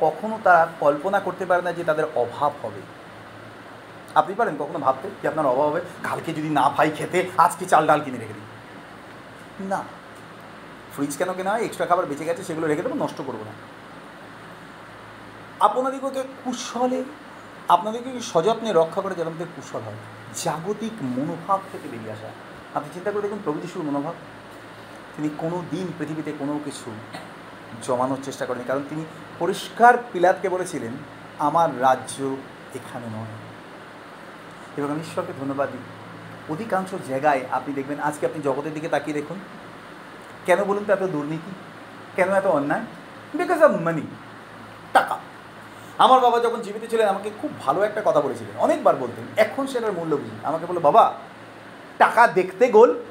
কখনো 0.00 0.38
তারা 0.44 0.62
কল্পনা 0.80 1.18
করতে 1.20 1.44
পারে 1.46 1.62
না 1.62 1.72
যে 1.72 1.82
তাদের 1.84 2.06
অভাব 2.14 2.52
হবে। 2.62 2.80
আপনি 4.14 4.32
পারেন 4.34 4.54
কখনো 4.58 4.78
ভাবতে 4.78 5.06
যে 5.22 5.26
আপনার 5.28 5.46
অভাব 5.46 5.66
হবে। 5.68 5.80
কালকে 6.02 6.30
যদি 6.32 6.50
না 6.58 6.64
পাই 6.76 6.90
খেতে, 6.90 7.18
আজকে 7.38 7.64
চাল 7.64 7.86
ডাল 7.86 8.00
কিনে 8.04 8.18
রেখে 8.18 8.36
দিই। 8.38 8.48
না। 9.68 9.82
ফ্রিজ 10.94 11.16
কেন 11.16 11.32
কেনা 11.32 11.50
হয়? 11.50 11.64
এক্সট্রা 11.64 11.86
খাবার 11.86 12.06
বেঁচে 12.06 12.24
গেছে, 12.24 12.44
সেগুলো 12.44 12.66
রেখে 12.66 12.82
দেবো, 12.82 13.04
নষ্ট 13.04 13.22
করব 13.26 13.38
না। 13.46 13.52
আপনাদিগকে 15.60 16.22
কুশলে, 16.44 17.04
আপনাদেরকে 17.68 18.20
সযত্নে 18.20 18.72
রক্ষা 18.72 19.00
করে 19.00 19.14
যেন 19.14 19.26
আমাদের 19.26 19.46
কুশল 19.56 19.80
হয়, 19.80 19.94
জাগতিক 20.34 20.92
মনোভাব 21.02 21.60
থেকে 21.72 21.88
বেরিয়ে 21.88 22.12
আসা। 22.12 22.28
আপনি 22.74 22.90
চিন্তা 22.94 23.10
করে 23.10 23.22
দেখুন 23.22 23.38
প্রভু 23.44 23.60
যিশুর 23.60 23.82
মনোভাব। 23.82 24.14
তিনি 25.16 25.28
কোনো 25.38 25.62
দিন 25.70 25.92
পৃথিবীতে 25.98 26.32
কোনো 26.38 26.60
কিছু 26.64 26.90
জমানোর 27.82 28.18
চেষ্টা 28.22 28.46
করেনি 28.46 28.64
কারণ 28.64 28.82
তিনি 28.88 29.04
পরিষ্কার 29.38 29.94
পিলাতকে 30.12 30.48
বলেছিলেন, 30.48 30.92
আমার 31.38 31.80
রাজ্য 31.80 32.36
এখানে 32.74 33.06
নয়। 33.06 33.34
এবং 34.76 34.90
আমি 34.90 35.00
ঈশ্বরকে 35.00 35.32
ধন্যবাদ 35.40 35.70
দিই। 35.72 35.99
অধিকাংশ 36.48 36.90
জায়গায় 37.08 37.40
আপনি 37.50 37.74
দেখবেন, 37.74 38.00
আজকে 38.00 38.26
আপনি 38.26 38.42
জগতের 38.42 38.74
দিকে 38.74 38.88
তাকিয়ে 38.88 39.16
দেখুন, 39.20 39.38
কেন 40.46 40.64
বলুন 40.64 40.84
তো 40.86 40.92
এত 40.92 41.02
দুর্নীতি? 41.02 41.50
কেন 42.16 42.32
এত 42.34 42.46
অন্যায়? 42.46 42.80
বিকজ 43.34 43.62
অফ 43.62 43.70
মানি 43.80 44.02
টাকা। 44.92 45.16
আমার 45.98 46.20
বাবা 46.20 46.40
যখন 46.40 46.60
জীবিত 46.60 46.90
ছিলেন, 46.90 47.08
আমাকে 47.08 47.30
খুব 47.42 47.50
ভালো 47.60 47.82
একটা 47.82 48.02
কথা 48.04 48.20
বলেছিলেন। 48.20 48.60
অনেকবার 48.60 48.96
বলতেন, 48.96 49.24
এখন 49.36 49.66
সেটার 49.66 49.92
মূল্য 49.92 50.16
বুঝি 50.16 50.36
আমাকে 50.42 50.66
বলে 50.66 50.80
বাবা, 50.80 51.14
টাকা 51.98 52.26
দেখতে 52.26 52.68
গোল। 52.68 53.02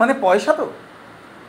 মানে 0.00 0.14
পয়সা 0.20 0.52
তো। 0.52 0.70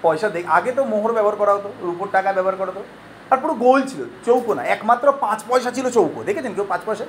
পয়সা 0.01 0.29
দেখ 0.29 0.45
আগে 0.47 0.71
তো 0.71 0.83
মোহর 0.83 1.13
ব্যবহার 1.13 1.35
করা 1.35 1.53
হতো, 1.53 1.73
রুপোর 1.81 2.07
টাকা 2.11 2.33
ব্যবহার 2.33 2.55
করা 2.55 2.71
হতো। 2.71 2.83
আর 3.31 3.37
পুরো 3.37 3.53
গোল 3.53 3.81
ছিল, 3.81 4.03
চৌকো 4.25 4.53
না। 4.53 4.63
একমাত্র 4.63 5.11
পাঁচ 5.11 5.43
পয়সা 5.47 5.71
ছিল 5.71 5.89
চৌকো। 5.89 6.23
দেখেছেন 6.23 6.53
কেউ 6.53 6.65
পাঁচ 6.69 6.81
পয়সা? 6.85 7.05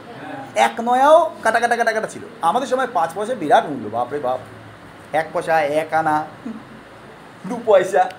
এক 0.57 0.81
নয়াও 0.81 1.37
কাটা 1.43 1.61
কাটা 1.61 1.77
কাটা 1.77 1.93
কাটা 1.93 2.07
ছিল। 2.07 2.23
আমাদের 2.43 2.69
সময় 2.69 2.87
পাঁচ 2.93 3.11
পয়সা 3.15 3.35
বিরাট 3.35 3.67
মূল্য, 3.67 3.89
বাপরে 3.89 4.19
বাপ। 4.19 4.41
এক 5.13 5.29
পয়সা, 5.33 5.61
এক 5.61 5.93
আনা, 5.93 6.27
দু 7.47 7.61
পয়সা। 7.67 8.11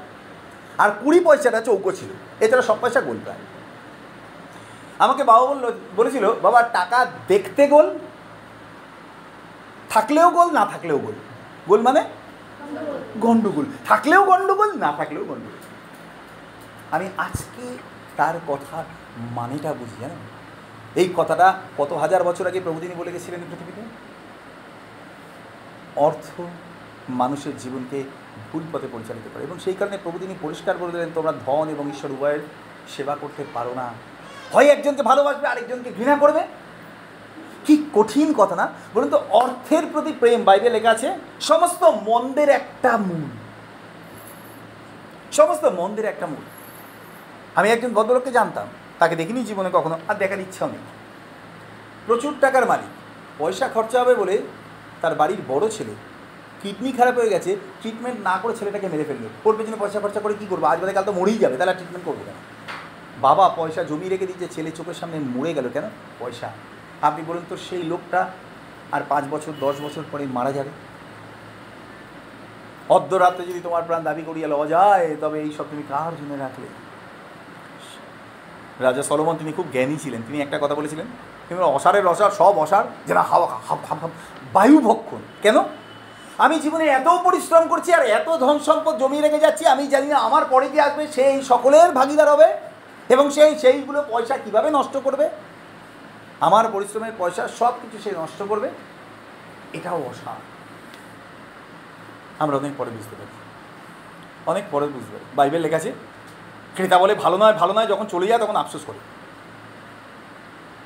আর 0.78 0.92
কুড়ি 1.04 1.20
পয়সাটা 1.20 1.62
চৌকো 1.62 1.92
ছিল। 1.92 2.10
এছাড়া 2.40 2.62
সব 2.62 2.78
পয়সা 2.82 3.02
গোল 3.02 3.20
প্রায়। 3.24 3.38
আমাকে 5.00 5.24
বাবা 5.24 5.46
বলল, 5.46 5.72
বলেছিল, 5.96 6.34
বাবা, 6.34 6.62
টাকা 6.62 7.06
দেখতে 7.28 7.68
গোল, 7.68 8.00
থাকলেও 9.90 10.30
গোল, 10.30 10.52
না 10.52 10.66
থাকলেও 10.66 10.98
গোল। 10.98 11.14
গোল 11.68 11.82
মানে? 11.82 12.04
গন্ডগোল। 13.18 13.66
থাকলেও 13.86 14.26
গন্ডগোল, 14.26 14.78
না 14.78 14.94
থাকলেও 14.98 15.24
গন্ডগোল। 15.24 15.60
আমি 16.92 17.10
আজকে 17.18 17.78
তার 18.18 18.36
কথার 18.48 18.84
মানেটা 19.18 19.74
বুঝি, 19.74 20.02
জানেন? 20.02 20.37
এই 20.98 21.14
কথাটা 21.18 21.60
কত 21.78 21.94
হাজার 21.94 22.24
বছর 22.24 22.48
আগে 22.48 22.60
প্রভুদিনী 22.60 22.96
বলে 22.96 23.12
গেছিলেন 23.12 23.40
পৃথিবীতে? 23.50 23.82
অর্থ 25.96 26.42
মানুষের 27.10 27.58
জীবনকে 27.58 28.04
ভুল 28.52 28.64
পথে 28.74 28.88
পরিচালিত 28.92 29.30
করে। 29.34 29.44
এবং 29.44 29.60
সেই 29.60 29.74
কারণে 29.74 29.98
প্রভুদিনী 30.04 30.36
পরিষ্কার 30.42 30.78
বলে 30.78 30.92
দিলেন, 30.92 31.10
তোমরা 31.16 31.34
ধন 31.46 31.68
এবং 31.70 31.90
ঈশ্বর 31.90 32.12
উভয়ের 32.12 32.40
সেবা 32.90 33.16
করতে 33.22 33.44
পারো 33.54 33.74
না। 33.74 33.92
হয় 34.54 34.66
একজনকে 34.66 35.04
ভালোবাসবে, 35.04 35.48
আরেকজনকে 35.48 35.92
ঘৃণা 35.98 36.16
করবে? 36.16 36.42
কি 37.66 37.90
কঠিন 37.94 38.34
কথা 38.34 38.56
না? 38.56 38.72
বলুন 38.94 39.10
তো, 39.10 39.18
অর্থের 39.30 39.84
প্রতি 39.92 40.14
প্রেম, 40.20 40.44
বাইবেল 40.44 40.74
লেখা 40.74 40.90
আছে, 40.90 41.16
সমস্ত 41.42 41.84
মন্দের 41.84 42.50
একটা 42.50 42.98
মূল। 42.98 43.30
সমস্ত 45.32 45.66
মন্দের 45.66 46.06
একটা 46.06 46.28
মূল। 46.28 46.44
আমি 47.56 47.70
একজন 47.70 47.94
ভদ্রলোককে 47.94 48.32
জানতাম। 48.32 48.68
তাকে 49.00 49.16
দেখিনি 49.16 49.44
জীবনে 49.44 49.70
কখনো, 49.74 50.00
আর 50.08 50.16
দেখার 50.16 50.40
ইচ্ছাও 50.40 50.70
নেই। 50.70 50.84
প্রচুর 52.06 52.34
টাকার 52.42 52.66
মালিক, 52.66 52.92
পয়সা 53.40 53.68
খরচা 53.68 53.98
হবে 54.02 54.16
বলে 54.16 54.36
তার 55.02 55.16
বাড়ির 55.16 55.42
বড় 55.48 55.70
ছেলে 55.70 55.94
কিডনি 56.62 56.92
খারাপ 56.92 57.16
হয়ে 57.18 57.30
গেছে 57.30 57.56
ট্রিটমেন্ট 57.82 58.20
না 58.24 58.38
করে 58.42 58.54
ছেলেটাকে 58.60 58.88
মেরে 58.88 59.04
ফেলল। 59.04 59.26
ওর 59.46 59.56
পেছনে 59.58 59.78
পয়সা 59.80 60.00
খরচা 60.00 60.20
করে 60.20 60.34
কী 60.34 60.46
করব? 60.50 60.64
আজ 60.64 60.80
বাদে 60.80 60.94
কাল 60.94 61.04
তো 61.04 61.12
মরেই 61.12 61.38
যাবে, 61.38 61.58
তাহলে 61.58 61.74
ট্রিটমেন্ট 61.74 62.06
করব 62.06 62.20
কেন? 62.26 62.38
বাবা 63.22 63.50
পয়সা 63.50 63.84
জমি 63.84 64.10
রেখে 64.10 64.26
দিচ্ছে 64.26 64.48
ছেলে 64.48 64.72
চোখের 64.72 64.94
সামনে 64.94 65.18
মরে 65.20 65.54
গেল 65.54 65.70
কেন? 65.74 65.86
পয়সা। 66.20 66.50
আপনি 67.02 67.24
বলুন 67.28 67.44
তো, 67.50 67.58
সেই 67.58 67.84
লোকটা 67.84 68.30
আর 68.92 69.02
পাঁচ 69.10 69.24
বছর, 69.30 69.54
দশ 69.60 69.76
বছর 69.82 70.04
পরে 70.12 70.26
মারা 70.38 70.52
যাবে? 70.52 70.70
অর্ধরাত্রে 72.90 73.46
যদি 73.46 73.60
তোমার 73.60 73.84
প্রাণ 73.84 74.04
দাবি 74.04 74.22
করিয়া 74.22 74.48
লওয়া 74.48 74.68
যায়, 74.68 75.16
তবে 75.22 75.38
এই 75.42 75.52
সব 75.58 75.66
তুমি 75.72 75.84
কার 75.90 76.12
জন্য 76.20 76.34
রাখলে? 76.44 76.68
রাজা 78.80 79.04
সলোমন 79.04 79.36
তিনি 79.38 79.52
খুব 79.52 79.66
জ্ঞানী 79.72 79.98
ছিলেন। 79.98 80.22
তিনি 80.28 80.42
একটা 80.42 80.60
কথা 80.62 80.76
বলেছিলেন, 80.76 81.06
তিনি 81.50 81.62
অসারের 81.62 82.08
অসার, 82.08 82.32
সব 82.32 82.58
অসার 82.58 82.84
যেন 83.08 83.18
হাওয়া 83.18 83.48
হাব 83.48 83.80
হাব 83.90 83.98
হাব 84.02 84.10
বায়ু 84.54 84.80
ভক্ষণ। 84.80 85.18
কেন? 85.42 85.64
আমি 86.38 86.60
জীবনে 86.60 86.86
এত 86.86 87.08
পরিশ্রম 87.24 87.68
করছি 87.68 87.94
আর 87.94 88.06
এত 88.06 88.38
ধন 88.38 88.60
সম্পদ 88.60 88.98
জমিয়ে 88.98 89.22
রেখে 89.22 89.40
যাচ্ছি, 89.40 89.66
আমি 89.66 89.88
জানি 89.88 90.08
না 90.08 90.18
আমার 90.18 90.46
পরে 90.46 90.70
যে 90.70 90.82
আসবে 90.82 91.08
সেই 91.08 91.42
সকলের 91.42 91.92
ভাগিদার 91.92 92.30
হবে 92.30 92.58
এবং 93.10 93.32
সেই, 93.32 93.60
সেইগুলো 93.60 94.04
পয়সা 94.10 94.38
কীভাবে 94.38 94.70
নষ্ট 94.70 94.98
করবে। 94.98 95.30
আমার 96.40 96.66
পরিশ্রমের 96.74 97.12
পয়সা 97.18 97.48
সব 97.48 97.74
কিছু 97.82 98.04
সে 98.04 98.16
নষ্ট 98.20 98.44
করবে। 98.50 98.70
এটাও 99.74 99.96
অসার। 99.96 100.42
আমরা 102.40 102.58
অনেক 102.58 102.72
পরে 102.78 102.90
বুঝতে 102.90 103.16
পারি। 103.16 103.34
অনেক 104.46 104.64
পরে 104.72 104.86
পারি। 104.86 105.26
বাইবেল 105.36 105.62
লেখা 105.62 105.76
আছে 105.76 105.92
ক্রেতা 106.78 106.98
বলে 106.98 107.16
ভালো 107.16 107.38
নয় 107.38 107.54
ভালো 107.54 107.74
নয়, 107.74 107.88
যখন 107.88 108.06
চলে 108.06 108.28
যায় 108.28 108.40
তখন 108.40 108.56
আফসোস 108.56 108.84
করে। 108.88 109.00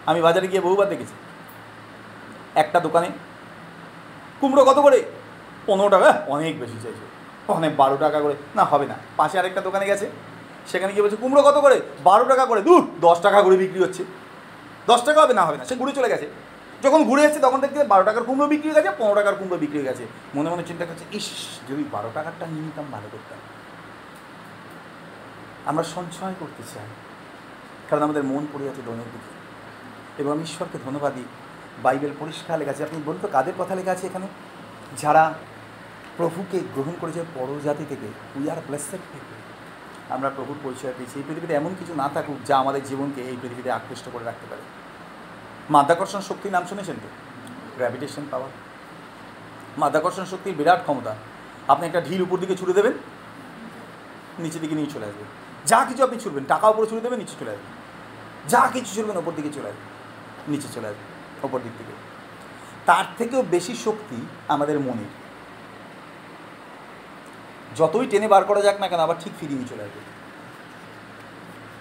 আমি 0.06 0.22
বাজারে 0.22 0.48
গিয়ে 0.48 0.62
বহুবার 0.62 0.90
দেখেছি। 0.90 1.14
একটা 2.56 2.80
দোকানে 2.80 3.10
কুমড়ো 4.42 4.66
কত 4.66 4.80
করে? 4.80 5.04
পনেরো 5.66 5.90
টাকা 5.90 6.22
অনেক 6.28 6.60
বেশি 6.60 6.78
চাইছে। 6.84 7.06
ওখানে 7.50 7.70
বারো 7.70 7.98
টাকা 7.98 8.22
করে, 8.22 8.36
না, 8.56 8.64
হবে 8.64 8.86
না। 8.86 8.96
পাশে 9.18 9.40
আরেকটা 9.40 9.62
দোকানে 9.62 9.86
গেছে, 9.86 10.10
সেখানে 10.68 10.94
গিয়ে 10.94 11.04
বলছে, 11.04 11.16
কুমড়ো 11.16 11.44
কত 11.44 11.58
করে? 11.58 11.82
বারো 12.04 12.26
টাকা 12.26 12.46
করে। 12.46 12.62
দূর, 12.62 12.82
দশ 13.02 13.22
টাকা 13.22 13.42
করে 13.42 13.58
বিক্রি 13.58 13.80
হচ্ছে। 13.84 14.04
দশ 14.88 15.02
টাকা 15.04 15.22
হবে, 15.22 15.34
না 15.34 15.46
হবে 15.46 15.58
না। 15.58 15.66
সে 15.66 15.76
ঘুরে 15.76 15.92
চলে 15.92 16.10
গেছে। 16.10 16.28
যখন 16.84 17.04
ঘুরে 17.04 17.22
এসেছে, 17.24 17.40
তখন 17.40 17.60
দেখতে 17.60 17.84
বারো 17.84 18.04
টাকার 18.04 18.24
কুমড়ো 18.24 18.48
বিক্রি 18.48 18.72
হয়ে 18.72 18.82
গেছে, 18.82 18.96
পনেরো 18.98 19.16
টাকার 19.16 19.36
কুমড়ো 19.36 19.58
বিক্রি 19.58 19.78
হয়ে 19.80 19.88
গেছে। 19.88 20.06
মনে 20.36 20.50
মনে 20.50 20.64
চিন্তা 20.64 20.86
করছে, 20.86 21.18
ইস, 21.18 21.28
যদি 21.70 21.84
বারো 21.92 22.10
টাকারটা 22.14 22.46
নিয়ে 22.46 22.62
নিতাম, 22.62 22.86
ভালো 22.92 23.08
করতাম। 23.12 23.40
আমরা 25.66 25.84
সঞ্চয় 25.84 26.34
করতে 26.40 26.64
চাই। 26.76 26.86
কারণ 27.90 28.04
আমাদের 28.04 28.24
মন 28.24 28.48
পড়ে 28.54 28.70
আছে 28.70 28.82
দনের 28.86 29.06
দিকে। 29.14 29.42
এবং 30.22 30.32
আমি 30.32 30.44
ঈশ্বরকে 30.44 30.78
ধন্যবাদ 30.86 31.14
বাইবেল 31.84 32.12
পরিষ্কার 32.20 32.60
লেখা 32.60 32.72
আছে। 32.72 32.84
আপনি 32.84 33.02
বলুন 33.06 33.20
তো, 33.22 33.28
কাদের 33.28 33.54
কথা 33.58 33.76
লেখা 33.76 33.92
আছে 33.92 34.08
এখানে? 34.08 34.28
যারা 34.98 35.34
প্রভুকে 36.18 36.60
গ্রহণ 36.60 36.92
করেছে 37.02 37.24
পরজাতি 37.36 37.86
থেকে 37.90 38.08
উই 38.36 38.50
আর 38.50 38.56
ব্লেসেড 38.56 39.00
থেকে 39.14 39.42
আমরা 40.14 40.30
প্রভুর 40.30 40.56
পরিচয় 40.64 40.94
পেয়েছি। 40.98 41.20
এই 41.20 41.24
পৃথিবীতে 41.28 41.54
এমন 41.54 41.76
কিছু 41.80 41.96
না 41.96 42.10
থাকুক 42.14 42.38
যা 42.46 42.58
আমাদের 42.58 42.84
জীবনকে 42.84 43.22
এই 43.22 43.38
পৃথিবীতে 43.42 43.72
আকৃষ্ট 43.72 44.06
করে 44.14 44.24
রাখতে 44.24 44.48
পারে। 44.50 44.62
মাধ্যাকর্ষণ 45.70 46.20
শক্তির 46.20 46.52
নাম 46.52 46.66
শুনেছেন 46.66 46.96
তো? 46.96 47.08
গ্র্যাভিটেশন 47.76 48.22
পাওয়ার 48.32 48.50
মাধ্যাকর্ষণ 49.78 50.26
শক্তির 50.26 50.56
বিরাট 50.56 50.82
ক্ষমতা। 50.82 51.16
আপনি 51.68 51.88
একটা 51.88 52.02
ঢিল 52.02 52.22
উপর 52.22 52.38
দিকে 52.38 52.58
ছুড়ে 52.58 52.74
দেবেন, 52.74 52.94
নিচের 54.40 54.62
দিকে 54.62 54.76
নিয়ে 54.76 54.92
চলে 54.94 55.06
আসবে 55.06 55.41
যা 55.66 55.86
কিছু 55.90 56.04
আপনি 56.04 56.20
ছুড়বেন 56.20 56.46
টাকা 56.48 56.70
উপরে 56.70 56.88
ছুড়ে 56.88 57.02
দেবেন, 57.02 57.20
নিচে 57.20 57.36
চলে 57.40 57.52
আসবে 57.52 57.70
যা 58.50 58.70
কিছু 58.74 58.96
ছুড়বেন 58.96 59.18
ওপর 59.18 59.32
দিকে 59.32 59.50
চলে 59.50 59.68
আসবে 59.68 59.86
নিচে 60.48 60.68
চলে 60.76 60.88
আসবে 60.88 61.06
ওপর 61.44 61.60
দিক 61.60 61.72
থেকে। 61.78 61.94
তার 62.86 63.06
থেকেও 63.18 63.42
বেশি 63.42 63.76
শক্তি 63.76 64.26
আমাদের 64.48 64.80
মনের। 64.80 65.12
যতই 67.76 68.08
টেনে 68.08 68.28
বার 68.28 68.46
করা 68.46 68.62
যাক 68.62 68.80
না 68.80 68.88
কেন, 68.88 69.00
আবার 69.00 69.16
ঠিক 69.20 69.34
ফিরিয়ে 69.40 69.70
চলে 69.70 69.84
আসবে। 69.84 70.02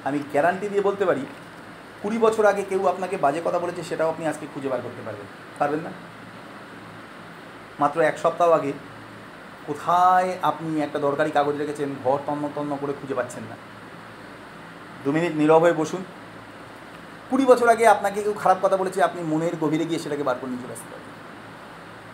আমি 0.05 0.19
গ্যারান্টি 0.33 0.69
দিয়ে 0.69 0.83
বলতে 0.83 1.05
পারি, 1.05 1.27
কুড়ি 2.03 2.19
বছর 2.19 2.47
আগে 2.47 2.63
কেউ 2.63 2.87
আপনাকে 2.87 3.17
বাজে 3.17 3.41
কথা 3.45 3.59
বলেছে, 3.59 3.83
সেটাও 3.83 4.09
আপনি 4.09 4.27
আজকে 4.27 4.47
খুঁজে 4.55 4.69
বার 4.69 4.81
করতে 4.83 5.03
পারবেন। 5.07 5.27
পারবেন 5.59 5.81
না? 5.81 5.91
মাত্র 7.81 8.01
এক 8.01 8.19
সপ্তাহ 8.19 8.51
আগে 8.51 8.73
কোথায় 9.67 10.39
আপনি 10.43 10.81
একটা 10.81 10.99
দরকারি 10.99 11.31
কাগজ 11.31 11.57
রেখেছেন, 11.57 11.95
ঘর 12.05 12.19
তন্ন 12.27 12.49
তন্ন 12.55 12.79
করে 12.81 12.93
খুঁজে 13.01 13.15
পাচ্ছেন 13.15 13.43
না। 13.51 13.57
দু 15.05 15.11
মিনিট 15.17 15.33
নীরব 15.41 15.63
হয়ে 15.65 15.79
বসুন। 15.83 16.03
কুড়ি 17.31 17.45
বছর 17.51 17.69
আগে 17.75 17.85
আপনাকে 17.95 18.19
কেউ 18.23 18.35
খারাপ 18.43 18.59
কথা 18.63 18.77
বলেছে, 18.77 18.99
আপনি 19.09 19.21
মনের 19.33 19.55
গভীরে 19.61 19.85
গিয়ে 19.85 20.03
সেটাকে 20.05 20.25
বার 20.29 20.37
করে 20.41 20.51
নিয়ে 20.51 20.63
চলে 20.65 20.75
আসতে 20.77 20.89
পারেন। 20.93 21.09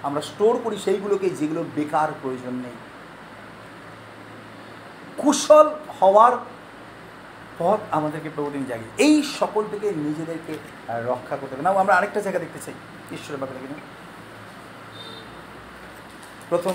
আমরা 0.06 0.20
স্টোর 0.30 0.54
করি 0.64 0.76
সেইগুলোকে 0.84 1.28
যেগুলো 1.30 1.62
বেকার 1.76 2.10
প্রয়োজন 2.22 2.54
নেই। 2.64 2.76
কুশল 5.20 5.66
হওয়ার 6.00 6.34
পথ 7.58 7.80
আমাদেরকে 7.90 8.28
প্রতিদিন 8.36 8.64
জাগে 8.70 8.88
এই 9.06 9.16
সকল 9.38 9.62
থেকে 9.72 9.86
নিজেদেরকে 10.06 10.54
রক্ষা 11.10 11.34
করতে 11.36 11.52
হবে। 11.54 11.64
না 11.66 11.70
আমরা 11.82 11.94
আরেকটা 11.98 12.20
জায়গা 12.20 12.40
দেখতে 12.44 12.60
চাই। 12.64 12.76
ঈশ্বরের 13.16 13.40
ব্যাপারে 13.40 13.60
কিনা 13.62 13.76
প্রথম 16.50 16.74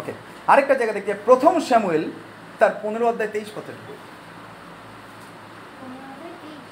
ওকে 0.00 0.12
আরেকটা 0.52 0.74
জায়গা 0.80 0.94
দেখতে। 0.96 1.10
প্রথম 1.28 1.52
স্যামুয়েল 1.68 2.04
তার 2.58 2.72
পনেরো 2.82 3.04
অধ্যায় 3.08 3.30
তেইশ 3.30 3.48
পথের 3.56 3.76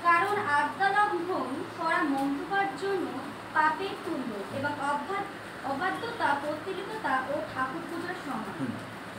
কারণ 0.03 0.37
আজ্ঞালঙ্ঘন 0.59 1.49
করা 1.79 2.01
মন্তব্যের 2.11 2.71
জন্য 2.83 3.07
পাপের 3.55 3.95
তুল্য 4.05 4.31
এবং 4.57 4.73
অবাধ 4.91 5.25
অবাধ্যতা 5.71 6.29
পত্রিকতা 6.43 7.13
ও 7.31 7.35
ঠাকুর 7.51 7.83
পূজার 7.91 8.17
সমান। 8.25 8.55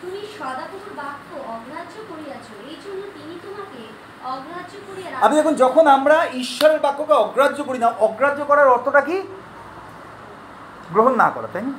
তুমি 0.01 0.19
সদাপ্রভুর 0.37 0.93
বাক্য 0.95 1.29
অগ্রাহ্য 1.47 1.95
করিয়াছ 2.09 2.47
এই 2.69 2.77
জন্য 2.85 3.01
তিনি 3.13 3.35
তোমাকে 3.41 3.81
অগ্রাহ্য 4.25 4.73
করিয়া 4.87 5.09
আপনি 5.21 5.35
দেখুন 5.37 5.55
যখন 5.55 5.85
আমরা 5.87 6.17
ঈশ্বরের 6.33 6.79
বাক্যকে 6.79 7.15
অগ্রাহ্য 7.15 7.59
করি 7.63 7.79
না 7.79 7.89
অগ্রাহ্য 7.99 8.41
করার 8.45 8.67
অর্থটা 8.67 9.01
কি? 9.01 9.17
গ্রহণ 10.91 11.13
না 11.15 11.27
করা 11.29 11.47
তাই 11.47 11.63
না? 11.63 11.73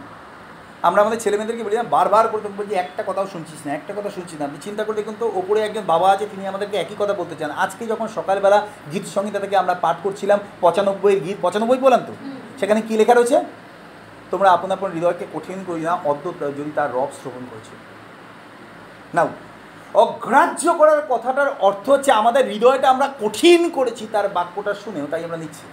আমরা 0.88 1.00
আমাদের 1.04 1.20
ছেলেমেয়েদেরকে 1.24 1.64
বলি 1.66 1.76
না 1.80 1.84
বারবার 1.96 2.24
করে 2.28 2.42
তোকে 2.44 2.56
বলছি 2.60 2.74
একটা 2.74 3.02
কথাও 3.08 3.26
শুনছিস 3.34 3.60
না 3.66 3.70
একটা 3.78 3.92
কথা 3.96 4.10
শুনছিস 4.16 4.36
না। 4.38 4.44
আপনি 4.48 4.58
চিন্তা 4.66 4.82
করে 4.84 4.96
দেখুন 5.00 5.16
তো 5.20 5.26
ওপরে 5.40 5.60
একজন 5.60 5.84
বাবা 5.92 6.06
আছে 6.14 6.24
তিনি 6.32 6.42
আমাদেরকে 6.52 6.76
একই 6.84 6.96
কথা 6.98 7.14
বলতে 7.20 7.34
চান। 7.38 7.50
আজকে 7.64 7.82
যখন 7.92 8.06
সকালবেলা 8.16 8.58
গীত 8.92 9.04
সংহিতা 9.14 9.38
থেকে 9.44 9.56
আমরা 9.62 9.74
পাঠ 9.84 9.96
করছিলাম 10.02 10.38
পঁচানব্বইয়ের 10.60 11.20
গীত 11.24 11.36
পঁচানব্বই 11.44 11.80
বললাম 11.84 12.02
তো? 12.08 12.12
সেখানে 12.60 12.80
কী 12.88 12.94
লেখা 13.00 13.14
রয়েছে? 13.14 13.36
তোমরা 14.30 14.48
আপন 14.56 14.70
আপন 14.76 14.90
হৃদয়কে 14.96 15.26
কঠিন 15.34 15.58
করি 15.66 15.82
না 15.88 15.92
অদ্য 16.10 16.24
যদি 16.58 16.70
তার 16.74 16.88
রব 16.96 17.10
শ্রবণ 17.18 17.44
করেছে। 17.50 17.74
নাও 19.14 19.28
অগ্রাহ্য 20.02 20.64
করার 20.80 21.00
কথাটার 21.08 21.48
অর্থ 21.68 21.84
হচ্ছে 21.90 22.10
আমাদের 22.20 22.42
হৃদয়টা 22.52 22.86
আমরা 22.90 23.06
কঠিন 23.22 23.60
করেছি 23.70 24.04
তার 24.12 24.26
বাক্যটা 24.28 24.72
শুনেও 24.74 25.06
তাই 25.10 25.22
আমরা 25.24 25.36
নিচ্ছি। 25.36 25.64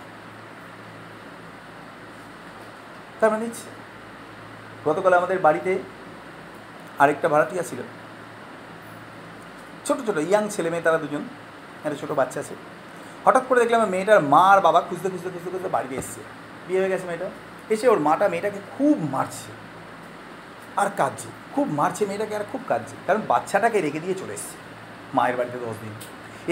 তাই 3.20 3.28
আমরা 3.30 3.42
নিচ্ছি। 3.46 3.66
না। 3.74 3.79
গতকাল 4.90 5.14
আমাদের 5.14 5.40
বাড়িতে 5.40 5.72
আরেকটা 7.00 7.30
ভাড়াটিয়া 7.30 7.64
ছিল। 7.64 7.80
ছোট 9.86 9.98
ছোট, 10.06 10.18
ইয়াং 10.18 10.50
ছেলে 10.50 10.70
মেয়ে 10.70 10.84
তারা 10.84 10.98
দুজন, 10.98 11.24
একটা 11.84 11.98
ছোটো 12.02 12.14
বাচ্চা 12.16 12.40
আছে। 12.40 12.56
হঠাৎ 13.26 13.44
করে 13.50 13.60
দেখলাম 13.60 13.90
মেয়েটার 13.90 14.20
মা 14.24 14.44
আর 14.50 14.62
বাবা 14.62 14.82
খুঁজতে 14.82 15.10
খুঁজতে 15.10 15.30
খুঁজতে 15.30 15.50
খুঁজতে 15.50 15.70
বাড়িতে 15.70 15.96
এসছে। 15.96 16.22
বিয়ে 16.68 16.80
হয়ে 16.80 16.90
গেছে 16.90 17.06
মেয়েটা। 17.06 17.30
এসে 17.70 17.88
ওর 17.88 18.00
মাটা 18.00 18.30
মেয়েটাকে 18.30 18.60
খুব 18.78 18.96
মারছে। 19.12 19.52
আর 20.76 20.88
কাঁদছে। 20.98 21.28
খুব 21.56 21.68
মারছে 21.70 22.06
মেয়েটাকে 22.06 22.36
আর 22.36 22.46
খুব 22.52 22.62
কাঁদছে। 22.68 22.96
কারণ 23.08 23.22
বাচ্চাটাকে 23.28 23.82
রেখে 23.82 24.00
দিয়ে 24.00 24.14
চলে 24.14 24.34
এসছে 24.34 24.56
মায়ের 25.14 25.38
বাড়িতে 25.38 25.58
দশ 25.58 25.76
দিন। 25.82 25.94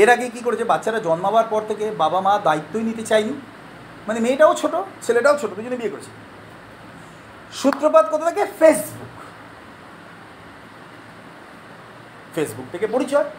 এর 0.01 0.09
আগে 0.09 0.29
কী 0.29 0.39
করেছে? 0.39 0.63
বাচ্চাটা 0.63 0.99
জন্মাবার 0.99 1.43
পর 1.49 1.61
থেকে 1.67 1.91
বাবা 1.91 2.21
মা 2.21 2.39
দায়িত্বই 2.43 2.83
নিতে 2.83 3.03
চায়নি। 3.03 3.33
মানে 4.07 4.19
মেয়েটাও 4.19 4.53
ছোট, 4.55 4.73
ছেলেটাও 5.01 5.37
ছোট, 5.37 5.51
দুজনে 5.53 5.75
বিয়ে 5.75 5.89
করেছে। 5.89 6.26
সূত্রপাত 7.53 8.05
কোথা 8.11 8.31
থেকে? 8.31 8.45
ফেসবুক 8.59 9.13
ফেসবুক 12.35 12.65
থেকে 12.71 12.87
পরিচয়। 12.87 13.29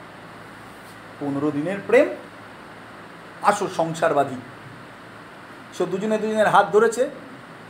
পনেরো 1.20 1.50
দিনের 1.50 1.78
প্রেম 1.86 2.08
আসো 3.42 3.68
সংসারবাদী। 3.76 4.36
সে 5.74 5.86
দুজনে 5.86 6.18
দুজনের 6.18 6.48
হাত 6.48 6.66
ধরেছে, 6.72 7.10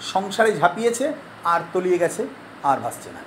সংসারে 0.01 0.57
ঝাঁপিয়েছে, 0.59 1.13
আর 1.45 1.61
তলিয়ে 1.73 1.99
গেছে, 1.99 2.27
আর 2.63 2.79
ভাসছে 2.79 3.11
না। 3.11 3.21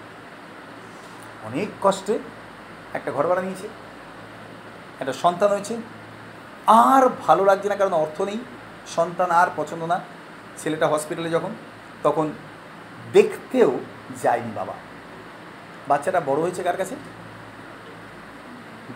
অনেক 1.48 1.68
কষ্টে 1.82 2.20
একটা 2.94 3.12
ঘর 3.12 3.28
ভাড়া 3.28 3.42
নিয়েছে, 3.42 3.68
একটা 5.00 5.14
সন্তান 5.14 5.50
হয়েছে। 5.50 5.76
আর 6.68 7.10
ভালো 7.28 7.46
লাগছে 7.46 7.70
না, 7.70 7.76
কারণ 7.76 7.94
অর্থ 7.94 8.22
নেই। 8.22 8.40
সন্তান 8.88 9.32
আর 9.32 9.48
পছন্দ 9.56 9.84
না। 9.84 10.00
ছেলেটা 10.58 10.88
হসপিটালে 10.88 11.30
যখন, 11.30 11.52
তখন 12.04 12.34
দেখতেও 13.14 13.80
যায়নি 14.24 14.52
বাবা। 14.56 14.74
বাচ্চাটা 15.88 16.20
বড় 16.20 16.42
হয়েছে 16.42 16.64
কার 16.64 16.78
কাছে? 16.78 16.96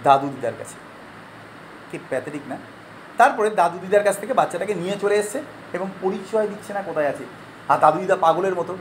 দাদু 0.03 0.27
দিদার 0.27 0.53
কাছে। 0.57 0.75
কি 1.91 1.99
প্যাথেটিক 2.09 2.41
না? 2.47 2.57
তারপরে 3.17 3.49
দাদু 3.49 3.77
দিদার 3.77 4.03
কাছ 4.03 4.19
থেকে 4.19 4.33
বাচ্চাটাকে 4.33 4.73
নিয়ে 4.75 4.95
চলে 5.01 5.15
এসছে 5.15 5.41
এবং 5.73 5.87
পরিচয় 6.01 6.47
দিচ্ছে 6.47 6.73
না 6.73 6.81
কোথায় 6.81 7.07
আছে। 7.07 7.23
আর 7.69 7.77
দাদু 7.79 7.99
দিদা 7.99 8.15
পাগলের 8.15 8.55
মতো। 8.55 8.77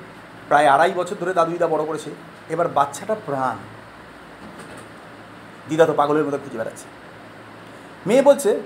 প্রায় 0.49 0.67
আড়াই 0.67 0.93
বছর 0.93 1.17
ধরে 1.21 1.35
দাদু 1.35 1.53
দিদা 1.53 1.67
বড় 1.67 1.85
করেছে। 1.85 2.11
এবার 2.49 2.69
বাচ্চাটা 2.69 3.15
প্রাণ। 3.27 3.57
দিদা 5.69 5.87
তো 5.87 5.93
পাগলের 5.93 6.25
মতো 6.25 6.39
খুঁজে 6.39 6.59
বেড়াচ্ছে। 6.59 6.87
মেয়ে 8.07 8.23
বলছে, 8.23 8.61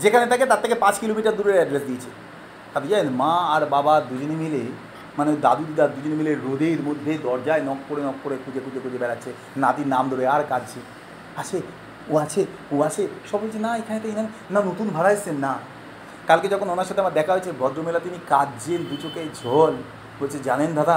যেখানে 0.00 0.26
থাকে 0.26 0.46
তার 0.46 0.60
থেকে 0.62 0.74
পাঁচ 0.74 0.98
কিলোমিটার 0.98 1.36
দূরের 1.36 1.54
অ্যাড্রেস 1.54 1.82
দিয়েছে। 1.82 2.10
আপনি 2.74 2.88
জানেন 2.88 3.10
মা 3.10 3.32
আর 3.54 3.66
বাবা 3.66 4.00
দুজনে 4.00 4.34
মিলে 4.34 4.62
মানে 5.18 5.30
দাদু 5.44 5.62
দিদা 5.68 5.84
দুজনে 5.94 6.16
মিলে 6.20 6.32
রোদের 6.46 6.80
মধ্যে 6.88 7.12
দরজায় 7.26 7.62
নক 7.68 7.80
করে 7.88 8.02
নক 8.08 8.16
করে 8.22 8.36
খুঁজে 8.44 8.60
খুঁজে 8.64 8.80
খুঁজে 8.84 8.98
বেড়াচ্ছে, 9.02 9.30
নাতির 9.62 9.88
নাম 9.94 10.04
ধরে 10.12 10.24
আর 10.34 10.42
কাঁদছে। 10.50 10.80
আছে 11.42 11.58
ও 12.12 12.14
আছে 12.24 12.42
ও 12.74 12.76
আছে। 12.88 13.02
সব 13.30 13.38
বলছে, 13.42 13.58
না, 13.66 13.70
এখানে 13.76 13.98
তো 14.02 14.06
এখানে 14.12 14.28
না 14.50 14.58
নতুন 14.70 14.86
ভাড়া 14.96 15.10
এসছেন, 15.10 15.36
না। 15.46 15.52
কালকে 16.28 16.46
যখন 16.54 16.68
ওনার 16.70 16.86
সাথে 16.88 17.00
আমার 17.00 17.16
দেখা 17.18 17.32
হয়েছে 17.32 17.50
ভদ্রমেলা 17.60 18.00
তিনি 18.06 18.18
কাঁদছেন, 18.32 18.80
দু 18.90 18.96
চোখে 19.02 19.22
ঝোল। 19.40 19.74
বলছে, 20.20 20.38
জানেন 20.48 20.70
দাদা, 20.74 20.96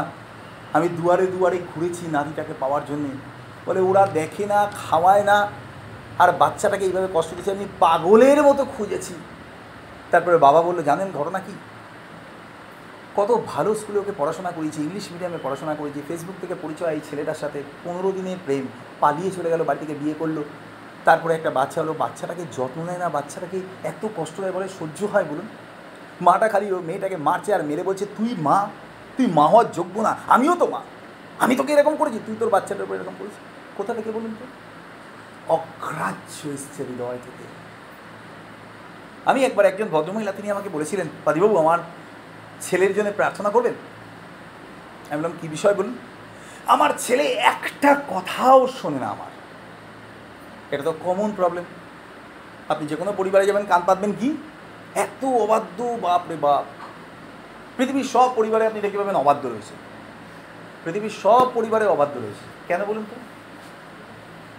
আমি 0.73 0.87
দুয়ারে 0.97 1.25
দুয়ারে 1.27 1.59
ঘুরেছি 1.71 2.03
নাতিটাকে 2.15 2.53
পাওয়ার 2.59 2.83
জন্যে। 2.89 3.11
বলে, 3.65 3.79
ওরা 3.79 4.03
দেখে 4.19 4.45
না, 4.45 4.59
খাওয়ায় 4.83 5.23
না, 5.23 5.37
আর 6.21 6.29
বাচ্চাটাকে 6.41 6.85
এইভাবে 6.85 7.09
কষ্ট 7.13 7.29
দিচ্ছে, 7.35 7.51
আমি 7.51 7.67
পাগলের 7.79 8.39
মতো 8.47 8.63
খুঁজেছি। 8.77 9.13
তারপরে 10.11 10.37
বাবা 10.37 10.59
বলল, 10.61 10.79
জানেন 10.81 11.07
ঘটনা 11.19 11.39
কি? 11.39 11.53
কত 13.19 13.31
ভালো 13.53 13.71
স্কুলে 13.79 13.99
ওকে 14.03 14.13
পড়াশোনা 14.21 14.51
করিয়েছি 14.57 14.79
ইংলিশ 14.87 15.05
মিডিয়ামে 15.13 15.39
পড়াশোনা 15.45 15.73
করেছি 15.79 15.99
ফেসবুক 16.07 16.37
থেকে 16.43 16.55
পরিচয় 16.63 16.91
এই 16.95 17.01
ছেলেটার 17.07 17.39
সাথে 17.43 17.59
পনেরো 17.83 18.09
দিনের 18.17 18.39
প্রেম, 18.45 18.63
পালিয়ে 19.03 19.31
চলে 19.37 19.49
গেল, 19.53 19.61
বাড়ি 19.69 19.79
থেকে 19.83 19.95
বিয়ে 20.01 20.15
করল, 20.21 20.37
তারপরে 21.07 21.33
একটা 21.35 21.51
বাচ্চা 21.57 21.79
হলো, 21.83 21.93
বাচ্চাটাকে 22.03 22.43
যত্ন 22.57 22.79
নেয় 22.87 23.01
না, 23.03 23.07
বাচ্চাটাকে 23.17 23.57
এত 23.91 24.01
কষ্ট 24.17 24.35
হয় 24.43 24.53
বলে, 24.57 24.67
সহ্য 24.77 24.99
হয় 25.13 25.25
বলুন। 25.31 25.47
মাটা 26.27 26.47
খালি 26.53 26.67
ও 26.75 26.77
মেয়েটাকে 26.89 27.17
মারছে 27.27 27.49
আর 27.55 27.61
মেরে 27.69 27.83
বলছে, 27.89 28.05
তুই 28.17 28.31
মা 28.47 28.57
তুই 29.17 29.25
মা 29.37 29.45
হওয়ার 29.51 29.67
যোগ্য 29.77 29.95
না, 30.07 30.11
আমিও 30.35 30.53
তো 30.61 30.65
মা, 30.73 30.81
আমি 31.43 31.53
তোকে 31.59 31.71
এরকম 31.75 31.95
করেছি, 32.01 32.19
তুই 32.25 32.35
তোর 32.41 32.49
বাচ্চাটার 32.55 32.85
উপর 32.85 32.95
এরকম 32.99 33.15
করেছিস? 33.19 33.39
কোথা 33.77 33.91
থেকে 33.97 34.09
বলুন 34.17 34.31
তো? 34.39 34.45
অগ্রাহ্য 35.55 36.37
এসছে 36.55 36.81
হৃদয় 36.89 37.19
থেকে। 37.25 37.45
আমি 39.29 39.39
একবার 39.47 39.65
একজন 39.71 39.87
ভদ্রমহিলা, 39.93 40.33
তিনি 40.39 40.47
আমাকে 40.55 40.69
বলেছিলেন, 40.75 41.07
পাদিবাবু, 41.25 41.55
আমার 41.65 41.79
ছেলের 42.61 42.93
জন্য 42.93 43.11
প্রার্থনা 43.15 43.49
করবেন? 43.49 43.73
আমি 45.09 45.15
বললাম, 45.15 45.31
কী 45.41 45.47
বিষয় 45.47 45.73
বলুন? 45.73 45.97
আমার 46.67 46.89
ছেলে 46.97 47.23
একটা 47.23 47.95
কথাও 48.09 48.67
শোনে 48.67 48.99
না 48.99 49.07
আমার। 49.07 49.27
এটা 50.71 50.83
তো 50.83 50.93
কমন 51.03 51.33
প্রবলেম 51.35 51.63
আপনি 52.69 52.87
যে 52.87 52.95
কোনো 52.95 53.13
পরিবারে 53.17 53.45
যাবেন, 53.45 53.65
কান 53.65 53.81
পাতবেন 53.85 54.11
কি? 54.11 54.37
এত 54.95 55.25
অবাধ্য, 55.25 55.97
বাপ 56.01 56.21
রে 56.29 56.35
বাপ। 56.35 56.65
পৃথিবীর 57.77 58.03
সব 58.03 58.35
পরিবারে 58.35 58.67
আপনি 58.67 58.81
দেখতে 58.81 58.97
পাবেন 58.97 59.15
অবাধ্য 59.15 59.47
রয়েছে। 59.47 59.73
পৃথিবীর 60.83 61.09
সব 61.23 61.51
পরিবারে 61.53 61.85
অবাধ্য 61.85 62.19
রয়েছে। 62.19 62.45
কেন 62.67 62.85
বলুন 62.85 63.05
তো? 63.09 63.15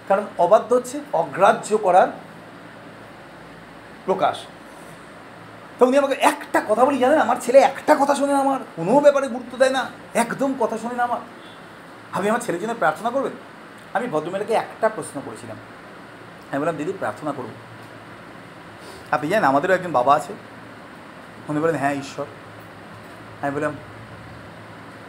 কারণ 0.09 0.27
অবাধ্য 0.39 0.75
হচ্ছে 0.75 1.01
অগ্রাহ্য 1.13 1.79
করার 1.79 2.09
প্রকাশ। 4.05 4.39
তো 5.81 5.87
উনি 5.87 5.99
আমাকে 5.99 6.15
একটা 6.15 6.65
কথা 6.69 6.85
বলি, 6.85 6.99
জানেন? 6.99 7.19
আমার 7.19 7.37
ছেলে 7.41 7.59
একটা 7.59 7.97
কথা 8.01 8.15
শোনে 8.15 8.33
আমার, 8.33 8.61
কোনো 8.77 9.01
ব্যাপারে 9.01 9.29
গুরুত্ব 9.29 9.59
দেয় 9.59 9.71
না, 9.71 9.91
একদম 10.15 10.55
কথা 10.61 10.79
শোনে 10.79 10.95
না 10.95 11.05
আমার। 11.05 11.19
আপনি 12.13 12.29
আমার 12.29 12.41
ছেলের 12.41 12.61
জন্য 12.61 12.75
প্রার্থনা 12.75 13.11
করবেন? 13.11 13.33
আমি 13.95 14.07
ভদ্রমেলাকে 14.09 14.53
একটা 14.53 14.89
প্রশ্ন 14.89 15.23
করেছিলাম। 15.25 15.57
আমি 16.51 16.61
বললাম, 16.61 16.77
দিদি, 16.77 16.93
প্রার্থনা 16.93 17.33
করুন। 17.33 17.51
আপনি 19.11 19.29
জানেন, 19.29 19.45
আমাদেরও 19.45 19.75
একজন 19.75 19.93
বাবা 19.93 20.15
আছে। 20.15 20.33
উনি 21.49 21.61
বলেন 21.61 21.77
হ্যাঁ 21.77 21.95
ঈশ্বর। 21.95 22.27
আমি 23.43 23.51
বললাম, 23.51 23.73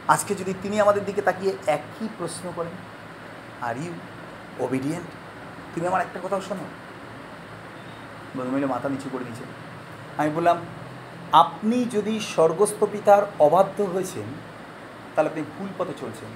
আজকে 0.08 0.36
যদি 0.36 0.54
তিনি 0.62 0.80
আমাদের 0.80 1.06
দিকে 1.06 1.22
তাকিয়ে 1.22 1.54
একই 1.68 2.08
প্রশ্ন 2.18 2.54
করেন 2.56 2.72
আর 3.62 3.78
ইউ 3.78 3.94
ওবিডিয়েন্ট 4.60 5.08
তুমি 5.76 5.88
আমার 5.88 6.02
একটা 6.02 6.20
কথাও 6.24 6.42
শোনো। 6.42 6.64
ভদ্রমহিলা 8.36 8.68
মাথা 8.68 8.90
নিচু 8.90 9.10
করে 9.12 9.24
নিয়েছে 9.24 9.61
আমি 10.18 10.30
বললাম, 10.30 10.58
আপনি 11.32 11.86
যদি 11.92 12.20
স্বর্গস্থ 12.20 12.84
পিতার 12.84 13.24
অবাধ্য 13.40 13.84
হয়েছেন, 13.84 14.24
তাহলে 15.16 15.30
আপনি 15.30 15.44
ভুল 15.58 15.68
পথে 15.78 15.94
চলছেন। 16.02 16.30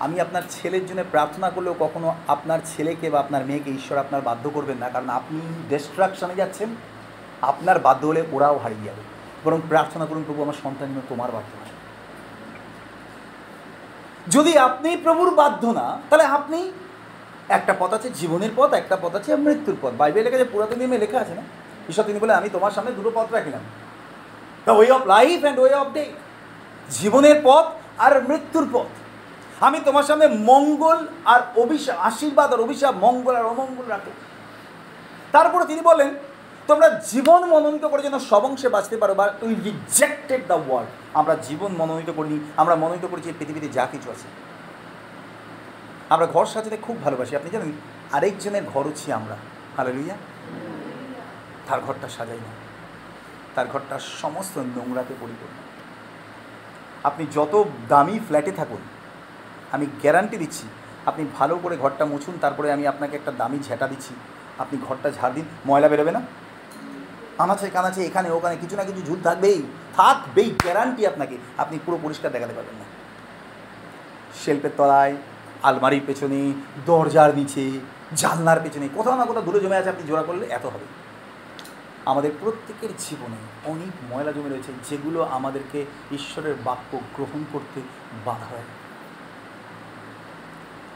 আমি 0.00 0.20
আপনার 0.20 0.42
ছেলের 0.50 0.86
জন্য 0.86 1.04
প্রার্থনা 1.10 1.50
করলেও 1.50 1.74
কখনো 1.80 2.14
আপনার 2.28 2.58
ছেলেকে 2.64 3.10
বা 3.10 3.20
আপনার 3.20 3.44
মেয়েকে 3.44 3.70
ঈশ্বর 3.70 3.98
আপনার 3.98 4.20
বাধ্য 4.20 4.50
করবেন 4.50 4.76
না। 4.76 4.88
কারণ 4.88 5.08
আপনি 5.08 5.40
ডিস্ট্রাকশনে 5.68 6.34
যাচ্ছেন, 6.34 6.68
আপনার 7.42 7.78
বাধ্য 7.78 8.06
হলে 8.06 8.22
ওরাও 8.32 8.58
হারিয়ে 8.58 8.84
যাবে। 8.84 9.02
বরং 9.44 9.60
প্রার্থনা 9.68 10.06
করুন, 10.06 10.24
প্রভু, 10.26 10.42
আমার 10.42 10.54
সন্তান 10.62 10.88
যেন 10.88 11.00
তোমার 11.08 11.30
বাধ্য 11.30 11.56
হয়। 11.56 11.72
যদি 14.30 14.58
আপনি 14.58 14.96
প্রভুর 14.96 15.34
বাধ্য 15.34 15.66
না, 15.66 15.98
তাহলে 16.10 16.24
আপনি 16.24 16.72
একটা 17.48 17.74
পথ 17.78 17.92
আছে 17.92 18.10
জীবনের 18.10 18.50
পথ, 18.56 18.72
একটা 18.72 18.96
পথ 19.02 19.14
আছে 19.14 19.36
মৃত্যুর 19.36 19.76
পথ। 19.82 19.92
বাইবেল 19.98 20.24
লেখা 20.24 20.38
যে 20.38 20.44
পুরাতন 20.44 20.76
নিয়মে 20.76 20.98
লেখা 20.98 21.18
আছে 21.18 21.34
না? 21.34 21.42
ঈশ্বর 21.88 22.04
তিনি 22.04 22.18
বলে, 22.18 22.34
আমি 22.34 22.48
তোমার 22.48 22.70
সামনে 22.70 22.92
দুটো 22.92 23.10
পথ 23.14 23.32
রাখিলাম। 23.32 23.60
The 24.64 24.72
way 24.72 24.90
of 24.90 25.06
life 25.06 25.40
and 25.40 25.58
way 25.60 25.74
of 25.74 25.88
death 25.92 26.04
জীবনের 26.90 27.40
পথ 27.44 27.66
আর 27.98 28.24
মৃত্যুর 28.28 28.68
পথ। 28.72 28.90
আমি 29.60 29.80
তোমার 29.84 30.02
সামনে 30.02 30.26
মঙ্গল 30.28 31.06
আর 31.24 31.40
অভিশাপ 31.56 31.96
আশীর্বাদ 31.98 32.52
আর 32.52 32.60
অভিশাপ, 32.60 32.94
মঙ্গল 33.00 33.36
আর 33.36 33.44
অমঙ্গল 33.44 33.86
রাখো 33.88 34.10
তারপরে 35.32 35.64
তিনি 35.64 35.80
বলেন, 35.80 36.14
তোমরা 36.66 36.88
জীবন 36.88 37.44
মনোনীত 37.44 37.84
করে 37.84 38.02
যেন 38.02 38.18
সবংশে 38.18 38.68
বাঁচতে 38.68 38.96
পারো 38.96 39.14
বা 39.14 39.32
উই 39.42 39.54
রিজেক্টেড 39.54 40.42
দ্য 40.46 40.58
ওয়ার্ল্ড 40.68 40.90
আমরা 41.14 41.34
জীবন 41.34 41.72
মনোনীত 41.78 42.10
করিনি, 42.16 42.38
আমরা 42.56 42.74
মনোনীত 42.74 43.06
করেছি 43.10 43.32
পৃথিবীতে 43.38 43.68
যা 43.68 43.86
কিছু 43.92 44.10
আছে। 44.10 44.28
আমরা 46.08 46.26
ঘর 46.26 46.46
সাজাতে 46.46 46.76
খুব 46.76 47.04
ভালোবাসি। 47.04 47.36
আপনি 47.36 47.50
জানেন, 47.50 47.72
আরেকজনের 48.12 48.64
ঘর 48.74 48.84
হচ্ছি 48.84 49.12
আমরা। 49.12 49.36
ভালো 49.76 49.90
লইয়া 49.92 50.16
তার 51.68 51.80
ঘরটা 51.86 52.08
সাজাই 52.08 52.40
না। 52.46 52.52
তার 53.54 53.66
ঘরটা 53.72 53.96
সমস্ত 54.22 54.54
নোংরাতে 54.58 55.14
পরিপূর্ণ। 55.20 55.56
আপনি 57.08 57.24
যত 57.36 57.54
দামি 57.88 58.16
ফ্ল্যাটে 58.26 58.52
থাকুন, 58.52 58.82
আমি 59.72 59.86
গ্যারান্টি 60.02 60.36
দিচ্ছি, 60.36 60.66
আপনি 61.06 61.22
ভালো 61.38 61.54
করে 61.62 61.76
ঘরটা 61.76 62.04
মুছুন, 62.04 62.34
তারপরে 62.40 62.72
আমি 62.72 62.84
আপনাকে 62.86 63.14
একটা 63.16 63.32
দামি 63.40 63.58
ঝেঁটা 63.66 63.86
দিচ্ছি। 63.88 64.12
আপনি 64.58 64.78
ঘরটা 64.86 65.10
ঝাড় 65.10 65.32
দিন, 65.34 65.44
ময়লা 65.66 65.88
বেরোবে 65.88 66.12
না। 66.12 66.20
আনাচে 67.38 67.70
কানাচে 67.70 68.00
এখানে 68.06 68.30
ওখানে 68.30 68.56
কিছু 68.56 68.76
না 68.76 68.84
কিছু 68.84 69.00
ঝুল 69.08 69.18
থাকবেই 69.22 69.58
থাকবেই 69.96 70.48
গ্যারান্টি 70.64 71.02
আপনাকে, 71.06 71.36
আপনি 71.58 71.76
পুরো 71.84 71.96
পরিষ্কার 72.02 72.30
দেখাতে 72.32 72.54
পারবেন 72.54 72.76
না। 72.80 72.86
শেল্পের 74.42 74.74
তলায়, 74.76 75.16
আলমারির 75.62 76.04
পেছনে, 76.06 76.40
দরজার 76.86 77.30
নিচে, 77.34 77.64
জানলার 78.16 78.60
পেছনে, 78.60 78.86
কোথাও 78.94 79.16
না 79.16 79.24
কোথাও 79.26 79.42
দূরে 79.42 79.60
জমে 79.60 79.76
আছে, 79.76 79.90
আপনি 79.90 80.04
জোড়া 80.08 80.22
করলে 80.22 80.46
এত 80.46 80.64
হবে। 80.66 80.86
আমাদের 82.06 82.32
প্রত্যেকের 82.40 82.92
জীবনে 82.98 83.36
অনেক 83.64 83.92
ময়লা 84.10 84.32
জমে 84.32 84.48
রয়েছে 84.48 84.72
যেগুলো 84.88 85.22
আমাদেরকে 85.22 85.84
ঈশ্বরের 86.12 86.54
বাক্য 86.64 87.00
গ্রহণ 87.16 87.44
করতে 87.52 87.80
বাধা 88.24 88.44
হয় 88.44 88.68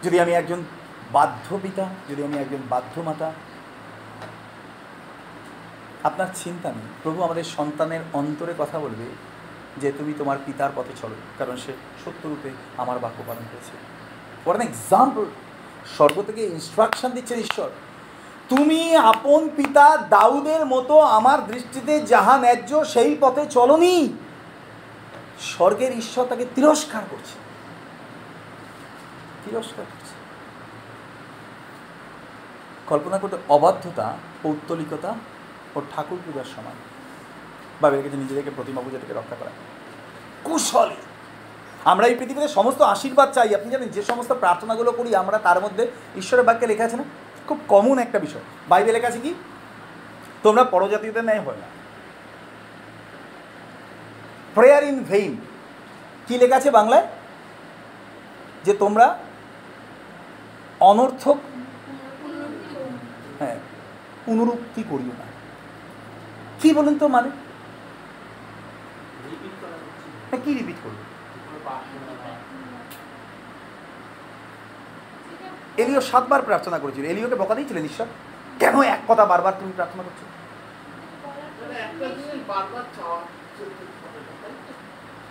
যদি 0.05 0.21
আমি 0.21 0.33
একজন 0.33 0.65
বাধ্য 1.13 1.59
পিতা, 1.63 1.89
যদি 2.11 2.23
আমি 2.25 2.37
একজন 2.39 2.63
বাধ্য 2.71 3.01
মাতা, 3.01 3.33
আপনার 6.05 6.27
চিন্তা 6.35 6.69
নেই। 6.69 6.89
প্রভু 7.03 7.23
আমাদের 7.23 7.45
সন্তানের 7.45 8.01
অন্তরে 8.13 8.55
কথা 8.59 8.79
বলবে 8.79 9.05
যে 9.81 9.93
তুমি 9.93 10.15
তোমার 10.19 10.39
পিতার 10.47 10.71
পথে 10.77 10.93
চলো, 11.03 11.17
কারণ 11.39 11.57
সে 11.57 11.73
সত্যরূপে 12.05 12.51
আমার 12.77 12.99
বাক্য 12.99 13.23
পালন 13.27 13.45
করেছে। 13.53 13.75
ফর 14.45 14.57
অ্যান 14.57 14.69
এক্সাম্পল 14.69 15.25
স্বর্গ 15.97 16.23
থেকে 16.27 16.43
ইনস্ট্রাকশন 16.43 17.11
দিচ্ছেন 17.11 17.39
ঈশ্বর। 17.39 17.71
তুমি 18.49 18.97
আপন 18.97 19.49
পিতা 19.57 19.97
দাউদের 19.97 20.67
মতো 20.67 21.01
আমার 21.01 21.47
দৃষ্টিতে 21.47 22.01
যাহা 22.01 22.39
ন্যায্য, 22.39 22.85
সেই 22.85 23.17
পথে 23.21 23.47
চলনি। 23.47 24.13
স্বর্গের 25.41 25.99
ঈশ্বর 25.99 26.27
তাকে 26.27 26.47
তিরস্কার 26.55 27.03
করছে। 27.11 27.39
তিরস্কার 29.45 29.85
করছে। 29.85 30.15
কল্পনা 32.87 33.19
করতে 33.19 33.37
অবাধ্যতা 33.49 34.17
পৌত্তলিকতা 34.43 35.15
ও 35.75 35.83
ঠাকুর 35.97 36.19
পূজার 36.27 36.45
সমান। 36.45 36.75
বাবের 37.81 38.03
কাছে 38.03 38.17
নিজেদেরকে 38.17 38.51
প্রতিমা 38.51 38.83
পূজা 38.83 38.99
থেকে 38.99 39.13
রক্ষা 39.13 39.37
করা। 39.37 39.51
কুশলে! 40.45 40.97
আমরা 41.85 42.07
এই 42.07 42.15
পৃথিবীতে 42.15 42.49
সমস্ত 42.49 42.83
আশীর্বাদ 42.83 43.33
চাই। 43.33 43.55
আপনি 43.55 43.71
জানেন, 43.71 43.89
যে 43.89 44.03
সমস্ত 44.03 44.33
প্রার্থনাগুলো 44.33 44.93
করি, 44.93 45.17
আমরা 45.17 45.39
তার 45.39 45.61
মধ্যে 45.61 45.91
ঈশ্বরের 46.17 46.45
বাক্যে 46.45 46.67
লেখা 46.67 46.85
আছে 46.85 46.97
না? 46.97 47.05
খুব 47.49 47.59
কমন 47.69 47.99
একটা 47.99 48.19
বিষয়। 48.19 48.45
বাইবেলে 48.69 48.93
লেখা 48.93 49.09
আছে 49.09 49.21
কি? 49.21 49.35
তোমরা 50.43 50.65
পরজাতিদের 50.65 51.25
ন্যায় 51.25 51.41
হয় 51.41 51.59
না। 51.63 51.69
প্রেয়ার 54.55 54.83
ইন 54.85 55.05
ভেইন 55.05 55.33
কি 56.27 56.35
লেখা 56.39 56.57
আছে 56.57 56.71
বাংলায়? 56.71 57.07
যে 58.65 58.73
তোমরা 58.75 59.07
অনর্থক 60.81 61.39
হ্যাঁ 63.39 63.59
পুনরুক্তি 64.25 64.83
করিও 64.91 65.15
না। 65.21 65.27
কি 66.61 66.69
বলুন 66.75 66.95
তো 66.99 67.09
মানে? 67.09 67.31
হ্যাঁ 70.29 70.41
কি 70.45 70.51
রিপিট 70.55 70.79
করব 70.85 70.99
এলিও 75.77 76.01
সাতবার 76.01 76.43
প্রার্থনা 76.43 76.79
করেছিল। 76.79 77.05
এলিওকে 77.05 77.35
বকা 77.35 77.55
দিয়েছিলেন 77.55 77.85
ঈশ্বর 77.85 78.07
কেন 78.59 78.83
এক 78.83 78.99
কথা 79.09 79.27
বারবার 79.27 79.53
তুমি 79.61 79.73
প্রার্থনা 79.75 80.03
করছ? 80.03 80.23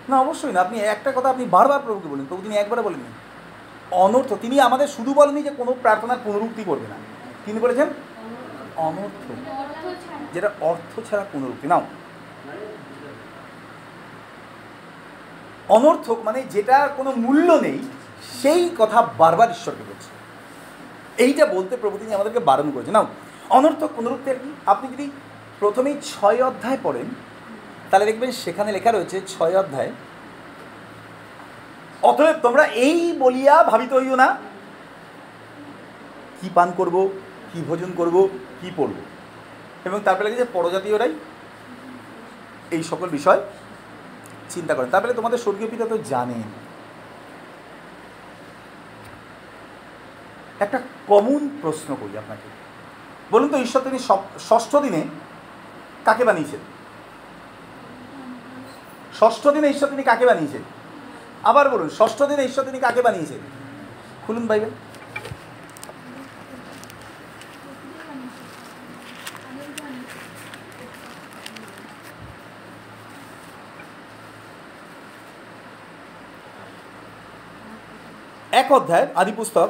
না, 0.08 0.20
অবশ্যই 0.20 0.52
না। 0.52 0.60
আপনি 0.60 0.78
একটা 0.78 1.12
কথা 1.16 1.28
আপনি 1.28 1.44
বারবার 1.44 1.80
প্রভুকে 1.84 2.08
বলেন 2.08 2.26
প্রভু 2.28 2.42
তিনি 2.42 2.56
একবারে 2.56 2.82
বলেননি। 2.82 3.12
অনর্থ 3.90 4.34
তিনি 4.42 4.60
আমাদের 4.60 4.88
শুধু 4.88 5.14
বলেনি 5.14 5.42
যে 5.42 5.50
কোনো 5.50 5.74
প্রার্থনার 5.82 6.16
পুনরুক্তি 6.24 6.64
করবে 6.64 6.86
না। 6.88 6.94
তিনি 7.46 7.58
বলেছেন 7.58 7.88
অনর্থ। 8.76 9.32
যেটা 10.34 10.50
অর্থ 10.60 11.00
ছাড়া 11.10 11.26
পুনরুক্তি। 11.32 11.68
নাও। 11.68 11.82
অনর্থক 15.68 16.16
মানে 16.24 16.42
যেটা 16.42 16.88
কোনো 16.96 17.12
মূল্য 17.16 17.52
নেই 17.52 17.78
সেই 18.42 18.70
কথা 18.78 19.02
বারবার 19.18 19.48
ঈশ্বরকে 19.50 19.84
বলছে। 19.88 20.08
এইটা 21.24 21.46
বলতে 21.46 21.76
প্রভু 21.76 21.98
তিনি 21.98 22.14
আমাদেরকে 22.14 22.38
বারণ 22.38 22.70
করেছে। 22.70 22.90
না 22.90 23.04
অনর্থক 23.50 23.90
কি 23.96 24.50
আপনি 24.66 24.86
যদি 24.92 25.10
প্রথমেই 25.60 25.96
ছয় 26.02 26.40
অধ্যায় 26.44 26.78
পড়েন, 26.82 27.08
তাহলে 27.90 28.06
দেখবেন 28.06 28.30
সেখানে 28.30 28.72
লেখা 28.72 28.92
রয়েছে 28.92 29.20
ছয় 29.28 29.54
অধ্যায়। 29.60 29.92
অতএব 32.02 32.36
তোমরা 32.42 32.64
এই 32.64 33.16
বলিয়া 33.18 33.62
ভাবিত 33.62 33.92
হইও 33.92 34.16
না, 34.16 34.28
কি 36.40 36.48
পান 36.54 36.72
করব, 36.76 37.08
কি 37.52 37.58
ভোজন 37.68 37.90
করব, 37.96 38.28
কি 38.60 38.70
পড়ব। 38.76 38.94
এবং 39.84 40.00
তারপরে 40.04 40.24
লেগেছে 40.24 40.46
পরজাতীয়রাই 40.52 41.12
এই 42.70 42.82
সকল 42.82 43.08
বিষয় 43.08 43.40
চিন্তা 44.50 44.74
করেন। 44.74 44.90
তারপরে 44.90 45.12
তোমাদের 45.12 45.38
স্বর্গীয় 45.38 45.70
পিতা 45.70 45.86
তো 45.86 45.98
জানেন। 45.98 46.65
একটা 50.60 50.82
কমন 51.06 51.58
প্রশ্ন 51.62 51.96
করি 52.00 52.18
আপনাকে। 52.18 52.48
বলুন 53.30 53.48
তো, 53.48 53.58
ঈশ্বর 53.58 53.82
তিনি 53.82 53.98
ষষ্ঠ 54.40 54.76
দিনে 54.76 55.04
কাকে 56.04 56.24
বানিয়েছেন? 56.24 56.60
ষষ্ঠ 59.16 59.48
দিনে 59.48 59.68
ঈশ্বর 59.68 59.88
তিনি 59.88 60.02
কাকে 60.02 60.26
বানিয়েছেন? 60.26 60.62
আবার 61.42 61.70
বলুন, 61.70 61.88
ষষ্ঠ 61.88 62.22
দিনে 62.22 62.44
ঈশ্বর 62.44 62.64
তিনি 62.64 62.78
কাকে 62.78 63.02
বানিয়েছেন? 63.02 63.38
খুলুন 64.26 64.46
বাইবেল। 64.46 64.70
এক 78.52 78.72
অধ্যায়, 78.72 79.06
আদি 79.14 79.32
পুস্তক 79.32 79.68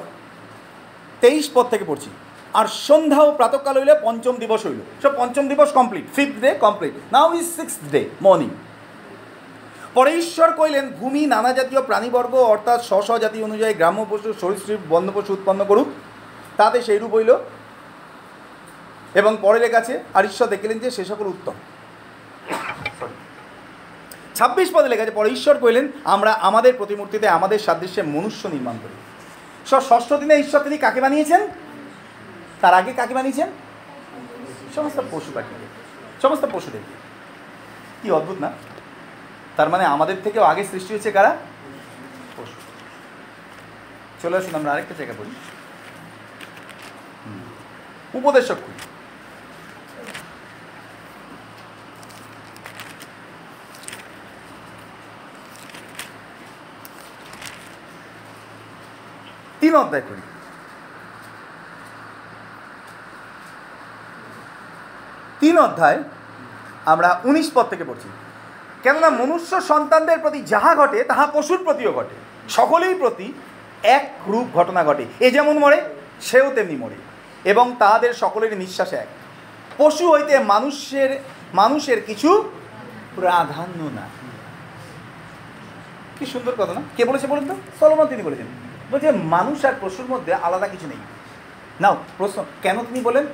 তেইশ 1.21 1.51
পদ 1.55 1.67
থেকে 1.67 1.85
পড়ছি। 1.85 2.11
আর 2.55 2.67
সন্ধ্যা 2.67 3.23
ও 3.23 3.33
প্রাতকাল 3.33 3.79
হইলে 3.79 3.95
পঞ্চম 4.03 4.37
দিবস 4.37 4.67
হইল। 4.67 4.81
সব 5.03 5.13
পঞ্চম 5.17 5.49
দিবস 5.49 5.73
complete 5.73 6.05
fifth 6.15 6.41
day 6.41 6.51
complete 6.61 6.93
now 7.13 7.35
is 7.35 7.47
six 7.57 7.75
day 7.93 8.09
morning 8.23 8.51
পরে 9.95 10.11
ঈশ্বর 10.17 10.53
কইলেন 10.53 10.87
ভূমি 10.91 11.27
নানা 11.27 11.53
জাতীয় 11.53 11.83
প্রাণীবর্গ, 11.83 12.35
অর্থাৎ 12.35 12.83
স্ব 12.83 13.03
স্ব 13.03 13.19
জাতি 13.19 13.43
অনুযায়ী 13.43 13.75
গ্রাম্য 13.75 14.07
পশু, 14.11 14.33
সরীসৃপ, 14.41 14.79
বন্য 14.89 15.13
পশু 15.15 15.33
উৎপন্ন 15.33 15.65
করুক। 15.65 15.87
তাতে 16.57 16.83
সেইরূপ 16.83 17.15
হইল। 17.15 17.37
এবং 19.15 19.37
পরে 19.43 19.59
লেখা 19.59 19.79
আছে, 19.79 19.95
আর 20.15 20.25
ঈশ্বর 20.25 20.47
দেখিলেন 20.49 20.79
যে 20.79 20.91
সে 20.91 21.05
সকল 21.05 21.27
উত্তম। 21.27 21.55
ছাব্বিশ 24.35 24.69
পদে 24.73 24.89
লেখা 24.89 25.03
আছে, 25.03 25.11
পরে 25.11 25.29
ঈশ্বর 25.29 25.59
কইলেন 25.59 25.89
আমরা 26.05 26.33
আমাদের 26.33 26.73
প্রতিমূর্তিতে 26.79 27.29
আমাদের 27.29 27.59
সাদৃশ্যে 27.59 28.03
মনুষ্য 28.03 28.49
নির্মাণ 28.49 28.77
করি। 28.83 28.97
ষষ্ঠ 29.67 30.13
দিনে 30.13 30.35
ঈশ্বর 30.37 30.61
তিনি 30.61 30.79
কাকে 30.79 31.01
বানিয়েছেন? 31.01 31.49
তার 32.61 32.75
আগে 32.75 32.93
কাকে 32.93 33.15
বানিয়েছেন? 33.15 33.49
সমস্ত 34.75 35.01
পশু 35.11 35.31
পাখি 35.35 35.67
সমস্ত 36.23 36.47
পশুদের 36.53 36.81
কি 38.03 38.11
অদ্ভুত 38.11 38.39
না? 38.39 38.53
তার 39.57 39.69
মানে 39.69 39.85
আমাদের 39.85 40.17
থেকেও 40.25 40.43
আগে 40.43 40.65
সৃষ্টি 40.65 40.95
হয়েছে 40.95 41.13
কারা? 41.13 41.37
পশু। 42.37 42.53
চলে 44.23 44.37
আসুন, 44.37 44.55
আমরা 44.55 44.73
আরেকটা 44.73 44.95
জায়গা 44.99 45.15
বলি। 45.19 45.35
উপদেশক 48.15 48.57
তিন 59.61 59.77
অধ্যায় 59.77 60.03
করি। 60.09 60.21
তিন 65.41 65.59
অধ্যায় 65.59 66.03
আমরা 66.85 67.21
উনিশ 67.25 67.51
পদ 67.55 67.67
থেকে 67.67 67.85
পড়ছি। 67.85 68.09
কেননা 68.83 69.11
মনুষ্য 69.11 69.61
সন্তানদের 69.61 70.19
প্রতি 70.19 70.43
যাহা 70.43 70.75
ঘটে, 70.75 71.05
তাহা 71.05 71.27
পশুর 71.27 71.65
প্রতিও 71.65 71.93
ঘটে। 71.93 72.15
সকলেই 72.49 72.95
প্রতি 72.95 73.33
এক 73.83 74.15
রূপ 74.27 74.57
ঘটনা 74.57 74.85
ঘটে। 74.85 75.05
এ 75.21 75.31
যেমন 75.31 75.59
মরে, 75.59 75.83
সেও 76.21 76.55
তেমনি 76.55 76.77
মরে। 76.77 76.95
এবং 77.45 77.77
তাহাদের 77.79 78.15
সকলের 78.15 78.57
নিঃশ্বাস 78.57 78.93
এক। 78.93 79.07
পশু 79.77 80.13
হইতে 80.13 80.39
মানুষের 80.39 81.21
মানুষের 81.55 82.05
কিছু 82.05 82.51
প্রাধান্য 83.17 83.83
না 83.83 84.09
কি 86.19 86.27
সুন্দর 86.27 86.53
কথা 86.59 86.75
না? 86.75 86.81
কে 86.97 87.05
বলেছে 87.05 87.27
বলুন 87.27 87.49
তো? 87.49 87.55
সলমন 87.81 88.07
তিনি 88.07 88.23
বলেছেন। 88.23 88.66
বলছে, 88.91 89.11
মানুষ 89.11 89.65
আর 89.65 89.73
পশুর 89.81 90.07
মধ্যে 90.07 90.35
আলাদা 90.35 90.69
কিছু 90.69 90.87
নেই। 90.87 91.03
নাও, 91.81 91.97
প্রশ্ন, 92.19 92.45
কেন 92.63 92.77
তিনি 92.83 93.01
বলেন, 93.01 93.27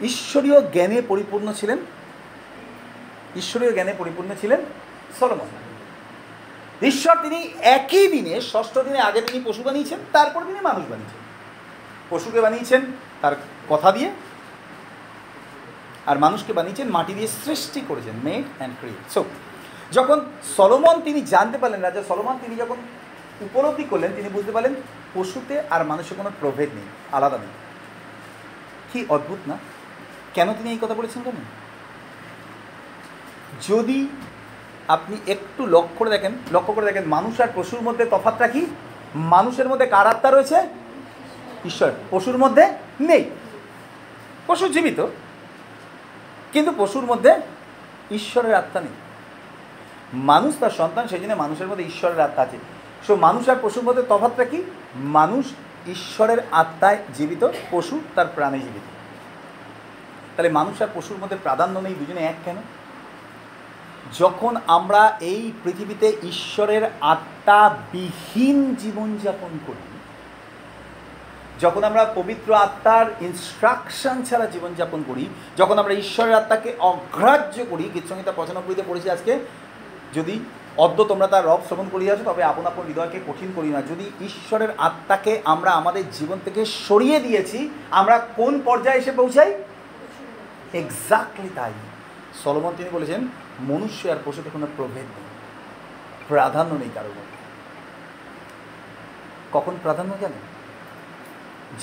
ঈশ্বরীয় 0.00 0.60
জ্ঞানে 0.60 1.02
পরিপূর্ণ 1.08 1.52
ছিলেন? 1.52 1.78
ঈশ্বরীয় 3.36 3.72
জ্ঞানে 3.72 3.92
পরিপূর্ণ 3.98 4.30
ছিলেন 4.40 4.60
সলমন। 5.20 5.48
ঈশ্বর 6.82 7.16
তিনি 7.22 7.38
একই 7.60 8.06
দিনে, 8.08 8.40
ষষ্ঠ 8.40 8.78
দিনে 8.78 9.00
আগে 9.00 9.20
তিনি 9.20 9.40
পশু 9.44 9.62
বানিয়েছেন, 9.62 9.98
তারপর 10.12 10.40
তিনি 10.44 10.60
মানুষ 10.60 10.84
বানিয়েছেন। 10.90 11.20
পশুকে 12.10 12.40
বানিয়েছেন 12.40 12.80
তার 13.22 13.34
কথা 13.68 13.92
দিয়ে, 13.92 14.10
আর 16.06 16.18
মানুষকে 16.18 16.52
বানিয়েছেন 16.52 16.88
মাটি 16.88 17.14
দিয়ে 17.14 17.28
সৃষ্টি 17.44 17.80
করেছেন 17.88 18.14
মেড 18.24 18.44
অ্যান্ড 18.58 18.74
ক্রিয়েট 18.80 19.12
সো 19.14 19.24
যখন 19.92 20.20
সলোমন 20.56 21.00
তিনি 21.00 21.20
জানতে 21.20 21.58
পারলেন, 21.58 21.80
রাজা 21.80 22.02
সলোমন, 22.08 22.38
তিনি 22.42 22.56
যখন 22.56 22.76
উপলব্ধি 23.42 23.84
করলেন 23.84 24.12
তিনি 24.16 24.28
বুঝতে 24.28 24.52
পারলেন 24.52 24.74
পশুতে 25.14 25.62
আর 25.70 25.84
মানুষের 25.84 26.16
কোনো 26.16 26.30
প্রভেদ 26.40 26.70
নেই, 26.74 26.84
আলাদা 27.12 27.38
নেই। 27.38 27.48
কি 28.92 29.06
অদ্ভুত 29.08 29.48
না? 29.48 29.58
কেন 30.34 30.52
তিনি 30.52 30.70
এই 30.70 30.78
কথা 30.80 30.94
বলেছেন 30.94 31.22
কেন 31.22 31.32
যদি 33.68 34.08
আপনি 34.88 35.16
একটু 35.26 35.66
লক্ষ্য 35.66 35.94
করে 35.98 36.10
দেখেন, 36.10 36.32
লক্ষ্য 36.52 36.72
করে 36.72 36.84
দেখেন, 36.84 37.04
মানুষ 37.08 37.40
আর 37.40 37.48
পশুর 37.54 37.80
মধ্যে 37.80 38.04
তফাৎটা 38.04 38.48
কি? 38.48 38.66
মানুষের 39.14 39.68
মধ্যে 39.68 39.86
কার 39.86 40.06
আত্মা 40.06 40.30
রয়েছে? 40.30 40.68
ঈশ্বর। 41.64 41.90
পশুর 42.10 42.38
মধ্যে 42.38 42.72
নেই। 43.00 43.30
পশু 44.46 44.68
জীবিত, 44.68 45.06
কিন্তু 46.52 46.72
পশুর 46.78 47.04
মধ্যে 47.04 47.40
ঈশ্বরের 48.10 48.54
আত্মা 48.54 48.80
নেই। 48.80 48.92
মানুষ 50.14 50.54
তার 50.60 50.70
সন্তান, 50.70 51.08
সেই 51.08 51.20
জন্য 51.20 51.32
মানুষের 51.32 51.66
মধ্যে 51.66 51.84
ঈশ্বরের 51.84 52.20
আত্মা 52.20 52.42
আছে। 52.42 52.58
সো 53.06 53.16
মানুষ 53.16 53.48
আর 53.48 53.56
পশুর 53.62 53.84
মধ্যে 53.84 54.02
তফাৎটা 54.02 54.44
কি? 54.44 54.62
মানুষ 54.94 55.46
ঈশ্বরের 55.88 56.38
আত্মায় 56.52 56.98
জীবিত, 57.14 57.48
পশু 57.70 58.00
তার 58.14 58.26
প্রাণে 58.34 58.58
জীবিত। 58.58 58.82
তাহলে 60.36 60.48
মানুষ 60.48 60.82
আর 60.82 60.86
পশুর 60.94 61.16
মধ্যে 61.16 61.36
প্রাধান্য 61.42 61.78
নেই 61.78 61.94
দুজনে 61.94 62.20
এক 62.20 62.34
কেন? 62.44 62.56
যখন 64.18 64.56
আমরা 64.66 65.16
এই 65.20 65.52
পৃথিবীতে 65.64 66.08
ঈশ্বরের 66.22 66.82
আত্মাবিহীন 67.00 68.74
জীবনযাপন 68.74 69.58
করি, 69.66 69.98
যখন 71.60 71.84
আমরা 71.84 72.12
পবিত্র 72.14 72.54
আত্মার 72.54 73.06
ইনস্ট্রাকশন 73.20 74.22
ছাড়া 74.22 74.46
জীবনযাপন 74.46 75.02
করি, 75.06 75.26
যখন 75.56 75.78
আমরা 75.78 75.94
ঈশ্বরের 75.94 76.34
আত্মাকে 76.34 76.76
অগ্রাহ্য 76.78 77.64
করি 77.70 77.82
গীত 77.82 77.94
গীতসংহিতা 77.94 78.32
পঁচানব্বইতে 78.32 78.82
পড়েছি 78.86 79.10
আজকে, 79.10 79.38
যদি 80.14 80.40
অদ্য 80.76 81.04
তোমরা 81.04 81.26
তার 81.26 81.46
রব 81.46 81.60
শ্রবণ 81.68 81.88
করিয়াছো, 81.92 82.22
তবে 82.24 82.42
আপন 82.44 82.66
আপন 82.66 82.86
হৃদয়কে 82.86 83.20
কঠিন 83.26 83.52
করি 83.56 83.68
না। 83.68 83.82
যদি 83.82 84.24
ঈশ্বরের 84.24 84.68
আত্মাকে 84.78 85.42
আমরা 85.44 85.70
আমাদের 85.70 86.10
জীবন 86.10 86.38
থেকে 86.44 86.64
সরিয়ে 86.64 87.20
দিয়েছি, 87.20 87.70
আমরা 87.90 88.18
কোন 88.36 88.60
পর্যায়ে 88.64 88.98
এসে 88.98 89.12
পৌঁছাই? 89.12 89.54
এক্স্যাক্টলি 90.74 91.48
তাই। 91.54 91.72
সলমন 92.44 92.72
তিনি 92.76 92.90
বলেছেন, 92.90 93.28
মনুষ্য 93.60 94.08
আর 94.08 94.16
পশুতে 94.24 94.50
কোনো 94.52 94.66
প্রভেদ 94.76 95.04
নেই, 95.16 95.28
প্রাধান্য 96.28 96.74
নেই 96.74 96.90
কারোর 96.94 97.10
মধ্যে। 97.10 97.38
কখন 99.52 99.76
প্রাধান্য 99.82 100.14
জানেন 100.20 100.42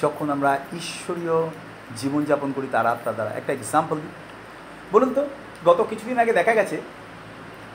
যখন 0.01 0.29
আমরা 0.29 0.59
ঈশ্বরীয় 0.73 1.49
জীবনযাপন 1.97 2.51
করি 2.51 2.67
তার 2.71 2.85
আত্মার 2.85 3.15
দ্বারা। 3.15 3.31
একটা 3.31 3.53
এক্সাম্পল 3.53 3.95
দিই। 3.95 4.11
বলুন 4.91 5.13
তো, 5.13 5.25
গত 5.65 5.85
কিছুদিন 5.89 6.17
আগে 6.17 6.33
দেখা 6.33 6.53
গেছে 6.53 6.81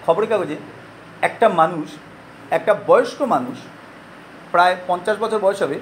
খবরের 0.06 0.28
কাগজে 0.28 0.56
একটা 1.28 1.46
মানুষ, 1.60 1.88
একটা 2.56 2.72
বয়স্ক 2.88 3.18
মানুষ, 3.34 3.56
প্রায় 4.52 4.74
পঞ্চাশ 4.88 5.16
বছর 5.22 5.38
বয়স 5.46 5.60
হবে, 5.64 5.76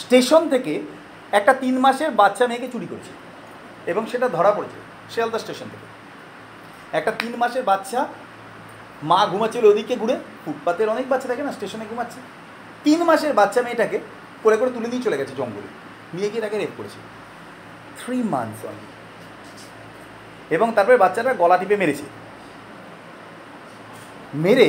স্টেশন 0.00 0.42
থেকে 0.52 0.74
একটা 1.38 1.52
তিন 1.62 1.74
মাসের 1.84 2.10
বাচ্চা 2.20 2.44
মেয়েকে 2.48 2.68
চুরি 2.74 2.86
করেছে 2.92 3.12
এবং 3.90 4.02
সেটা 4.12 4.26
ধরা 4.36 4.50
পড়েছে 4.56 4.78
শিয়ালদা 5.12 5.38
স্টেশন 5.44 5.66
থেকে। 5.72 5.86
একটা 6.98 7.12
তিন 7.20 7.32
মাসের 7.42 7.64
বাচ্চা, 7.70 8.00
মা 9.10 9.20
ঘুমাচ্ছিল 9.32 9.64
ওদিকে 9.72 9.94
ঘুরে, 10.02 10.16
ফুটপাতের 10.44 10.88
অনেক 10.94 11.06
বাচ্চা 11.12 11.28
থাকে 11.30 11.42
না, 11.46 11.52
স্টেশনে 11.56 11.86
ঘুমাচ্ছে। 11.90 12.20
তিন 12.84 13.00
মাসের 13.08 13.32
বাচ্চা 13.40 13.60
মেয়েটাকে 13.66 13.98
করে 14.44 14.56
করে 14.60 14.70
তুলে 14.74 14.88
নিয়ে 14.92 15.04
চলে 15.06 15.20
গেছে 15.20 15.34
জঙ্গলে, 15.40 15.68
নিয়ে 16.14 16.28
গিয়ে 16.30 16.42
তাকে 16.44 16.56
রেপ 16.58 16.72
করেছে। 16.78 16.98
থ্রি 17.98 18.18
মান্থস 18.32 18.60
অনলি 18.70 18.88
এবং 20.54 20.68
তারপরে 20.76 20.96
বাচ্চাটা 21.04 21.32
গলা 21.42 21.56
টিপে 21.60 21.76
মেরেছে। 21.82 22.06
মেরে 24.44 24.68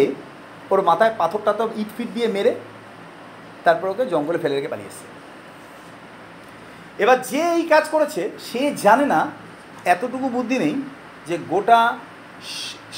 ওর 0.72 0.82
মাথায় 0.90 1.14
পাথর 1.18 1.42
টাথর 1.46 1.70
ইট 1.82 1.90
ফিট 1.98 2.10
দিয়ে 2.14 2.28
মেরে 2.28 2.52
তারপর 3.66 3.88
ওকে 3.90 4.04
জঙ্গলে 4.14 4.40
ফেলে 4.44 4.56
রেখে 4.56 4.72
পালিয়ে 4.74 4.90
এসছে। 4.92 5.06
এবার 7.04 7.18
যে 7.32 7.42
এই 7.58 7.64
কাজ 7.74 7.86
করেছে, 7.94 8.22
সে 8.48 8.62
জানে 8.86 9.06
না 9.14 9.20
এতটুকু 9.94 10.28
বুদ্ধি 10.30 10.58
নেই 10.64 10.76
যে 11.28 11.36
গোটা 11.52 11.80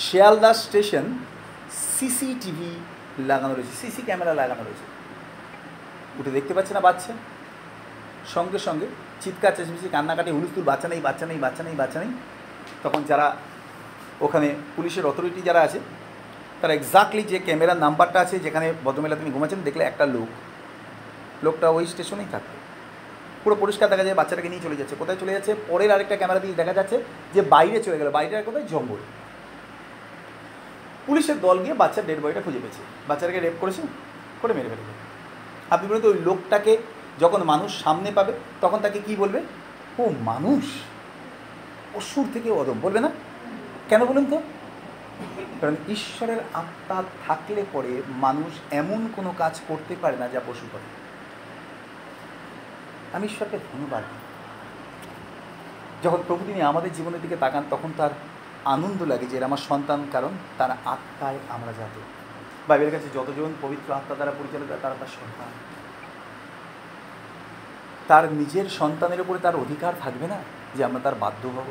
শিয়ালদা 0.06 0.52
স্টেশন 0.54 1.06
সিসিটিভি 1.98 2.72
লাগানো 3.30 3.54
রয়েছে, 3.54 3.74
সিসি 3.82 4.02
ক্যামেরা 4.08 4.34
লাগানো 4.42 4.62
রয়েছে। 4.64 4.86
উঠে 6.20 6.32
দেখতে 6.38 6.54
পাচ্ছে 6.54 6.74
না 6.74 6.82
বাচ্চা। 6.88 7.14
সঙ্গে 8.36 8.60
সঙ্গে 8.68 8.88
চিৎকার, 9.22 9.54
চেঁচমেচি, 9.58 9.88
কান্নাকাটি 9.96 10.32
হুলুস্তুল 10.32 10.64
বাচ্চা 10.72 10.88
নেই 10.92 11.02
বাচ্চা 11.08 11.26
নেই 11.30 11.40
বাচ্চা 11.46 11.64
নেই 11.68 11.76
বাচ্চা 11.82 12.00
নেই। 12.04 12.12
তখন 12.84 13.02
যারা 13.10 13.28
ওখানে 14.26 14.48
পুলিশের 14.76 15.06
অথরিটি 15.12 15.42
যারা 15.42 15.62
আছে 15.68 15.80
তারা 16.62 16.74
এক্স্যাক্টলি 16.74 17.24
যে 17.24 17.40
ক্যামেরার 17.40 17.78
নাম্বারটা 17.78 18.20
আছে, 18.20 18.40
যেখানে 18.40 18.74
ভদ্রমেলা 18.84 19.16
তুমি 19.16 19.32
ঘুমাচ্ছেন, 19.32 19.62
দেখলে 19.64 19.84
একটা 19.84 20.06
লোক। 20.06 20.30
লোকটা 21.44 21.70
ওই 21.70 21.86
স্টেশনেই 21.86 22.26
থাকতো 22.32 22.56
পুরো 23.44 23.56
পরিষ্কার 23.56 23.90
দেখা 23.90 24.04
যায়, 24.04 24.16
বাচ্চাটাকে 24.16 24.50
নিয়ে 24.50 24.62
চলে 24.62 24.76
যাচ্ছে। 24.76 24.96
কোথায় 25.00 25.18
চলে 25.20 25.32
যাচ্ছে? 25.32 25.56
পরের 25.68 25.92
আরেকটা 25.92 26.16
ক্যামেরা 26.16 26.40
দিয়ে 26.40 26.54
দেখা 26.54 26.74
যাচ্ছে 26.74 27.04
যে 27.34 27.42
বাইরে 27.42 27.84
চলে 27.84 27.98
গেল। 27.98 28.12
বাইরে 28.12 28.42
কোথায়? 28.42 28.66
জঙ্গল। 28.70 29.02
পুলিশের 31.06 31.42
দল 31.42 31.58
গিয়ে 31.64 31.74
বাচ্চার 31.74 32.06
ডেড 32.06 32.20
বডিটা 32.20 32.42
খুঁজে 32.42 32.60
পেয়েছে। 32.60 32.82
বাচ্চাটাকে 33.08 33.40
রেপ 33.40 33.54
করেছে, 33.60 33.82
করে 34.42 34.54
মেরে 34.54 34.70
ফেলেছে। 34.70 34.94
আপনি 35.70 35.88
বলুন 35.88 36.02
তো, 36.02 36.08
ওই 36.08 36.20
লোকটাকে 36.24 36.78
যখন 37.20 37.44
মানুষ 37.44 37.84
সামনে 37.84 38.12
পাবে, 38.12 38.34
তখন 38.62 38.78
তাকে 38.78 39.00
কি 39.06 39.16
বলবে? 39.16 39.42
ও 40.00 40.10
মানুষ। 40.22 40.64
অসুর 41.96 42.26
থেকে 42.34 42.52
অদম 42.52 42.78
বলবে 42.82 43.00
না? 43.00 43.10
কেন 43.90 44.06
বলুন 44.06 44.26
তো? 44.26 44.42
কারণ 45.62 45.76
ঈশ্বরের 45.88 46.38
আত্মা 46.54 47.04
থাকলে 47.28 47.66
পরে 47.72 48.02
মানুষ 48.08 48.54
এমন 48.72 49.10
কোনো 49.16 49.34
কাজ 49.38 49.62
করতে 49.68 49.96
পারে 50.02 50.18
না 50.18 50.28
যা 50.28 50.42
পশু 50.48 50.66
করে। 50.72 50.88
আমি 53.14 53.28
ঈশ্বরকে 53.28 53.58
ধন্যবাদ 53.58 54.04
যখন 56.04 56.24
প্রভু 56.28 56.46
তিনি 56.46 56.62
আমাদের 56.62 56.94
জীবনের 56.94 57.22
দিকে 57.22 57.36
তাকান, 57.36 57.64
তখন 57.70 57.92
তার 57.98 58.10
আনন্দ 58.66 59.04
লাগে 59.04 59.26
যে 59.26 59.38
এরা 59.38 59.46
আমার 59.46 59.58
সন্তান, 59.58 60.08
কারণ 60.12 60.30
তার 60.58 60.72
আত্মায় 60.86 61.40
আমরা 61.50 61.72
যাতে 61.72 62.00
বাইবেলের 62.68 62.94
কাছে 62.94 63.10
যতজন 63.14 63.54
পবিত্র 63.62 63.94
আত্মা 63.94 64.16
দ্বারা 64.16 64.32
পরিচালিত, 64.32 64.78
তারা 64.82 64.96
তার 65.00 65.08
সন্তান। 65.08 65.48
তার 68.08 68.34
নিজের 68.34 68.70
সন্তানের 68.70 69.22
উপরে 69.22 69.40
তার 69.40 69.56
অধিকার 69.56 69.94
থাকবে 70.00 70.28
না 70.28 70.38
যে 70.76 70.84
আমরা 70.84 71.00
তার 71.04 71.16
বাধ্য 71.16 71.48
হব। 71.48 71.68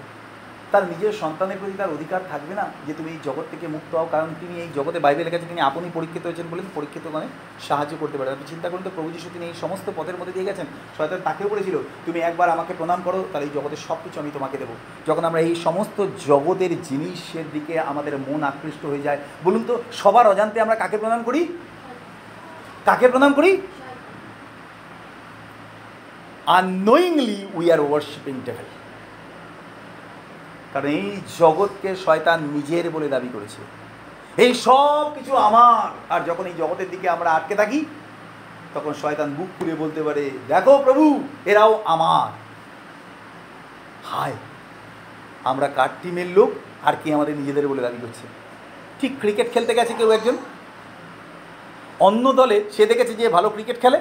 তার 0.73 0.85
নিজের 0.93 1.13
সন্তানের 1.13 1.59
প্রতি 1.61 1.75
তার 1.77 1.95
অধিকার 1.97 2.21
থাকবে 2.31 2.55
না 2.55 2.65
যে 2.87 2.93
তুমি 2.99 3.09
এই 3.11 3.21
জগৎ 3.25 3.47
থেকে 3.51 3.67
মুক্ত 3.69 3.93
হও। 3.95 4.09
কারণ 4.11 4.29
তিনি 4.41 4.55
এই 4.61 4.69
জগতে 4.75 4.99
বাইবেলের 4.99 5.33
কাছে 5.33 5.47
তিনি 5.49 5.61
আপনি 5.61 5.89
পরীক্ষিত 5.95 6.23
হয়েছেন 6.27 6.47
বলেন 6.51 6.67
পরীক্ষিত 6.75 7.05
মানে 7.13 7.27
সাহায্য 7.69 7.95
করতে 8.01 8.17
পারেন 8.19 8.33
আপনি 8.33 8.47
চিন্তা 8.49 8.69
করুন 8.71 8.83
তো 8.85 8.91
প্রভু 8.95 9.11
যিশু 9.11 9.29
তিনি 9.33 9.45
এই 9.47 9.57
সমস্ত 9.61 9.87
পথের 9.97 10.17
মধ্যে 10.19 10.33
দিয়ে 10.33 10.49
গেছেন। 10.49 10.67
শয়তান 10.97 11.21
তাকেও 11.25 11.49
বলেছিল 11.49 11.77
তুমি 12.07 12.19
একবার 12.21 12.49
আমাকে 12.51 12.73
প্রণাম 12.79 13.01
করো 13.05 13.21
তাহলে 13.33 13.47
এই 13.47 13.55
জগতের 13.55 13.81
সব 13.89 13.99
কিছু 14.05 14.17
আমি 14.21 14.31
তোমাকে 14.35 14.57
দেবো। 14.59 14.75
যখন 15.09 15.25
আমরা 15.25 15.41
এই 15.41 15.55
সমস্ত 15.67 15.99
জগতের 16.27 16.83
জিনিসের 16.83 17.47
দিকে 17.53 17.75
আমাদের 17.81 18.15
মন 18.19 18.43
আকৃষ্ট 18.43 18.83
হয়ে 18.87 19.03
যায় 19.03 19.19
বলুন 19.45 19.63
তো 19.69 19.75
সবার 19.93 20.31
অজান্তে 20.33 20.59
আমরা 20.61 20.77
কাকে 20.83 20.97
প্রণাম 20.99 21.23
করি? 21.23 21.41
কাকে 22.85 23.07
প্রণাম 23.09 23.33
করি? 23.33 23.51
Unknowingly 26.47 27.47
we 27.55 27.73
are 27.73 27.81
worshipping 27.81 28.35
devil 28.45 28.69
কারণ 30.75 30.89
এই 30.89 31.21
জগৎকে 31.39 31.97
শয়তান 31.97 32.41
নিজের 32.41 32.91
বলে 32.91 33.09
দাবি 33.09 33.29
করেছে। 33.33 33.61
এই 34.43 34.55
সব 34.55 35.15
কিছু 35.15 35.37
আমার। 35.37 36.13
আর 36.13 36.21
যখন 36.21 36.47
এই 36.47 36.53
জগতের 36.59 36.91
দিকে 36.91 37.09
আমরা 37.09 37.33
আটকে 37.33 37.55
থাকি, 37.55 37.85
তখন 38.75 38.95
শয়তান 38.95 39.35
বুক 39.35 39.49
খুলে 39.59 39.75
বলতে 39.75 40.03
পারে, 40.03 40.31
দেখো 40.49 40.79
প্রভু, 40.85 41.29
এরাও 41.45 41.83
আমার। 41.85 42.33
হায়, 44.05 44.33
আমরা 45.45 45.69
কার 45.69 45.89
টিমের 46.03 46.27
লোক? 46.27 46.51
আর 46.85 46.95
কি 47.05 47.13
আমাদের 47.13 47.37
নিজেদের 47.37 47.69
বলে 47.69 47.83
দাবি 47.83 47.97
করছে? 48.03 48.27
ঠিক 49.01 49.21
ক্রিকেট 49.21 49.53
খেলতে 49.53 49.75
গেছে 49.75 49.95
কেউ 49.95 50.11
একজন? 50.11 50.37
অন্য 52.01 52.33
দলে, 52.33 52.65
সে 52.73 52.87
দেখেছে 52.87 53.15
যে 53.15 53.29
ভালো 53.29 53.51
ক্রিকেট 53.51 53.81
খেলে, 53.81 54.01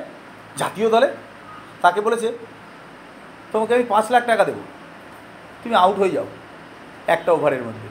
জাতীয় 0.57 0.89
দলে, 0.89 1.13
তাকে 1.81 2.01
বলেছে, 2.01 2.37
তোমাকে 3.51 3.73
আমি 3.73 3.83
পাঁচ 3.83 4.11
লাখ 4.11 4.25
টাকা 4.25 4.43
দেবো। 4.43 4.59
তুমি 5.63 5.75
আউট 5.75 5.95
হয়ে 5.95 6.09
যাও। 6.09 6.25
একটা 7.07 7.31
ওভারের 7.31 7.63
মধ্যে। 7.63 7.87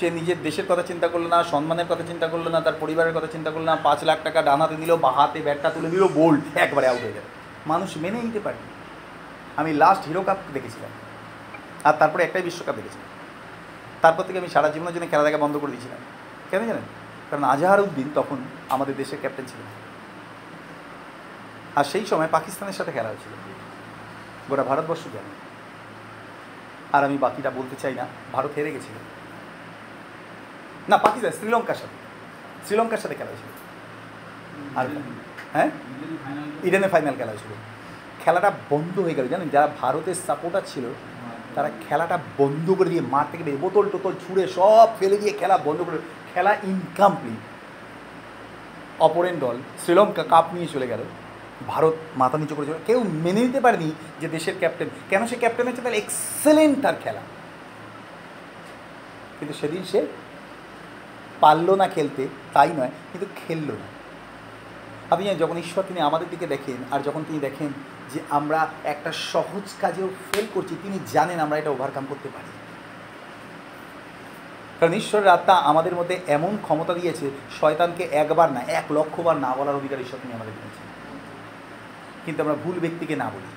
সে 0.00 0.10
নিজের 0.10 0.42
দেশের 0.42 0.66
কথা 0.68 0.82
চিন্তা 0.82 1.08
করল 1.08 1.26
না, 1.26 1.44
সম্মানের 1.44 1.86
কথা 1.88 2.02
চিন্তা 2.06 2.28
করল 2.28 2.48
না, 2.48 2.60
তার 2.60 2.72
পরিবারের 2.80 3.14
কথা 3.14 3.26
চিন্তা 3.26 3.50
করল 3.50 3.64
না, 3.64 3.76
পাঁচ 3.76 4.04
লাখ 4.04 4.18
টাকা 4.24 4.42
ডান 4.42 4.60
হাতে 4.60 4.76
দিল, 4.76 4.96
বা 4.96 5.12
হাতে 5.12 5.40
ব্যাটটা 5.40 5.70
তুলে 5.70 5.90
দিল 5.90 6.08
বোল্ড 6.08 6.56
একবারে 6.56 6.88
আউট 6.88 7.00
হয়ে 7.00 7.12
গেল। 7.12 7.22
মানুষ 7.66 7.96
মেনে 7.96 8.22
নিতে 8.22 8.40
পারে। 8.40 8.56
আমি 9.56 9.72
লাস্ট 9.72 10.06
হিরো 10.06 10.22
কাপ 10.22 10.36
দেখেছিলাম। 10.52 10.90
আর 11.84 11.92
তারপরে 11.98 12.24
একটাই 12.24 12.42
বিশ্বকাপ 12.42 12.76
দেখেছিলাম। 12.76 13.06
তারপর 14.02 14.22
থেকে 14.22 14.38
আমি 14.38 14.48
সারা 14.48 14.68
জীবনের 14.68 14.94
জন্য 14.94 15.06
খেলা 15.10 15.22
দেখা 15.22 15.38
বন্ধ 15.38 15.56
করে 15.56 15.70
দিয়েছিলাম। 15.70 15.98
কেন 16.50 16.60
জানেন? 16.60 16.82
কারণ 17.30 17.44
আজহার 17.44 17.80
উদ্দিন 17.80 18.10
তখন 18.14 18.36
আমাদের 18.68 18.96
দেশের 18.96 19.18
ক্যাপ্টেন 19.18 19.46
ছিলেন। 19.46 19.66
আর 21.76 21.84
সেই 21.84 22.06
সময় 22.06 22.28
পাকিস্তানের 22.30 22.74
সাথে 22.74 22.92
খেলা 22.92 23.08
হয়েছিল। 23.08 23.32
গোটা 24.48 24.62
ভারতবর্ষ 24.62 25.00
জানে। 25.04 25.45
আর 26.96 27.02
আমি 27.04 27.16
বাকিটা 27.18 27.50
বলতে 27.50 27.76
চাই 27.82 27.94
না 27.94 28.04
ভারত 28.32 28.50
হেরে 28.56 28.70
গেছিল। 28.72 28.96
না 30.88 30.96
পাকিস্তান 30.98 31.32
শ্রীলঙ্কার 31.32 31.74
সাথে। 31.74 31.96
শ্রীলঙ্কার 32.66 32.98
সাথে 32.98 33.14
খেলা 33.14 33.30
হয়েছিল। 33.30 33.50
আর 34.78 34.86
হ্যাঁ? 35.52 35.70
ইডেনে 36.64 36.88
ফাইনাল 36.88 37.14
খেলা। 37.14 37.32
হয়েছিল। 37.32 37.52
খেলাটা 38.24 38.50
বন্ধ 38.70 38.94
হয়ে 38.98 39.14
গেল 39.14 39.26
জানেন? 39.28 39.48
যারা 39.48 39.68
ভারতের 39.80 40.16
সাপোর্টার 40.26 40.62
ছিল 40.66 40.84
তারা 41.54 41.70
খেলাটা 41.88 42.18
বন্ধ 42.38 42.66
করে 42.78 42.88
দিয়ে 42.88 43.04
মাঠ 43.14 43.26
থেকে 43.30 43.44
বেরিয়ে 43.44 43.62
বোতল 43.62 43.84
টোতল 43.92 44.12
ছুঁড়ে 44.12 44.44
সব 44.56 44.88
ফেলে 44.98 45.16
দিয়ে 45.16 45.32
খেলা 45.32 45.56
বন্ধ 45.58 45.80
করে 45.82 45.98
খেলা 46.34 46.52
ইনকমপ্লিট 46.62 47.42
অপরেন 49.02 49.36
দল 49.38 49.56
শ্রীলঙ্কা 49.84 50.22
কাপ 50.22 50.46
নিয়ে 50.54 50.68
চলে 50.72 50.86
গেল। 50.86 51.02
ভারত 51.66 51.94
মাথা 52.16 52.38
নিচু 52.38 52.54
করেছিল 52.54 52.74
কেউ 52.86 53.04
মেনে 53.04 53.40
নিতে 53.40 53.60
পারেনি 53.60 53.92
যে 54.20 54.28
দেশের 54.28 54.54
ক্যাপ্টেন 54.58 54.88
কেন 55.10 55.26
সে 55.26 55.36
ক্যাপ্টেন 55.36 55.68
হচ্ছে? 55.68 55.82
তার 55.82 55.94
এক্সেলেন্ট 55.94 56.82
তার 56.82 56.94
খেলা। 57.04 57.20
কিন্তু 59.38 59.58
সেদিন 59.58 59.84
সে 59.84 60.06
পারল 61.40 61.74
না 61.74 61.88
খেলতে, 61.88 62.28
তাই 62.52 62.68
নয়, 62.68 62.90
কিন্তু 63.12 63.26
খেললো 63.48 63.74
না। 63.74 63.96
আপনি 65.10 65.34
যখন 65.34 65.56
ঈশ্বর 65.56 65.84
তিনি 65.88 66.00
আমাদের 66.00 66.30
দিকে 66.30 66.46
দেখেন, 66.46 66.76
আর 66.90 67.00
যখন 67.00 67.24
তিনি 67.28 67.38
দেখেন 67.38 67.68
যে 68.14 68.20
আমরা 68.30 68.68
একটা 68.84 69.12
সহজ 69.12 69.74
কাজেও 69.80 70.08
ফেল 70.32 70.46
করছি, 70.54 70.76
তিনি 70.82 70.98
জানেন 71.12 71.38
আমরা 71.38 71.58
এটা 71.58 71.70
ওভারকাম 71.70 72.06
করতে 72.08 72.28
পারি। 72.28 72.48
কারণ 74.80 74.92
ঈশ্বরের 74.92 75.28
আত্মা 75.28 75.54
আমাদের 75.54 75.94
মধ্যে 75.94 76.20
এমন 76.26 76.58
ক্ষমতা 76.62 76.94
দিয়েছে, 76.94 77.30
শয়তানকে 77.60 78.04
একবার 78.04 78.52
না, 78.52 78.60
এক 78.60 78.92
লক্ষবার 78.92 79.36
না 79.36 79.54
বলার 79.54 79.74
অধিকার 79.74 80.00
ঈশ্বর 80.00 80.18
তিনি 80.22 80.34
আমাদের 80.34 80.54
দিয়েছেন। 80.54 80.85
কিন্তু 82.26 82.42
আমরা 82.42 82.54
ভুল 82.54 82.80
ব্যক্তিকে 82.80 83.16
না 83.16 83.24
বলি। 83.24 83.50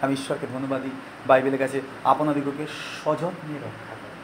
আমি 0.00 0.12
ঈশ্বরকে 0.12 0.46
ধন্যবাদ 0.46 0.82
দিই। 0.82 0.90
বাইবেলের 1.26 1.58
কাছে 1.58 1.80
আপনাদিগকে 2.04 2.66
সযত্নে 3.04 3.54
রক্ষা 3.54 3.94
করে। 3.94 4.14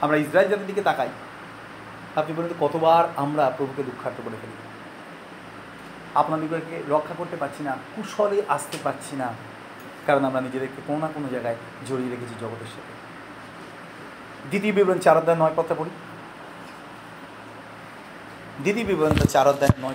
আমরা 0.00 0.16
ইসরায়েল 0.16 0.50
জাতির 0.50 0.66
দিকে 0.66 0.82
তাকাই। 0.82 1.08
আপনি 2.16 2.34
বলুন 2.36 2.54
কতবার 2.60 3.08
আমরা 3.16 3.50
প্রভুকে 3.56 3.82
দুঃখার্থ 3.82 4.20
করে 4.24 4.36
ফেলি? 4.40 4.52
আপনাদিগকে 6.14 6.82
রক্ষা 6.88 7.14
করতে 7.18 7.36
পারছি 7.36 7.62
না, 7.62 7.76
কুশলে 7.96 8.42
আসতে 8.48 8.78
পারছি 8.84 9.16
না, 9.16 9.34
কারণ 10.06 10.24
আমরা 10.24 10.40
নিজেদেরকে 10.40 10.82
কোনো 10.86 10.98
না 10.98 11.08
কোনো 11.14 11.28
জায়গায় 11.28 11.56
জড়িয়ে 11.88 12.10
রেখেছি 12.10 12.34
জগতের 12.40 12.66
সাথে। 12.66 12.92
দ্বিতীয় 14.48 14.72
বিবরণ 14.72 14.98
চার 14.98 15.16
অধ্যায় 15.16 15.38
নয় 15.38 15.52
পত্র 15.56 15.74
পড়ি। 15.78 15.90
দ্বিতীয় 18.60 18.84
বিবরণ 18.84 19.14
চার 19.14 19.48
অধ্যায় 19.48 19.70
নয় 19.82 19.94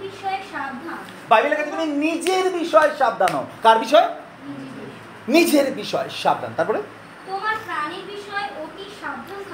বিষয়ে 0.00 0.42
সাবধান। 0.52 0.98
বাইবেলের 1.28 1.58
কাছে 1.58 1.70
তুমি 1.70 1.86
নিজের 1.86 2.50
বিষয় 2.50 2.90
সাবধান 2.98 3.28
হও। 3.28 3.46
কার 3.62 3.78
বিষয়? 3.78 4.14
নিজের 5.28 5.72
বিষয়। 5.72 6.08
সাবধান। 6.22 6.52
তারপরে? 6.56 6.82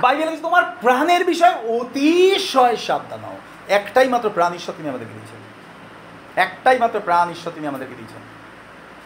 বাইবেল 0.03 0.25
লিখেছে 0.25 0.43
তোমার 0.43 0.65
প্রাণের 0.81 1.25
বিষয় 1.25 1.55
অতিশয় 1.55 2.77
সাবধান 2.77 3.21
হও। 3.21 3.37
একটাই 3.69 4.09
মাত্র 4.09 4.31
প্রাণ 4.31 4.55
ঈশ্বর 4.55 4.75
তিনি 4.77 4.89
আমাদেরকে 4.89 5.15
দিয়েছেন। 5.15 5.41
একটাই 6.37 6.79
মাত্র 6.79 7.01
প্রাণ 7.01 7.31
ঈশ্বর 7.31 7.53
তিনি 7.53 7.67
আমাদেরকে 7.67 7.95
দিয়েছেন। 7.95 8.23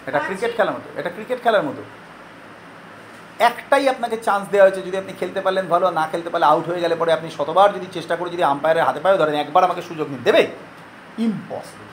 এটা 0.06 0.18
ক্রিকেট 0.18 0.56
খেলার 0.56 0.74
মতো 0.74 1.00
এটা 1.00 1.10
ক্রিকেট 1.10 1.42
খেলার 1.42 1.62
মতো। 1.62 1.82
একটাই 3.38 3.88
আপনাকে 3.88 4.16
চান্স 4.16 4.48
দেওয়া 4.48 4.66
হয়েছে 4.66 4.82
যদি 4.82 4.96
আপনি 4.96 5.12
খেলতে 5.20 5.40
পারলেন 5.40 5.66
ভালো 5.66 5.90
না 5.90 6.06
খেলতে 6.06 6.30
পারলে 6.30 6.46
আউট 6.46 6.66
হয়ে 6.66 6.80
গেলে 6.80 6.94
পরে 6.96 7.12
আপনি 7.12 7.30
শতবার 7.30 7.72
যদি 7.72 7.86
চেষ্টা 7.92 8.16
করে 8.16 8.30
যদি 8.30 8.42
আম্পায়ারের 8.42 8.84
হাতে 8.84 9.00
পায়েও 9.00 9.18
ধরেন 9.18 9.34
একবার 9.34 9.64
আমাকে 9.64 9.82
সুযোগ 9.82 10.10
নিন 10.10 10.22
দেবে? 10.22 10.46
Impossible 11.18 11.88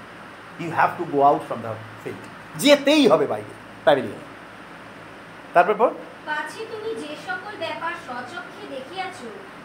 you 0.59 0.71
have 0.71 0.89
to 0.97 1.03
go 1.03 1.21
out 1.23 1.41
from 1.47 1.61
the 1.61 1.73
field 2.03 2.23
যেতেই 2.55 3.07
হবে 3.07 3.27
বাইরে 3.27 3.53
প্যাভিলিয়নে 3.83 4.25
তারপর 5.53 5.73
পর 5.73 5.89
পাছি 6.25 6.65
তুমি 6.71 6.91
যে 7.01 7.15
সকল 7.27 7.53
ব্যাপার 7.59 7.93
স্বচক্ষে 8.05 8.63
দেখিয়াছ 8.75 9.17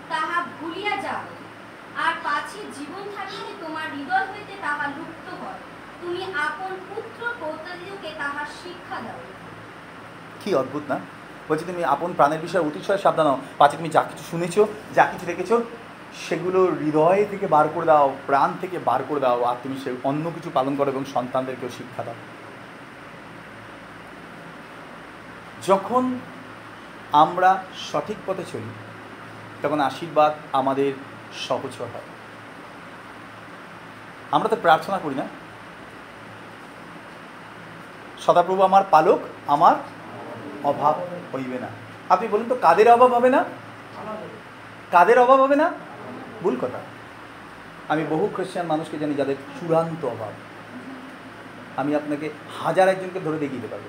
তাহা 0.08 0.44
ভুলিয়া 0.60 0.96
যাও। 0.96 1.24
আর 2.04 2.12
পাছি 2.22 2.58
জীবন 2.78 3.04
থাকিতে 3.16 3.52
তোমার 3.64 3.86
হৃদয় 3.96 4.26
হইতে 4.26 4.54
তাহা 4.62 4.86
লুপ্ত 4.86 5.26
হয়। 5.42 5.60
তুমি 6.00 6.24
আপন 6.48 6.72
পুত্র 6.88 7.20
তাহার 8.18 8.46
শিক্ষা 8.62 8.98
দাও। 9.00 9.20
কি 10.44 10.54
অদ্ভুত 10.54 10.82
না? 10.88 11.00
বলছি 11.50 11.64
তুমি 11.64 11.82
আপন 11.94 12.10
প্রাণের 12.16 12.40
বিষয়ে 12.40 12.66
অতিশয় 12.68 13.00
সাবধান 13.04 13.26
হও। 13.26 13.38
পাচ্ছে 13.58 13.76
তুমি 13.76 13.90
যা 13.96 14.02
কিছু 14.02 14.24
শুনেছো, 14.30 14.62
যা 14.94 15.04
কিছু 15.12 15.24
দেখেছ, 15.26 15.50
সেগুলো 16.24 16.60
হৃদয় 16.80 17.24
থেকে 17.30 17.46
বার 17.46 17.66
করে 17.74 17.86
দাও, 17.86 18.06
প্রাণ 18.26 18.50
থেকে 18.60 18.78
বার 18.88 19.00
করে 19.08 19.20
দাও, 19.20 19.38
আর 19.42 19.56
তুমি 19.62 19.76
সে 19.84 19.90
অন্য 20.04 20.24
কিছু 20.34 20.48
পালন 20.54 20.72
করো 20.76 20.88
এবং 20.90 21.04
সন্তানদেরকেও 21.14 21.70
শিক্ষা 21.78 22.02
দাও। 22.02 22.18
যখন 25.66 26.04
আমরা 27.12 27.50
সঠিক 27.90 28.18
পথে 28.26 28.44
চলি, 28.52 28.70
তখন 29.62 29.78
আশীর্বাদ 29.80 30.32
আমাদের 30.52 30.92
সহচর 31.46 31.86
হয়। 31.94 32.08
আমরা 34.34 34.48
তো 34.48 34.56
প্রার্থনা 34.62 34.98
করি 34.98 35.14
না। 35.14 35.26
সদাপ্রভু 38.24 38.60
আমার 38.62 38.84
পালক, 38.90 39.20
আমার 39.46 39.76
অভাব 40.64 41.00
হইবে 41.34 41.58
না। 41.58 41.68
আপনি 42.08 42.28
বলুন 42.28 42.48
তো, 42.48 42.54
কাদের 42.54 42.90
অভাব 42.90 43.14
হবে 43.14 43.30
না? 43.30 43.44
কাদের 44.90 45.18
অভাব 45.18 45.40
হবে 45.40 45.56
না? 45.56 45.72
ভুল 46.42 46.56
কথা। 46.56 46.78
আমি 47.88 48.04
বহু 48.04 48.30
খ্রিস্টান 48.34 48.66
মানুষকে 48.66 48.98
জানি 48.98 49.14
যাদের 49.14 49.36
চূড়ান্ত 49.60 50.04
অভাব। 50.04 50.32
আমি 51.76 51.94
আপনাকে 51.94 52.30
হাজার 52.62 52.88
একজনকে 52.88 53.20
ধরে 53.20 53.38
দেখিয়ে 53.38 53.60
দিতে 53.60 53.68
পারব। 53.68 53.82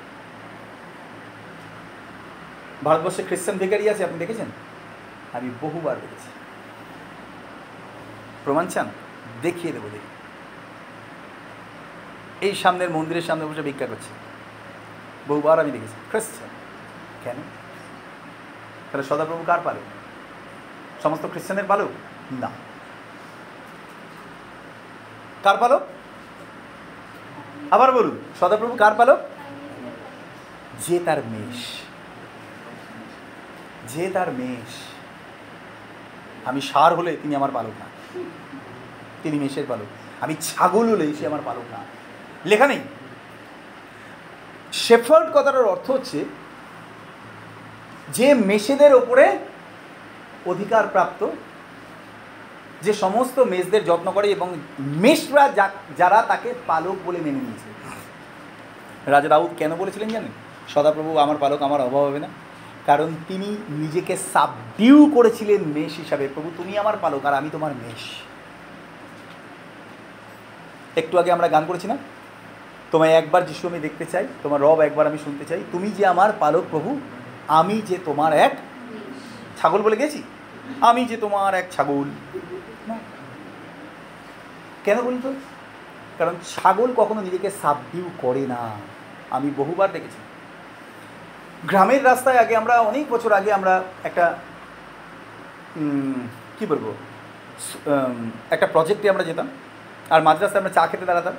ভারতবর্ষে 2.84 3.24
খ্রিস্টান 3.24 3.58
ভিকারি 3.58 3.90
আছে, 3.90 4.04
আপনি 4.04 4.18
দেখেছেন? 4.18 4.46
আমি 5.34 5.50
বহুবার 5.62 5.96
দেখেছি। 5.96 6.28
প্রমাণ 8.46 8.68
চান? 8.68 8.90
দেখিয়ে 9.42 9.74
দেবো, 9.74 9.90
দেখি। 9.90 10.08
এই 12.48 12.56
সামনের 12.56 12.90
মন্দিরের 12.90 13.22
সামনে 13.22 13.46
বসে 13.46 13.62
ভিক্ষা 13.62 13.86
করছে। 13.86 14.10
বহুবার 15.28 15.60
আমি 15.60 15.72
দেখেছি। 15.72 15.94
খ্রিস্টান। 16.10 16.48
কেন? 17.24 17.36
তাহলে 18.92 19.08
সদাপ্রভু 19.08 19.44
কার 19.48 19.60
পালক? 19.64 19.82
সমস্ত 21.04 21.26
খ্রিস্টানের 21.32 21.64
পালক? 21.68 21.90
না। 22.32 22.50
কার 25.44 25.58
পালক? 25.58 25.82
আবার 27.72 27.92
বলুন, 27.92 28.20
সদাপ্রভু 28.40 28.76
কার 28.76 28.96
পালক? 28.96 29.20
যে 30.88 31.00
তার 31.00 31.18
মেষ। 31.24 31.66
যে 33.88 34.10
তার 34.10 34.32
মেষ। 34.32 34.76
আমি 36.46 36.62
সার 36.62 36.96
হলে 36.96 37.18
তিনি 37.24 37.36
আমার 37.36 37.50
পালক 37.54 37.72
না। 37.80 37.86
তিনি 39.24 39.40
মেষের 39.40 39.64
পালক। 39.68 39.86
আমি 40.22 40.36
ছাগল 40.42 40.92
হলে 40.92 41.14
সে 41.14 41.28
আমার 41.28 41.40
পালক 41.46 41.64
না। 41.72 41.78
লেখা 42.46 42.68
নেই। 42.68 42.80
শেফার্ড 44.74 45.32
কথাটার 45.34 45.66
অর্থ 45.66 45.92
হচ্ছে 45.92 46.26
যে 48.14 48.34
মেষেদের 48.34 48.94
ওপরে 48.94 49.26
অধিকার 50.46 50.88
প্রাপ্ত, 50.88 51.22
যে 52.82 52.94
সমস্ত 52.94 53.40
মেষদের 53.40 53.86
যত্ন 53.86 54.12
করে 54.12 54.28
এবং 54.32 54.48
মেষরা 54.80 55.50
যারা 55.98 56.22
তাকে 56.22 56.54
পালক 56.68 56.96
বলে 57.06 57.20
মেনে 57.20 57.40
নিয়েছে। 57.40 57.70
রাজা 59.12 59.28
দাউদ 59.28 59.52
কেন 59.58 59.76
বলেছিলেন 59.76 60.10
জানেন? 60.10 60.32
সদাপ্রভু, 60.68 61.18
আমার 61.18 61.38
পালক, 61.40 61.62
আমার 61.62 61.82
অভাব 61.82 62.04
হবে 62.04 62.20
না। 62.20 62.28
কারণ 62.86 63.10
তিনি 63.28 63.58
নিজেকে 63.70 64.18
সাবডিউ 64.34 65.12
করেছিলেন 65.14 65.62
মেষ 65.62 65.94
হিসাবে। 65.98 66.28
প্রভু, 66.34 66.52
তুমি 66.58 66.78
আমার 66.78 66.98
পালক 67.02 67.26
আর 67.26 67.34
আমি 67.34 67.50
তোমার 67.52 67.72
মেষ। 67.72 68.04
একটু 70.98 71.20
আগে 71.20 71.32
আমরা 71.32 71.48
গান 71.48 71.64
করেছি 71.68 71.88
না 71.88 71.98
তোমায় 72.92 73.12
একবার 73.12 73.46
যিশু 73.46 73.68
আমি 73.68 73.80
দেখতে 73.80 74.06
চাই, 74.06 74.28
তোমার 74.44 74.62
রব 74.62 74.80
একবার 74.80 75.08
আমি 75.08 75.18
শুনতে 75.18 75.46
চাই। 75.46 75.62
তুমি 75.72 75.92
যে 75.92 76.06
আমার 76.06 76.30
পালক 76.40 76.64
প্রভু 76.72 77.00
আমি 77.48 77.82
যে 77.90 77.98
তোমার 78.06 78.34
এক 78.34 78.54
ছাগল 79.62 79.82
বলে 79.82 79.96
গেছি? 79.96 80.24
আমি 80.82 81.06
যে 81.06 81.18
তোমার 81.18 81.54
এক 81.54 81.68
ছাগল। 81.72 82.08
কেন 84.86 85.02
বলতো 85.02 85.34
কারণ 86.18 86.36
ছাগল 86.56 86.94
কখনো 86.98 87.22
নিজেকে 87.22 87.50
সাবডিউ 87.62 88.10
করে 88.22 88.44
না। 88.54 88.62
আমি 89.30 89.50
বহুবার 89.58 89.92
দেখেছি। 89.92 90.20
গ্রামের 91.68 92.06
রাস্তায় 92.06 92.38
আগে 92.38 92.56
আমরা, 92.56 92.80
অনেক 92.80 93.06
বছর 93.10 93.32
আগে 93.32 93.54
আমরা 93.54 93.84
একটা 94.04 94.26
কি 96.60 96.66
বলব? 96.66 96.86
একটা 98.52 98.68
প্রজেক্টে 98.68 99.10
আমরা 99.10 99.24
যেতাম। 99.24 99.48
আর 100.10 100.22
মাঝ 100.24 100.38
রাস্তায় 100.40 100.62
আমরা 100.64 100.74
চা 100.74 100.84
খেতে 100.88 101.06
দাঁড়াতাম। 101.06 101.34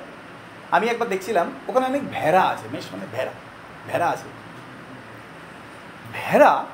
আমি 0.71 0.85
একবার 0.87 1.07
দেখছিলাম, 1.09 1.47
ওখানে 1.67 1.85
অনেক 1.85 2.03
ভেড়া 2.11 2.43
আছে, 2.43 2.65
বেশ 2.71 2.85
মানে 2.91 3.05
ভেড়া 3.15 3.33
ভেড়া 3.87 4.07
আছে। 4.09 4.27
ভেড়া 6.13 6.65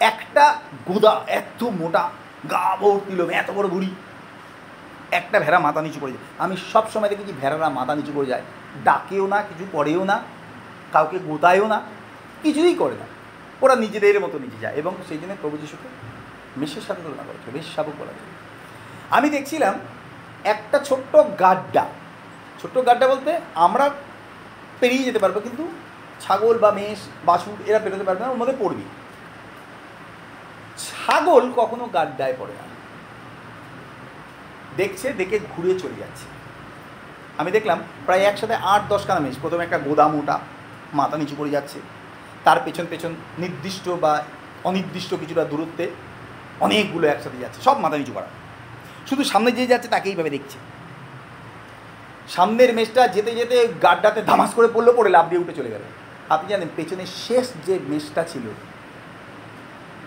একটা 0.00 0.44
গোদা, 0.86 1.24
এত 1.28 1.62
মোটা, 1.62 2.10
গা 2.50 2.76
ভর্তি 2.80 3.12
লোম 3.12 3.30
এত 3.30 3.50
বড় 3.50 3.68
বুড়ি। 3.68 3.90
একটা 5.10 5.40
ভেড়া 5.40 5.58
মাথা 5.58 5.80
নিচু 5.82 6.00
করে 6.00 6.12
যায়। 6.12 6.24
আমি 6.38 6.54
সব 6.72 6.84
সময় 6.90 7.08
দেখেছি 7.08 7.32
ভেড়ারা 7.40 7.68
মাথা 7.68 7.94
নিচু 7.94 8.12
করে 8.14 8.26
যায়। 8.26 8.42
ডাকেও 8.84 9.26
না, 9.26 9.42
কিছু 9.42 9.64
করেও 9.72 10.04
না, 10.04 10.22
কাউকে 10.92 11.18
গোতায়ও 11.18 11.66
না, 11.66 11.82
কিছুই 12.42 12.74
করে 12.74 12.94
না। 12.94 13.06
ওরা 13.62 13.74
নিজেদের 13.76 14.20
মতো 14.20 14.38
নিজে 14.38 14.58
যায় 14.60 14.74
এবং 14.74 14.92
সেই 15.08 15.18
জন্য 15.18 15.32
প্রভু 15.40 15.56
যিশুকে 15.56 15.88
মেষের 16.56 16.82
সাথে 16.86 17.02
তুলনা 17.02 17.22
করেছিল 17.22 17.48
বেশ 17.52 17.66
শাবক 17.76 17.92
বলা 17.98 18.12
যায়। 18.12 18.30
আমি 19.10 19.30
দেখছিলাম 19.30 19.74
একটা 20.44 20.78
ছোট্ট 20.78 21.16
গাড্ডা। 21.40 21.84
ছোট্ট 22.62 22.76
গাড্ডা 22.78 23.08
বলতে 23.08 23.30
আমরা 23.54 23.90
পেরিয়ে 24.80 25.04
যেতে 25.04 25.18
পারব, 25.18 25.40
কিন্তু 25.40 25.64
ছাগল 26.22 26.58
বা 26.58 26.70
মেষ, 26.70 26.98
বাছুর 27.26 27.56
এরা 27.66 27.78
পেরোতে 27.78 28.04
পারবে 28.04 28.20
না, 28.24 28.30
ওর 28.30 28.36
মধ্যে 28.36 28.56
পড়বি। 28.58 28.82
ছাগল 30.78 31.52
কখনো 31.56 31.84
গাড্ডায় 31.86 32.34
পড়ে 32.38 32.52
না। 32.52 32.64
দেখছে, 34.76 35.12
দেখে 35.12 35.38
ঘুরে 35.56 35.78
চলে 35.78 36.00
যাচ্ছে। 36.00 36.24
আমি 37.38 37.50
দেখলাম 37.50 37.78
প্রায় 38.06 38.22
একসাথে 38.22 38.54
আট 38.54 38.82
দশখানা 38.88 39.20
মেষ। 39.20 39.36
প্রথমে 39.40 39.64
একটা 39.64 39.78
গোদাম 39.78 40.18
ওটা 40.18 40.38
মাথা 40.94 41.16
নিচু 41.16 41.34
করে 41.38 41.50
যাচ্ছে। 41.50 41.80
তার 42.44 42.56
পেছন 42.64 42.86
পেছন 42.90 43.14
নির্দিষ্ট 43.38 43.88
বা 43.88 44.22
অনির্দিষ্ট 44.64 45.14
কিছুটা 45.14 45.44
দূরত্বে 45.44 45.90
অনেকগুলো 46.60 47.06
একসাথে 47.08 47.38
যাচ্ছে, 47.38 47.62
সব 47.62 47.78
মাথা 47.78 47.96
নিচু 47.96 48.12
করা। 48.12 48.26
শুধু 49.08 49.24
সামনে 49.24 49.52
যে 49.52 49.66
যাচ্ছে 49.66 49.88
তাকে 49.88 50.08
এইভাবে 50.08 50.30
দেখছে। 50.30 50.58
সামনের 52.28 52.74
মেষটা 52.74 53.08
যেতে 53.08 53.30
যেতে 53.34 53.68
গাড্ডাতে 53.82 54.22
ধামাস 54.22 54.54
করে 54.54 54.68
পড়ল, 54.74 54.92
পড়ে 54.96 55.10
লাভ 55.10 55.28
দিয়ে 55.28 55.40
উঠে 55.40 55.52
চলে 55.52 55.70
গেল। 55.70 55.82
আপনি 56.28 56.48
জানেন 56.48 56.68
পেছনে 56.76 57.06
শেষ 57.06 57.50
যে 57.66 57.78
মেষটা 57.88 58.24
ছিল, 58.24 58.42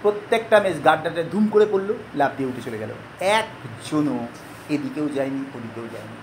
প্রত্যেকটা 0.02 0.60
মেষ 0.60 0.76
গাড্ডাতে 0.86 1.24
ধুম 1.24 1.48
করে 1.48 1.66
পড়ল 1.72 1.94
লাভ 2.16 2.32
দিয়ে 2.38 2.50
উঠে 2.50 2.62
চলে 2.62 2.78
গেল। 2.78 2.90
একজনও 3.20 4.28
এদিকেও 4.70 5.10
যায়নি, 5.10 5.40
ওদিকেও 5.56 5.88
যায়নি। 5.94 6.16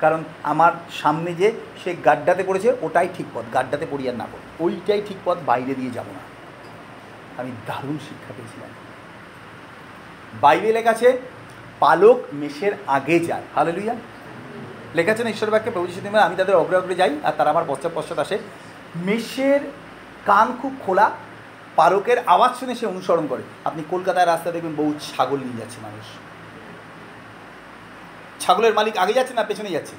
কারণ 0.00 0.24
আমার 0.42 0.72
সামনে 0.92 1.34
যে 1.34 1.52
সে 1.84 1.96
গাড্ডাতে 2.04 2.44
পড়েছে, 2.44 2.76
ওটাই 2.80 3.08
ঠিক 3.14 3.26
পথ। 3.34 3.44
গাড্ডাতে 3.54 3.86
পড়ি 3.90 4.08
আর 4.08 4.14
না 4.14 4.26
পড়ি। 4.32 4.64
ওইটাই 4.64 5.02
ঠিক 5.08 5.16
পথ, 5.24 5.38
বাইরে 5.46 5.74
দিয়ে 5.74 5.90
যাব 5.90 6.04
না। 6.12 6.18
আমি 7.42 7.50
দারুণ 7.66 7.98
শিক্ষা 7.98 8.34
পেয়েছিলাম। 8.36 8.70
বাইরে 10.40 10.72
লেখা 10.72 10.90
আছে 10.90 11.18
পালক 11.80 12.18
মেষের 12.32 12.72
আগে 12.86 13.20
যায়। 13.20 13.42
হালেলুইয়া 13.54 13.94
লেখা 14.94 15.12
আছে 15.12 15.24
না 15.24 15.30
ঈশ্বর 15.30 15.50
বাক্যে 15.50 15.70
প্রভু 15.70 15.86
আমি 16.18 16.36
তাদের 16.36 16.56
অগ্রে 16.56 16.76
অগ্রে 16.76 16.94
যাই, 16.94 17.18
আর 17.24 17.32
তারা 17.36 17.50
আমার 17.50 17.64
পশ্চাৎ 17.68 17.92
পশ্চাৎ 17.94 18.18
আসে। 18.18 18.38
মেষের 18.96 19.60
কান 20.26 20.56
খুব 20.62 20.76
খোলা 20.86 21.10
পালকের 21.76 22.18
আওয়াজ 22.26 22.56
শুনে 22.56 22.74
সে 22.74 22.86
অনুসরণ 22.86 23.26
করে। 23.26 23.42
আপনি 23.64 23.84
কলকাতায় 23.90 24.26
রাস্তা 24.26 24.52
দেখবেন 24.52 24.74
বহু 24.74 24.94
ছাগল 24.98 25.36
নিয়ে 25.36 25.58
যাচ্ছে 25.58 25.78
মানুষ। 25.82 26.04
ছাগলের 28.40 28.74
মালিক 28.74 28.96
আগে 28.96 29.12
যাচ্ছে 29.12 29.34
না, 29.34 29.44
পেছনে 29.44 29.70
যাচ্ছে? 29.70 29.94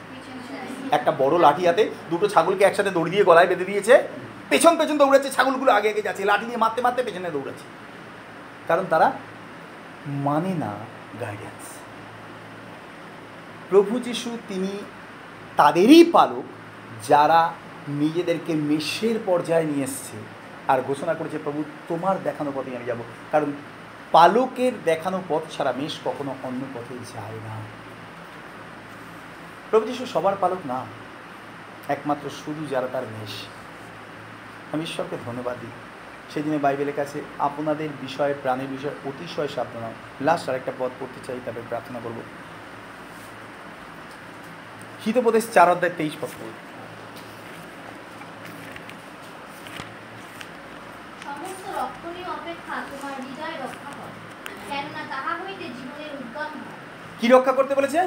একটা 0.92 1.12
বড় 1.12 1.40
লাঠি 1.40 1.68
হাতে 1.68 1.90
দুটো 2.10 2.28
ছাগলকে 2.28 2.64
একসাথে 2.64 2.90
দড়ি 2.90 3.12
দিয়ে 3.12 3.24
গলায় 3.24 3.48
বেঁধে 3.48 3.66
দিয়েছে। 3.66 4.08
পেছন 4.50 4.78
পেছন 4.78 4.98
দৌড়াচ্ছে, 4.98 5.30
ছাগলগুলো 5.32 5.72
আগে 5.72 5.90
আগে 5.90 6.02
যাচ্ছে। 6.02 6.26
লাঠি 6.26 6.46
নিয়ে 6.46 6.58
মারতে 6.58 6.82
মারতে 6.82 7.04
পেছনে 7.04 7.32
দৌড়াচ্ছে। 7.32 7.64
কারণ 8.68 8.86
তারা 8.90 9.12
মানে 10.08 10.50
না 10.50 10.72
গাইডেন্স 11.22 11.64
প্রভু 13.70 14.00
যিশু, 14.00 14.38
তিনি 14.48 14.78
তাদেরই 15.58 16.04
পালক 16.12 16.44
যারা 17.08 17.54
নিজেদেরকে 17.88 18.54
মেষের 18.54 19.16
পর্যায়ে 19.26 19.64
নিয়ে 19.64 19.84
এসছে 19.84 20.18
আর 20.68 20.82
ঘোষণা 20.82 21.14
করেছে, 21.14 21.38
প্রভু, 21.44 21.64
তোমার 21.88 22.24
দেখানো 22.24 22.52
পথে 22.56 22.76
আমি 22.76 22.86
যাব। 22.86 22.98
কারণ 23.32 23.52
পালকের 24.12 24.72
দেখানো 24.84 25.22
পথ 25.30 25.58
ছাড়া 25.58 25.72
মেষ 25.72 26.00
কখনো 26.06 26.36
অন্য 26.44 26.66
পথে 26.74 26.96
যায় 27.14 27.36
না। 27.36 27.62
প্রভু 29.70 29.88
যিশু 29.88 30.06
সবার 30.06 30.36
পালক 30.42 30.58
না, 30.66 30.86
একমাত্র 31.88 32.30
শুধু 32.30 32.66
যারা 32.66 32.88
তার 32.88 33.04
মেষ। 33.04 33.30
আমি 34.74 34.84
ঈশ্বরকে 34.84 35.18
ধন্যবাদ 35.26 35.58
দিই। 35.62 35.70
সেদিনে 36.34 36.58
বাইবেলের 36.58 36.94
কাছে 36.96 37.22
আপনাদের 37.40 37.90
বিষয়ে, 38.02 38.34
প্রাণের 38.42 38.68
বিষয়ে 38.68 38.92
অতিশয় 39.06 39.48
সাবধান। 39.48 39.94
লাস্ট 40.22 40.50
আরেকটা 40.50 40.72
পথ 40.80 40.92
পড়তে 41.00 41.26
চাই, 41.28 41.40
তারপরে 41.46 41.64
প্রার্থনা 41.70 42.00
করব। 42.04 42.22
হিতোপদেশ 45.06 45.48
চার 45.54 45.70
অধ্যায় 45.70 45.94
তেইশ 45.98 46.14
পদ 46.22 46.30
পড়ব। 46.42 46.52
সমস্ত 51.24 51.78
রক্ষণীয় 51.78 52.28
অপেক্ষা 52.28 52.65
রক্ষা 53.64 53.86
কি 57.20 57.28
রক্ষা 57.28 57.54
করতে 57.58 57.74
বলেছে? 57.80 58.00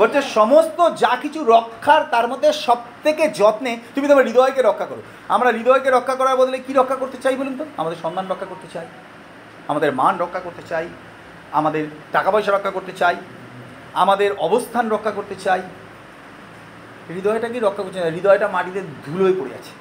বলছে, 0.00 0.20
সমস্ত 0.38 0.78
যা 1.02 1.12
কিছু 1.22 1.40
রক্ষার, 1.54 2.02
তার 2.12 2.26
মধ্যে 2.28 2.48
সব 2.66 2.78
থেকে 3.04 3.24
যত্নে 3.40 3.72
তুমি 3.94 4.06
তোমার 4.08 4.26
হৃদয়কে 4.28 4.62
রক্ষা 4.62 4.86
করো। 4.90 5.02
আমরা 5.34 5.48
হৃদয়কে 5.50 5.90
রক্ষা 5.90 6.14
করার 6.14 6.36
বদলে 6.36 6.58
কি 6.66 6.72
রক্ষা 6.72 6.96
করতে 7.02 7.18
চাই 7.24 7.36
বলুন 7.40 7.54
তো? 7.58 7.64
আমাদের 7.80 7.98
সম্মান 8.02 8.24
রক্ষা 8.32 8.48
করতে 8.52 8.68
চাই, 8.74 8.86
আমাদের 9.68 9.90
মান 10.00 10.14
রক্ষা 10.22 10.40
করতে 10.40 10.62
চাই, 10.70 10.86
আমাদের 11.58 11.84
টাকা 12.12 12.28
পয়সা 12.30 12.50
রক্ষা 12.52 12.72
করতে 12.76 12.92
চাই, 13.00 13.16
আমাদের 14.02 14.30
অবস্থান 14.46 14.84
রক্ষা 14.94 15.10
করতে 15.10 15.34
চাই। 15.44 15.62
হৃদয়টা 17.08 17.48
কি 17.48 17.58
রক্ষা 17.58 17.82
করছে 17.82 18.00
না 18.00 18.08
হৃদয়টা 18.16 18.46
মাটিতে 18.48 18.80
ধুলোয় 19.06 19.34
পড়ে 19.38 19.52
আছে। 19.60 19.72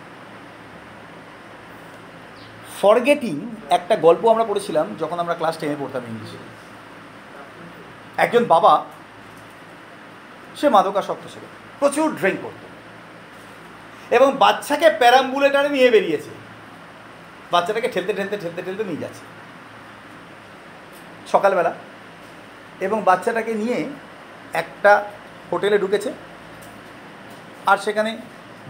ফরগেটিং 2.86 3.56
একটা 3.70 3.96
গল্প 3.96 4.24
আমরা 4.26 4.44
পড়েছিলাম 4.44 4.96
যখন 5.00 5.20
আমরা 5.20 5.34
ক্লাস 5.34 5.58
টেনে 5.58 5.76
পড়তাম 5.80 6.04
ইংলিশে 6.10 6.38
একজন 8.18 8.44
বাবা, 8.54 8.74
সে 10.56 10.70
মাদকাসক্ত 10.70 11.26
ছিল, 11.34 11.44
প্রচুর 11.80 12.08
ড্রিঙ্ক 12.16 12.40
করত। 12.44 12.62
এবং 14.14 14.38
বাচ্চাকে 14.38 14.90
প্যারাম্বুলেটারে 15.00 15.70
নিয়ে 15.70 15.90
বেরিয়েছে। 15.92 16.32
বাচ্চাটাকে 17.52 17.90
ঠেলতে 17.94 18.14
ঠেলতে 18.14 18.38
ঠেলতে 18.38 18.62
ঠেলতে 18.62 18.84
নিয়ে 18.84 19.02
যাচ্ছে। 19.02 19.24
সকালবেলা, 21.32 21.74
এবং 22.86 23.04
বাচ্চাটাকে 23.04 23.54
নিয়ে 23.54 23.78
একটা 24.54 24.92
হোটেলে 25.52 25.78
ঢুকেছে। 25.78 26.10
আর 27.66 27.78
সেখানে 27.78 28.18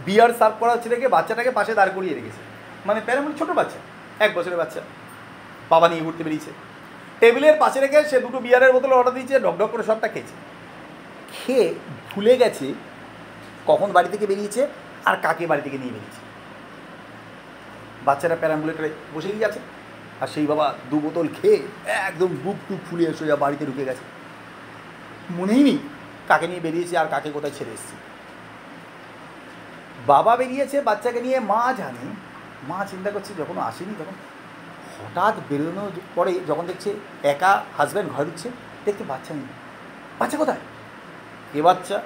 বিয়ার 0.05 0.31
সার্ভ 0.39 0.55
করা 0.59 0.71
হচ্ছে 0.71 0.89
দেখে 0.89 1.07
বাচ্চাটাকে 1.07 1.51
পাশে 1.51 1.73
দাঁড় 1.73 1.91
করিয়ে 1.95 2.15
রেখেছে। 2.15 2.41
মানে 2.85 2.99
প্যারাম্বুল 3.05 3.35
ছোটো 3.37 3.53
বাচ্চা। 3.53 3.79
এক 4.19 4.31
বছরের 4.37 4.59
বাচ্চা। 4.61 4.81
বাবা 5.69 5.87
নিয়ে 5.89 6.03
ঘুরতে 6.05 6.23
বেরিয়েছে। 6.23 6.51
টেবিলের 7.19 7.55
পাশে 7.63 7.79
রেখে 7.79 7.99
সে 8.09 8.17
দুটো 8.25 8.37
বিয়ারের 8.45 8.71
বোতল 8.75 8.91
অর্ডার 8.93 9.13
দিয়েছে 9.13 9.35
ডকডক 9.39 9.69
করে 9.71 9.83
সবটা 9.83 10.07
খেয়েছে। 10.07 10.35
খেয়ে 11.35 11.67
ভুলে 12.11 12.33
গেছে 12.37 12.67
কখন 13.67 13.89
বাড়ি 13.95 14.09
থেকে 14.13 14.25
বেরিয়েছে 14.27 14.61
আর 15.05 15.15
কাকে 15.25 15.45
বাড়ি 15.47 15.61
থেকে 15.61 15.77
নিয়ে 15.77 15.93
বেরিয়েছে। 15.95 16.21
বাচ্চারা 18.05 18.35
প্যারাম্বুলেটারে 18.35 18.89
বসেই 19.13 19.39
গেছে 19.39 19.59
আর 20.21 20.27
সেই 20.27 20.45
বাবা 20.47 20.65
দু 20.89 20.99
বোতল 20.99 21.27
খেয়ে 21.27 21.59
একদম 22.07 22.29
বুক 22.43 22.57
টুক 22.67 22.79
ফুলিয়ে 22.89 23.13
সোজা 23.13 23.35
বাড়িতে 23.35 23.65
ঢুকে 23.65 23.85
গেছে। 23.85 24.03
মনেই 25.37 25.63
নেই 25.63 25.77
কাকে 26.27 26.47
নিয়ে 26.47 26.59
বেরিয়েছে 26.59 26.97
আর 26.97 27.07
কাকে 27.07 27.29
কোথায় 27.31 27.53
ছেড়ে 27.57 27.71
এসেছে। 27.71 27.95
বাবা 30.07 30.35
বেরিয়েছে 30.35 30.81
বাচ্চাকে 30.81 31.21
নিয়ে, 31.21 31.39
মা 31.39 31.73
জানে 31.77 32.05
মা 32.69 32.79
চিন্তা 32.91 33.09
করছে, 33.11 33.31
যখন 33.41 33.57
আসেনি, 33.69 33.93
তখন 34.01 34.15
হঠাৎ 34.99 35.35
বেরোনোর 35.49 35.91
পরে 36.15 36.31
যখন 36.49 36.65
দেখছে 36.65 36.89
একা 37.33 37.51
হাজব্যান্ড 37.77 38.09
ঘরে 38.13 38.25
ঢুকছে, 38.25 38.47
দেখতে 38.85 39.03
বাচ্চা 39.11 39.33
নেই 39.33 39.47
বাচ্চা 40.19 40.37
কোথায়? 40.37 40.61
কে 41.51 41.59
বাচ্চা? 41.61 41.97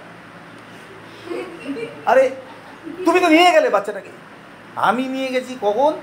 আরে, 2.12 2.24
তুমি 3.06 3.20
তো 3.24 3.28
নিয়ে 3.36 3.52
গেলে 3.56 3.68
বাচ্চাটাকে। 3.70 4.12
আমি 4.76 5.04
নিয়ে 5.08 5.30
গেছি 5.36 5.58
কখন? 5.62 5.94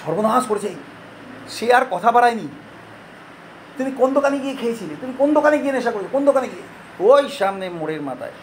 সর্বনাশ 0.00 0.44
করেছে। 0.50 0.70
সে 1.54 1.66
আর 1.76 1.84
কথা 1.90 2.08
বাড়ায়নি। 2.12 2.46
তুমি 3.76 3.90
কোন 4.00 4.08
দোকানে 4.16 4.36
গিয়ে 4.38 4.56
খেয়েছিলে? 4.56 4.94
তুমি 5.00 5.12
কোন 5.18 5.28
দোকানে 5.34 5.56
গিয়ে 5.62 5.72
নেশা 5.72 5.92
করেছ? 5.94 6.06
কোন 6.12 6.22
দোকানে 6.24 6.48
গিয়ে? 6.52 6.66
ওই 7.10 7.24
সামনে 7.38 7.66
মোড়ের 7.70 8.02
মাথায়। 8.08 8.34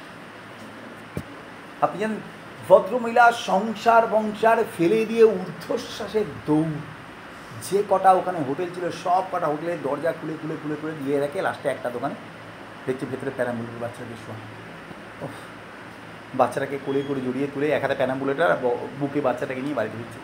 আপনি 1.85 1.97
জানেন 2.01 2.19
ভদ্রমহিলা 2.69 3.25
সংসার 3.49 4.03
বংসার 4.13 4.57
ফেলে 4.75 4.99
দিয়ে 5.11 5.25
ঊর্ধ্বশ্বাসের 5.39 6.27
দৌড়। 6.47 6.75
যে 7.65 7.79
কটা 7.91 8.11
ওখানে 8.19 8.39
হোটেল 8.47 8.69
ছিল, 8.75 8.85
সব 9.03 9.23
কটা 9.31 9.47
হোটেলের 9.53 9.79
দরজা 9.87 10.11
খুলে 10.19 10.33
খুলে 10.41 10.55
খুলে 10.61 10.75
খুলে 10.79 10.93
দিয়ে 11.01 11.17
রাখে 11.23 11.39
লাস্টে 11.47 11.67
একটা 11.71 11.89
দোকানে 11.95 12.15
দেখছি 12.85 13.05
ভেতরে 13.11 13.31
প্যারাম্বুলের 13.37 13.79
বাচ্চাকে 13.83 14.15
শোয়া 14.23 14.37
বাচ্চাটাকে 16.39 16.77
কোলে 16.85 17.01
করে 17.07 17.19
জড়িয়ে 17.27 17.47
তুলে 17.53 17.67
এক 17.77 17.81
হাতে 17.83 17.95
প্যারাম্বুলেটা 18.01 18.43
আর 18.47 18.57
বুকে 18.99 19.19
বাচ্চাটাকে 19.27 19.61
নিয়ে 19.65 19.77
বাড়িতে 19.79 19.97
দিচ্ছে 20.01 20.19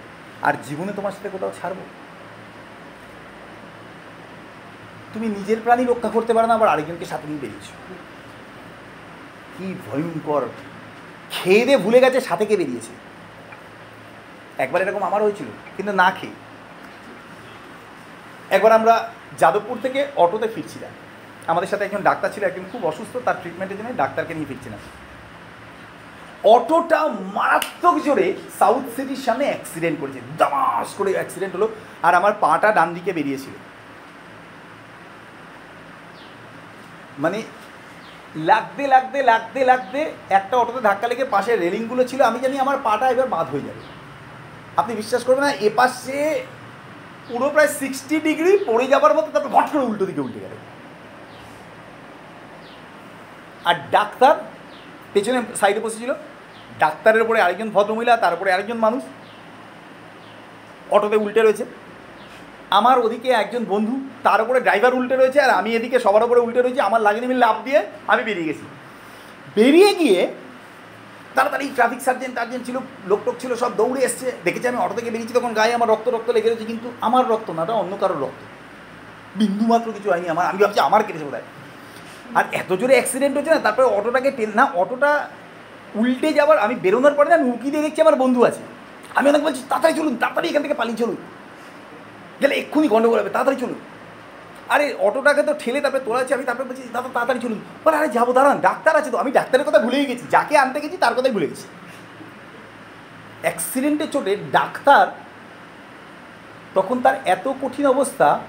আর 0.47 0.53
জীবনে 0.67 0.91
তোমার 0.97 1.13
সাথে 1.15 1.29
কোথাও 1.35 1.51
ছাড়বো? 1.59 1.83
তুমি 5.13 5.27
নিজের 5.37 5.59
প্রাণী 5.65 5.83
রক্ষা 5.83 6.09
করতে 6.15 6.31
পারো 6.35 6.47
না, 6.49 6.55
আবার 6.57 6.71
আরেকজনকে 6.73 7.05
সাথে 7.11 7.25
নিয়ে 7.29 7.41
বেরিয়েছো। 7.43 7.73
কি 9.55 9.67
ভয়ঙ্কর 9.87 10.43
খেয়ে 11.31 11.65
দিয়ে 11.65 11.77
ভুলে 11.77 11.99
গেছে, 11.99 12.21
সাথে 12.21 12.45
কে 12.45 12.55
বেরিয়েছে। 12.57 12.93
একবার 14.57 14.81
এরকম 14.81 15.03
আমার 15.03 15.23
হয়েছিল, 15.23 15.47
কিন্তু 15.77 15.93
না 15.93 16.11
খেয়ে। 16.11 16.33
একবার 18.55 18.71
আমরা 18.71 19.09
যাদবপুর 19.39 19.77
থেকে 19.81 20.07
অটোতে 20.15 20.47
ফিরছিলাম। 20.47 20.91
আমাদের 21.47 21.69
সাথে 21.69 21.85
একজন 21.85 22.01
ডাক্তার 22.01 22.33
ছিল, 22.33 22.43
একজন 22.43 22.65
খুব 22.71 22.85
অসুস্থ, 22.85 23.17
তার 23.25 23.35
ট্রিটমেন্টের 23.41 23.77
জন্য 23.77 23.89
ডাক্তারকে 23.95 24.33
নিয়ে 24.33 24.45
ফিরছিলাম। 24.45 24.79
অটোটা 26.43 26.99
মারাত্মক 27.33 27.95
জোরে 28.03 28.33
সাউথ 28.59 28.83
সিটির 28.95 29.21
সামনে 29.25 29.45
অ্যাক্সিডেন্ট 29.45 29.99
করেছে, 29.99 30.19
দামাস 30.37 30.93
করে 30.97 31.11
অ্যাক্সিডেন্ট 31.11 31.55
হলো, 31.55 31.67
আর 32.03 32.13
আমার 32.15 32.33
পাটা 32.39 32.71
ডান 32.71 32.93
দিকে 32.93 33.13
বেরিয়েছিল। 33.13 33.53
মানে 37.19 37.41
লাগতে 38.35 38.87
লাগতে 38.87 39.23
লাগতে 39.23 39.65
লাগতে 39.65 40.11
একটা 40.29 40.57
অটোতে 40.57 40.81
ধাক্কা 40.81 41.07
লেগে 41.07 41.25
পাশে 41.25 41.55
রেলিংগুলো 41.55 42.03
ছিল, 42.03 42.21
আমি 42.21 42.39
জানি 42.39 42.59
আমার 42.59 42.77
পাটা 42.83 43.09
এবার 43.09 43.27
বাদ 43.27 43.47
হয়ে 43.47 43.61
যাবে। 43.61 43.81
আপনি 44.77 44.95
বিশ্বাস 44.95 45.23
করবেন 45.23 45.43
না, 45.43 45.51
এ 45.51 45.69
পাশে 45.75 46.43
পুরো 47.27 47.49
প্রায় 47.49 47.67
সিক্সটি 47.67 48.19
ডিগ্রি 48.19 48.59
পড়ে 48.65 48.87
যাবার 48.87 49.13
মতো 49.13 49.27
তারপর 49.31 49.49
ঘট 49.49 49.69
করে 49.71 49.83
উল্টো 49.85 50.05
দিকে 50.05 50.21
উল্টে 50.21 50.39
গেল। 50.39 50.51
আর 53.65 53.75
ডাক্তার 53.91 54.35
পেছনে 55.13 55.41
সাইডে 55.55 55.79
বসেছিল। 55.79 56.13
ডাক্তারের 56.79 57.21
উপরে 57.21 57.41
আরেকজন 57.41 57.69
ভদ্রমহিলা, 57.69 58.17
তার 58.17 58.33
উপরে 58.33 58.53
আরেকজন 58.53 58.77
মানুষ। 58.77 59.03
অটোতে 60.89 61.15
উল্টে 61.15 61.41
রয়েছে। 61.41 61.65
আমার 62.79 62.97
ওদিকে 63.05 63.29
একজন 63.29 63.63
বন্ধু, 63.73 63.95
তার 64.23 64.39
উপরে 64.41 64.59
ড্রাইভার 64.65 64.93
উল্টে 64.99 65.15
রয়েছে 65.15 65.39
আর 65.45 65.49
আমি 65.49 65.69
এদিকে 65.75 65.97
সবার 66.05 66.23
উপরে 66.27 66.39
উল্টে 66.45 66.61
রয়েছি, 66.61 66.79
আমার 66.79 67.01
লাগেনি 67.07 67.27
মিলে 67.27 67.41
লাভ 67.47 67.55
দিয়ে 67.65 67.79
আমি 68.11 68.21
বেরিয়ে 68.23 68.47
গেছি। 68.49 68.65
বেরিয়ে 69.57 69.91
গিয়ে 69.93 70.19
তাড়াতাড়ি 71.35 71.65
ট্রাফিক 71.77 72.01
সার্জেন্ট 72.07 72.33
টার্জেন্ট 72.37 72.63
ছিল, 72.67 72.77
লোক 73.09 73.19
টোক 73.25 73.35
ছিল, 73.41 73.51
সব 73.55 73.71
দৌড়ে 73.79 74.01
এসছে। 74.07 74.27
দেখেছি 74.45 74.65
আমি 74.71 74.79
অটো 74.83 74.93
থেকে 74.99 75.09
বেরিয়েছি, 75.13 75.33
তখন 75.39 75.51
গায়ে 75.59 75.73
আমার 75.73 75.89
রক্ত 75.93 76.07
রক্ত 76.15 76.29
লেগে 76.35 76.49
রয়েছে, 76.49 76.65
কিন্তু 76.71 76.87
আমার 77.07 77.23
রক্ত 77.31 77.47
না, 77.57 77.61
ওটা 77.63 77.73
অন্য 77.73 77.93
কারোর 78.01 78.19
রক্ত। 78.25 78.41
বিন্দু 79.39 79.65
মাত্র 79.71 79.87
কিছু 79.95 80.07
হয়নি 80.11 80.27
আমার, 80.35 80.45
আমি 80.51 80.59
ভাবছি 80.63 80.79
আমার 80.79 81.01
কেটেছে 81.07 81.25
বোধ 81.25 81.37
আর 82.37 82.45
এত 82.59 82.69
জোরে 82.79 82.93
অ্যাক্সিডেন্ট 82.97 83.33
হচ্ছে 83.37 83.51
না, 83.55 83.59
তারপরে 83.59 83.85
অটোটাকে 83.97 84.31
টেন, 84.37 84.51
না, 84.59 84.63
অটোটা 84.81 85.11
উল্টে 85.95 86.33
যাওয়ার 86.33 86.57
আমি 86.65 86.75
বেরোনোর 86.83 87.13
পরে 87.17 87.29
না 87.29 87.37
উকি 87.53 87.69
দিয়ে 87.71 87.83
দেখছি 87.85 88.01
আমার 88.01 88.17
বন্ধু 88.23 88.39
আছে। 88.49 88.61
আমি 89.17 89.29
অনেক 89.31 89.41
বলছি, 89.47 89.61
তাড়াতাড়ি 89.69 89.93
চলুন, 89.99 90.15
তাড়াতাড়ি 90.21 90.47
এখান 90.51 90.61
থেকে 90.65 90.77
পালিয়ে 90.81 90.99
চলুন। 91.01 91.17
গেলে 92.41 92.55
এক্ষুনি 92.55 92.87
গন্ডগোল 92.87 93.19
হবে, 93.19 93.29
তাড়াতাড়ি 93.29 93.57
চলুন। 93.63 93.79
আরে, 94.73 94.85
অটোটাকে 94.99 95.43
তো 95.43 95.53
ঠেলে 95.59 95.81
তারপরে 95.81 96.03
তোলাচ্ছি 96.05 96.33
আমি 96.33 96.43
তারপরে 96.43 96.65
বলছি, 96.69 96.83
দাদা, 96.93 97.09
তাড়াতাড়ি 97.13 97.39
চলুন। 97.39 97.59
বলে, 97.83 97.97
আরে, 97.97 98.09
যাব, 98.09 98.27
দাঁড়ান, 98.33 98.57
ডাক্তার 98.59 98.93
আছে 98.95 99.09
তো। 99.11 99.17
আমি 99.17 99.31
ডাক্তারের 99.31 99.65
কথা 99.67 99.79
ভুলেই 99.79 100.05
গেছি, 100.05 100.25
যাকে 100.29 100.57
আনতে 100.57 100.79
গেছি 100.81 100.97
তার 100.97 101.13
কথাই 101.15 101.31
ভুলে 101.31 101.47
গেছি। 101.47 101.67
অ্যাক্সিডেন্টে 103.41 104.07
চোটে 104.07 104.35
ডাক্তার, 104.51 105.05
তখন 106.73 107.01
তার 107.01 107.15
এত 107.25 107.45
কঠিন 107.61 107.85
অবস্থা, 107.85 108.39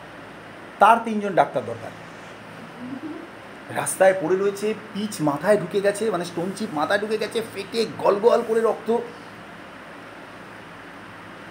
তার 0.78 0.96
তিনজন 1.04 1.32
ডাক্তার 1.34 1.62
দরকার। 1.66 1.92
রাস্তায় 3.76 4.14
পড়ে 4.20 4.36
রয়েছে, 4.36 4.74
পিচ 4.94 5.20
মাথায় 5.20 5.56
ঢুকে 5.56 5.80
গেছে 5.80 6.10
মানে 6.10 6.24
স্টোন 6.24 6.48
চিপ 6.56 6.70
মাথায় 6.74 7.00
ঢুকে 7.00 7.18
গেছে, 7.18 7.42
ফেটে 7.54 7.86
গল 7.98 8.14
গল 8.14 8.42
করে 8.48 8.60
রক্ত। 8.60 8.98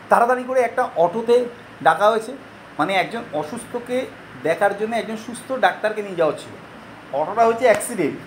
তাড়াতাড়ি 0.09 0.43
করে 0.47 0.59
একটা 0.61 0.89
অটোতে 0.95 1.45
ডাকা 1.87 2.05
হয়েছে। 2.11 2.31
মানে 2.79 2.91
একজন 3.03 3.23
অসুস্থকে 3.41 3.97
দেখার 4.43 4.73
জন্য 4.79 4.93
একজন 4.95 5.17
সুস্থ 5.25 5.47
ডাক্তারকে 5.65 6.01
নিয়ে 6.05 6.19
যাওয়া 6.21 6.35
ছিল 6.41 6.53
অটোটা 7.19 7.43
হচ্ছে 7.45 7.65
অ্যাক্সিডেন্ট 7.69 8.17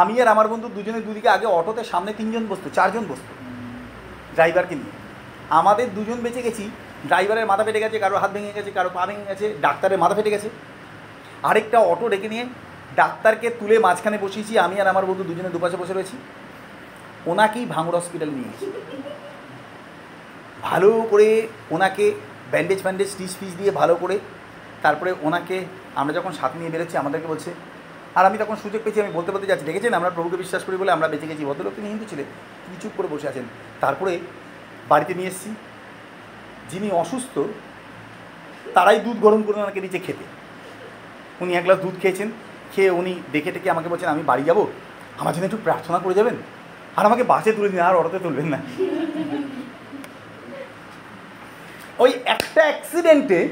আমি 0.00 0.14
আর 0.22 0.28
আমার 0.34 0.50
বন্ধু 0.52 0.66
দুজনে 0.76 1.00
দুদিকে 1.06 1.28
আগে 1.36 1.46
অটোতে 1.58 1.82
সামনে 1.92 2.12
তিনজন 2.18 2.44
বসতো, 2.50 2.68
চারজন 2.76 3.04
বসতো 3.10 3.32
ড্রাইভারকে 4.36 4.74
নিয়ে। 4.80 4.94
আমাদের 5.58 5.86
দুজন 5.96 6.18
বেঁচে 6.24 6.42
গেছি, 6.42 6.64
ড্রাইভারের 7.08 7.46
মাথা 7.50 7.64
ফেটে 7.66 7.80
গেছে, 7.80 7.96
কারও 7.98 8.16
হাত 8.22 8.30
ভেঙে 8.34 8.56
গেছে, 8.58 8.70
কারও 8.70 8.90
পা 8.96 9.02
ভেঙে 9.06 9.26
গেছে, 9.30 9.46
ডাক্তারের 9.60 9.98
মাথা 9.98 10.14
ফেটে 10.14 10.30
গেছে। 10.30 10.48
আরেকটা 11.42 11.78
অটো 11.92 12.06
ডেকে 12.08 12.28
নিয়ে 12.28 12.44
ডাক্তারকে 12.96 13.50
তুলে 13.50 13.76
মাঝখানে 13.78 14.18
বসিয়েছি, 14.18 14.52
আমি 14.58 14.80
আর 14.80 14.88
আমার 14.88 15.04
বন্ধু 15.06 15.22
দুজনে 15.24 15.50
দুপাশে 15.50 15.76
বসে 15.76 15.94
রয়েছি। 15.94 16.16
ওনাকেই 17.26 17.66
ভাঙড় 17.66 17.96
হসপিটাল 17.98 18.30
নিয়ে 18.36 18.48
গেছি 18.50 18.66
ভালো 20.62 20.90
করে 21.10 21.28
ওনাকে 21.70 22.06
ব্যান্ডেজ 22.54 22.80
ফ্যান্ডেজ 22.84 23.08
স্টিচ 23.14 23.32
ফিচ 23.38 23.52
দিয়ে 23.60 23.72
ভালো 23.80 23.94
করে 24.02 24.16
তারপরে 24.84 25.10
ওনাকে 25.26 25.56
আমরা 26.00 26.12
যখন 26.18 26.32
সাথে 26.40 26.56
নিয়ে 26.60 26.72
বেরোচ্ছি, 26.74 26.96
আমাদেরকে 27.02 27.28
বলছে, 27.32 27.50
আর 28.18 28.24
আমি 28.28 28.36
তখন 28.42 28.56
সুযোগ 28.62 28.80
পেয়েছি, 28.84 28.98
আমি 29.04 29.12
বলতে 29.16 29.30
বলতে 29.34 29.46
যাচ্ছি, 29.50 29.64
দেখেছেন 29.70 29.92
আমরা 29.98 30.10
প্রভুকে 30.16 30.36
বিশ্বাস 30.42 30.62
করি 30.66 30.76
বলে 30.80 30.90
আমরা 30.96 31.06
বেঁচে 31.12 31.26
গেছি, 31.30 31.42
ভদ্রলোক 31.48 31.72
তিনি 31.78 31.88
হিন্দু 31.92 32.06
ছিলেন, 32.10 32.26
তিনি 32.64 32.76
চুপ 32.82 32.92
করে 32.98 33.08
বসে 33.14 33.26
আছেন। 33.30 33.44
তারপরে 33.82 34.12
বাড়িতে 34.90 35.12
নিয়ে 35.18 35.30
এসেছি, 35.32 35.50
যিনি 36.70 36.88
অসুস্থ, 37.02 37.34
তারাই 38.76 38.98
দুধ 39.06 39.16
গরম 39.24 39.40
করে 39.46 39.56
ওনাকে 39.64 39.80
নিচে 39.86 39.98
খেতে। 40.06 40.24
উনি 41.42 41.52
এক 41.58 41.64
গ্লাস 41.66 41.78
দুধ 41.84 41.96
খেয়েছেন, 42.02 42.28
খেয়ে 42.72 42.90
উনি 43.00 43.12
দেখে 43.34 43.50
টেকে 43.54 43.68
আমাকে 43.74 43.88
বলছেন, 43.92 44.08
আমি 44.14 44.22
বাড়ি 44.30 44.44
যাব, 44.48 44.58
আমার 45.20 45.32
জন্য 45.34 45.44
একটু 45.48 45.60
প্রার্থনা 45.66 45.98
করে 46.04 46.14
যাবেন? 46.18 46.36
আর 46.98 47.04
আমাকে 47.08 47.24
বাসে 47.32 47.50
তুলে 47.56 47.68
দিন 47.72 47.80
আর 47.88 47.94
অটোতে 48.00 48.18
তুলবেন 48.24 48.48
না। 48.54 48.58
ওই 51.98 52.10
একটা 52.24 52.62
অ্যাক্সিডেন্টে 52.62 53.48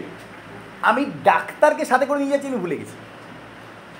আমি 0.83 1.03
ডাক্তারকে 1.25 1.85
সাথে 1.85 2.07
করে 2.07 2.19
নিয়ে 2.19 2.31
যাচ্ছি, 2.31 2.49
আমি 2.49 2.57
ভুলে 2.57 2.77
গেছি। 2.77 2.97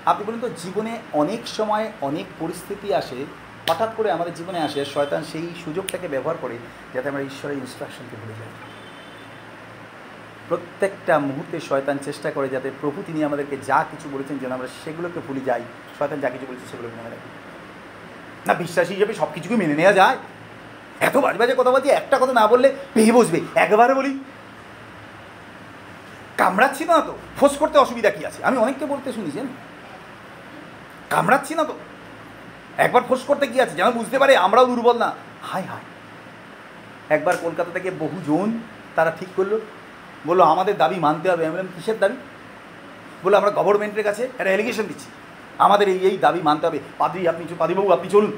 আপনি 0.05 0.23
বলুন 0.25 0.39
তো, 0.39 0.49
জীবনে 0.63 0.97
অনেক 1.13 1.47
সময় 1.47 1.91
অনেক 2.01 2.25
পরিস্থিতি 2.39 2.93
আসে, 2.93 3.25
হঠাৎ 3.69 3.89
করে 3.97 4.11
আমাদের 4.11 4.33
জীবনে 4.33 4.59
আসে 4.59 4.85
শয়তান 4.85 5.23
সেই 5.31 5.49
সুযোগটাকে 5.65 6.07
ব্যবহার 6.07 6.37
করে 6.41 6.55
যাতে 6.93 7.09
আমরা 7.09 7.21
ঈশ্বরের 7.21 7.57
ইনস্ট্রাকশনকে 7.57 8.15
ভুলে 8.21 8.33
যাই। 8.39 8.51
প্রত্যেকটা 10.49 11.19
মুহূর্তে 11.19 11.59
শয়তান 11.59 11.97
চেষ্টা 11.97 12.31
করে 12.31 12.49
যাতে 12.49 12.71
প্রভু 12.81 13.03
তিনি 13.07 13.23
আমাদেরকে 13.23 13.57
যা 13.67 13.85
কিছু 13.91 14.09
বলেছেন 14.13 14.37
যেন 14.37 14.51
আমরা 14.51 14.67
সেগুলোকে 14.85 15.19
ভুলে 15.27 15.41
যাই, 15.45 15.63
শয়তান 15.99 16.19
যা 16.19 16.29
কিছু 16.29 16.45
বলেছে 16.49 16.65
সেগুলোকে 16.71 16.95
মনে 16.99 17.09
রাখি। 17.09 17.29
না, 18.47 18.53
বিশ্বাসী 18.53 18.93
হিসেবে 18.93 19.13
সব 19.13 19.29
কিছুকে 19.33 19.55
মেনে 19.55 19.75
নেওয়া 19.75 19.93
যায়। 19.93 20.17
এত 20.99 21.17
বাজে 21.17 21.37
বাজে 21.37 21.55
কথা 21.57 21.71
বলছি 21.71 21.89
একটা 21.89 22.17
কথা 22.17 22.33
না 22.33 22.47
বললে 22.47 22.75
পেয়ে 22.93 23.11
বসবে। 23.11 23.39
একবারে 23.55 23.93
বলি 23.93 24.19
কামড়াচ্ছি 26.37 26.85
না 26.85 27.01
তো? 27.01 27.17
ফোস 27.39 27.57
করতে 27.57 27.77
অসুবিধা 27.77 28.09
কি 28.09 28.25
আছে? 28.25 28.43
আমি 28.43 28.57
অনেককে 28.57 28.85
বলতে 28.85 29.13
শুনেছেন 29.13 29.47
কামড়াচ্ছি 31.09 31.55
না 31.55 31.63
তো? 31.63 31.73
একবার 32.77 33.01
ফোস 33.07 33.23
করতে 33.23 33.47
কি 33.47 33.61
আছে? 33.61 33.75
যেন 33.75 33.91
বুঝতে 33.91 34.19
পারে 34.19 34.37
আমরাও 34.37 34.65
দুর্বল 34.65 34.97
না। 34.97 35.13
হাই 35.43 35.63
হাই 35.63 35.83
একবার 37.09 37.37
কলকাতা 37.37 37.71
থেকে 37.71 37.91
বহুজন 37.91 38.59
তারা 38.95 39.11
ঠিক 39.19 39.27
করল। 39.35 39.59
বলল, 40.27 40.41
আমাদের 40.41 40.77
দাবি 40.77 40.95
মানতে 40.95 41.31
হবে। 41.31 41.45
আমি 41.45 41.55
বললাম, 41.55 41.67
কিসের 41.75 41.99
দাবি? 41.99 42.15
বলল, 43.23 43.35
আমরা 43.35 43.51
গভর্নমেন্টের 43.51 44.03
কাছে 44.03 44.23
একটা 44.23 44.43
অ্যালিগেশন 44.43 44.83
দিচ্ছি। 44.83 45.05
আমাদের 45.57 45.89
এই 45.89 45.99
এই 45.99 46.17
দাবি 46.17 46.41
মানতে 46.41 46.67
হবে। 46.67 46.79
পাদ্রি, 46.97 47.27
আপনি 47.27 47.45
পাদ্রিবাবু, 47.57 47.91
আপনি 47.91 48.09
চলুন। 48.09 48.37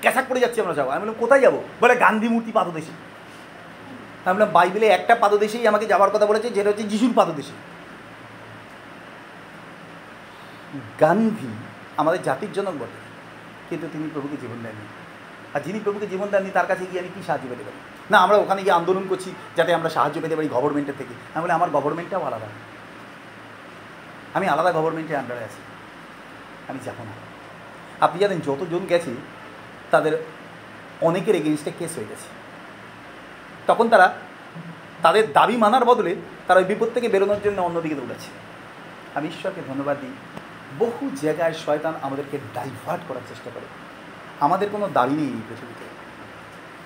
ক্যাসাক 0.00 0.24
করে 0.28 0.40
যাচ্ছি 0.40 0.60
আমরা 0.60 0.74
যাব 0.74 0.88
আমি 0.88 1.00
বললাম, 1.00 1.14
কোথায় 1.18 1.40
যাব? 1.40 1.62
বলে, 1.80 1.96
গান্ধী 1.96 2.28
মূর্তি 2.28 2.52
পাদদেশে। 2.52 2.92
আমি 4.24 4.34
বললাম 4.34 4.52
বাইবেলে 4.52 4.86
একটা 4.86 5.14
পাদদেশেই 5.14 5.66
আমাকে 5.66 5.86
যাওয়ার 5.86 6.10
কথা 6.10 6.26
বলেছে, 6.26 6.50
যেটা 6.50 6.68
হচ্ছে 6.70 6.82
যিশুর 6.82 7.12
পাদদেশে। 7.14 7.52
গান্ধী 11.00 11.48
আমাদের 11.96 12.22
জাতির 12.22 12.52
জনক 12.52 12.74
বটে, 12.74 12.98
কিন্তু 13.70 13.88
তিনি 13.92 14.10
প্রভুকে 14.12 14.36
জীবন 14.40 14.56
দেননি। 14.62 14.86
আর 15.54 15.60
যিনি 15.60 15.80
প্রভুকে 15.84 16.06
জীবন 16.06 16.28
দেননি, 16.28 16.50
তার 16.50 16.66
কাছে 16.66 16.86
গিয়ে 16.86 17.00
আমি 17.00 17.08
কী 17.14 17.22
সাহায্য 17.26 17.48
পেতে 17.48 17.62
পারি? 17.62 17.78
না, 18.10 18.18
আমরা 18.18 18.36
ওখানে 18.36 18.62
গিয়ে 18.62 18.72
আন্দোলন 18.72 19.04
করছি 19.08 19.34
যাতে 19.56 19.74
আমরা 19.74 19.90
সাহায্য 19.90 20.20
পেতে 20.20 20.36
পারি 20.36 20.48
গভর্নমেন্টের 20.48 20.94
থেকে। 20.98 21.14
আমি 21.34 21.42
বলি 21.42 21.52
আমার 21.52 21.70
গভর্নমেন্টটাও 21.70 22.24
আলাদা। 22.24 22.46
আমি 24.34 24.48
আলাদা 24.48 24.72
গভর্নমেন্টের 24.72 25.16
আন্ডারে 25.16 25.44
আছি। 25.44 25.60
আমি 26.68 26.78
যাব 26.84 26.98
না। 26.98 27.12
আপনি 28.00 28.20
জানেন, 28.20 28.40
যতজন 28.40 28.86
গেছে, 28.88 29.14
তাদের 29.90 30.24
অনেকের 31.00 31.34
এগেনস্টে 31.34 31.72
কেস 31.78 31.96
হয়ে 31.96 32.06
গেছে। 32.08 32.37
তখন 33.68 33.88
তারা 33.88 34.14
তাদের 35.02 35.32
দাবি 35.32 35.56
মানার 35.56 35.84
বদলে 35.84 36.16
তারা 36.46 36.58
ওই 36.58 36.64
বিপদ 36.64 36.88
থেকে 36.94 37.08
বেরোনোর 37.08 37.36
জন্য 37.44 37.62
অন্যদিকে 37.62 37.94
দৌড়াচ্ছে। 37.94 38.30
আমি 39.14 39.28
ঈশ্বরকে 39.28 39.60
ধন্যবাদ 39.68 39.96
দিই। 40.00 40.10
বহু 40.78 41.10
জায়গায় 41.22 41.52
শয়তান 41.52 41.94
আমাদেরকে 42.02 42.38
ডাইভার্ট 42.54 43.02
করার 43.08 43.20
চেষ্টা 43.28 43.50
করে। 43.54 43.66
আমাদের 44.40 44.68
কোনো 44.72 44.88
দাবি 44.94 45.14
নেই 45.14 45.24
এই 45.24 45.40
পৃথিবীতে। 45.48 45.84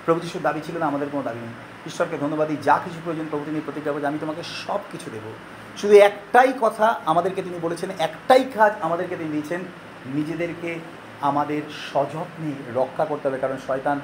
প্রভু 0.05 0.19
যিশুর 0.19 0.41
দাবি 0.41 0.61
ছিল 0.65 0.77
না, 0.77 0.85
আমাদের 0.85 1.07
কোনো 1.11 1.23
দাবি 1.23 1.39
নেই। 1.39 1.49
ঈশ্বরকে 1.87 2.17
ধন্যবাদ 2.17 2.47
দিই, 2.47 2.57
যা 2.63 2.79
কিছু 2.85 2.99
প্রয়োজন 3.03 3.25
প্রভু 3.29 3.45
তিনি 3.45 3.61
প্রতিজ্ঞা 3.65 3.91
করেছে 3.91 4.07
আমি 4.07 4.17
তোমাকে 4.21 4.43
সব 4.67 4.79
কিছু 4.91 5.11
দেবো। 5.11 5.33
শুধু 5.77 5.93
একটাই 5.93 6.53
কথা 6.61 7.01
আমাদেরকে 7.05 7.41
তিনি 7.41 7.59
বলেছেন, 7.61 7.89
একটাই 7.99 8.43
কাজ 8.55 8.73
আমাদেরকে 8.81 9.15
তিনি 9.15 9.31
দিয়েছেন, 9.31 9.61
নিজেদেরকে 10.05 10.79
আমাদের 11.21 11.61
সযত্নে 11.93 12.51
রক্ষা 12.75 13.05
করতে 13.05 13.27
হবে, 13.27 13.37
কারণ 13.37 13.57
শয়তান 13.67 14.01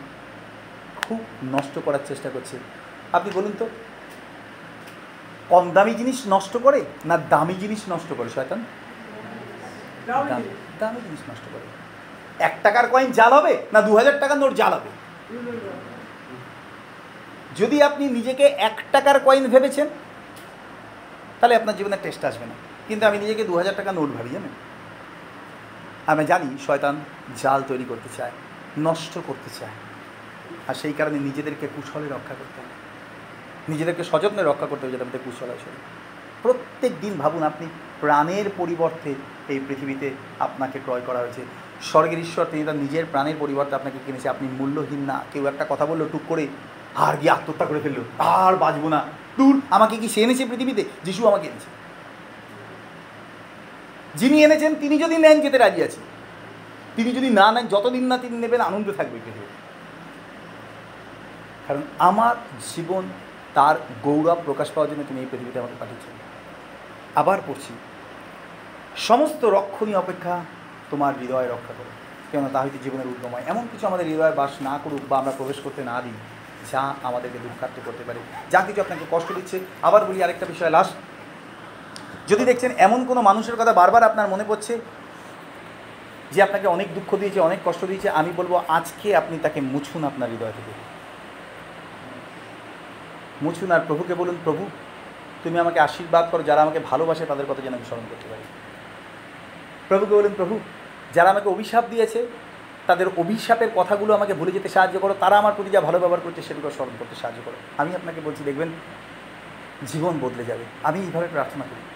খুব 1.09 1.19
নষ্ট 1.55 1.75
করার 1.85 2.03
চেষ্টা 2.07 2.29
করছে। 2.29 2.55
আপনি 3.13 3.29
বলুন 3.33 3.53
তো 3.59 3.65
কম 5.49 5.71
দামি 5.71 5.93
জিনিস 5.93 6.17
নষ্ট 6.27 6.53
করে 6.65 6.79
না 7.05 7.17
দামি 7.17 7.53
জিনিস 7.53 7.81
নষ্ট 7.89 8.09
করে 8.17 8.29
শয়তান? 8.29 8.59
দামি 10.07 10.43
দামি 10.79 10.99
জিনিস। 11.05 11.21
নষ্ট 11.29 11.45
করে। 11.53 11.65
এক 12.47 12.53
টাকার 12.63 12.85
কয়েন 12.87 13.11
জাল 13.11 13.31
হবে 13.33 13.53
না 13.73 13.81
দু 13.81 13.91
হাজার 13.97 14.15
টাকার 14.19 14.37
নোট 14.37 14.53
জাল 14.53 14.73
হবে? 14.73 14.89
যদি 17.57 17.77
আপনি 17.83 18.03
নিজেকে 18.07 18.45
এক 18.67 18.77
টাকার 18.91 19.19
কয়েন 19.19 19.43
ভেবেছেন 19.49 19.87
তাহলে 21.39 21.55
আপনার 21.55 21.77
জীবনে 21.77 21.97
টেস্ট 22.03 22.21
আসবে 22.25 22.45
না। 22.45 22.55
কিন্তু 22.87 23.03
আমি 23.09 23.17
নিজেকে 23.17 23.43
দু 23.43 23.53
হাজার 23.57 23.75
টাকা 23.79 23.91
নোট 23.91 24.09
ভাবি 24.17 24.29
জানেন? 24.29 24.53
আমি 26.11 26.23
জানি 26.25 26.49
শয়তান 26.67 26.95
জাল 27.41 27.59
তৈরি 27.67 27.85
করতে 27.89 28.09
চায় 28.17 28.33
নষ্ট 28.87 29.13
করতে 29.27 29.49
চায়। 29.59 29.75
আর 30.67 30.73
সেই 30.73 30.93
কারণে 30.93 31.19
নিজেদেরকে 31.19 31.67
কুশলে 31.75 32.09
রক্ষা 32.09 32.33
করতে 32.33 32.61
হবে। 32.61 32.79
নিজেদেরকে 33.69 34.03
সযত্নে 34.03 34.43
রক্ষা 34.43 34.65
করতে 34.65 34.85
হবে 34.85 34.91
যাতে 34.91 35.03
আমাদের 35.03 35.19
কুশল 35.25 35.45
শরীর। 35.45 36.09
প্রত্যেক 36.41 36.91
দিন 37.01 37.13
ভাবুন 37.17 37.43
আপনি 37.43 37.67
প্রাণের 38.01 38.45
পরিবর্তে 38.57 39.13
এই 39.49 39.59
পৃথিবীতে 39.67 40.09
আপনাকে 40.39 40.79
ক্রয় 40.79 41.01
করা 41.05 41.19
হয়েছে। 41.19 41.41
স্বর্গের 41.81 42.19
ঈশ্বর, 42.19 42.45
তিনি 42.51 42.63
তার 42.63 42.75
নিজের 42.75 43.05
প্রাণের 43.11 43.35
পরিবর্তে 43.39 43.75
আপনাকে 43.75 43.97
কিনেছে। 44.05 44.29
আপনি 44.29 44.47
মূল্যহীন 44.51 44.99
না। 44.99 45.23
কেউ 45.33 45.45
একটা 45.45 45.65
কথা 45.69 45.85
বলল, 45.85 46.05
টুক 46.11 46.21
করে 46.27 46.47
আর 46.95 47.17
গিয়ে 47.17 47.31
আত্মহত্যা 47.31 47.65
করে 47.65 47.79
ফেলল। 47.79 48.01
আর 48.19 48.57
বাঁচবো 48.57 48.89
না। 48.89 49.05
দূর, 49.37 49.61
আমাকে 49.69 49.97
কি 49.97 50.09
সে 50.09 50.21
এনেছে 50.21 50.45
পৃথিবীতে? 50.45 50.83
যিশু 51.03 51.27
আমাকে 51.27 51.47
এনেছে। 51.47 51.65
যিনি 54.15 54.43
এনেছেন, 54.43 54.75
তিনি 54.75 54.97
যদি 54.97 55.17
নেন 55.17 55.41
যেতে 55.41 55.57
রাজি 55.57 55.83
আছে 55.83 55.97
তিনি 56.95 57.11
যদি 57.11 57.29
না 57.29 57.51
নেন, 57.51 57.67
যতদিন 57.67 58.03
না 58.03 58.17
তিনি 58.17 58.37
নেবেন, 58.37 58.61
আনন্দে 58.61 58.91
থাকবে। 58.91 59.19
কারণ 61.69 61.83
আমার 62.09 62.35
জীবন 62.71 63.03
তার 63.57 63.75
গৌরব 64.05 64.39
প্রকাশ 64.47 64.67
পাওয়ার 64.73 64.89
জন্য 64.91 65.01
তিনি 65.09 65.19
এই 65.23 65.29
পৃথিবীতে 65.31 65.57
আমাকে 65.61 65.77
পাঠিয়েছেন। 65.81 66.13
আবার 67.21 67.39
পড়ছি, 67.47 67.73
সমস্ত 69.07 69.41
রক্ষণীয় 69.57 69.99
অপেক্ষা 70.03 70.35
তোমার 70.91 71.13
হৃদয় 71.21 71.47
রক্ষা 71.53 71.73
করো। 71.77 71.91
কেন 72.31 72.43
তা 72.53 72.59
হয়তো 72.63 72.79
জীবনের 72.85 73.07
উদ্যময় 73.13 73.43
এমন 73.51 73.63
কিছু 73.71 73.83
আমাদের 73.89 74.05
হৃদয়ে 74.11 74.37
বাস 74.39 74.53
না 74.67 74.75
করুক 74.83 75.03
বা 75.09 75.15
আমরা 75.21 75.33
প্রবেশ 75.39 75.57
করতে 75.65 75.81
না 75.91 75.95
দিই, 76.03 76.17
যা 76.71 76.81
আমাদেরকে 77.09 77.39
দুঃখার্থ 77.45 77.75
করতে 77.87 78.03
পারে। 78.07 78.19
যা 78.53 78.59
কিছু 78.67 78.79
আপনাকে 78.85 79.05
কষ্ট 79.13 79.29
দিচ্ছে। 79.37 79.57
আবার 79.87 80.01
বলি 80.07 80.19
আরেকটা 80.25 80.45
বিষয় 80.53 80.71
লাস্ট 80.77 80.93
যদি 82.29 82.43
দেখছেন 82.49 82.71
এমন 82.87 82.99
কোনো 83.09 83.21
মানুষের 83.29 83.55
কথা 83.59 83.73
বারবার 83.79 84.07
আপনার 84.09 84.31
মনে 84.33 84.45
পড়ছে, 84.49 84.73
যে 86.33 86.39
আপনাকে 86.47 86.67
অনেক 86.75 86.87
দুঃখ 86.97 87.09
দিয়েছে, 87.21 87.39
অনেক 87.47 87.59
কষ্ট 87.67 87.81
দিয়েছে, 87.89 88.07
আমি 88.19 88.31
বলব 88.39 88.53
আজকে 88.77 89.07
আপনি 89.21 89.35
তাকে 89.45 89.59
মুছুন 89.73 90.01
আপনার 90.09 90.31
হৃদয় 90.33 90.55
থেকে। 90.59 90.73
মুছুন 93.41 93.71
আর 93.71 93.79
প্রভুকে 93.87 94.13
বলুন, 94.13 94.37
প্রভু, 94.43 94.69
তুমি 95.43 95.59
আমাকে 95.59 95.79
আশীর্বাদ 95.79 96.29
করো, 96.31 96.43
যারা 96.43 96.61
আমাকে 96.61 96.79
ভালোবাসে 96.79 97.25
তাদের 97.25 97.45
কথা 97.49 97.61
যেন 97.61 97.73
আমি 97.73 97.85
স্মরণ 97.85 98.01
করতে 98.09 98.29
পারি। 98.29 98.41
প্রভুকে 99.87 100.15
বলুন, 100.15 100.33
প্রভু, 100.37 100.59
যারা 101.13 101.29
আমাকে 101.29 101.49
অভিশাপ 101.49 101.83
দিয়েছে, 101.89 102.27
তাদের 102.87 103.07
অভিশাপের 103.17 103.69
কথাগুলো 103.75 104.13
আমাকে 104.13 104.33
ভুলে 104.33 104.51
যেতে 104.51 104.69
সাহায্য 104.69 104.99
করো। 104.99 105.15
তারা 105.19 105.37
আমার 105.37 105.53
প্রতি 105.55 105.69
যা 105.69 105.81
ভালো 105.81 105.99
ব্যবহার 105.99 106.19
করছে, 106.23 106.41
সেগুলো 106.41 106.71
স্মরণ 106.71 106.89
করতে 106.99 107.15
সাহায্য 107.15 107.41
করো। 107.45 107.55
আমি 107.77 107.95
আপনাকে 107.95 108.21
বলছি, 108.21 108.43
দেখবেন, 108.43 108.69
জীবন 109.87 110.19
বদলে 110.21 110.45
যাবে। 110.45 110.63
আমি 110.83 110.99
এইভাবে 110.99 111.27
প্রার্থনা 111.31 111.63
করি। 111.63 111.88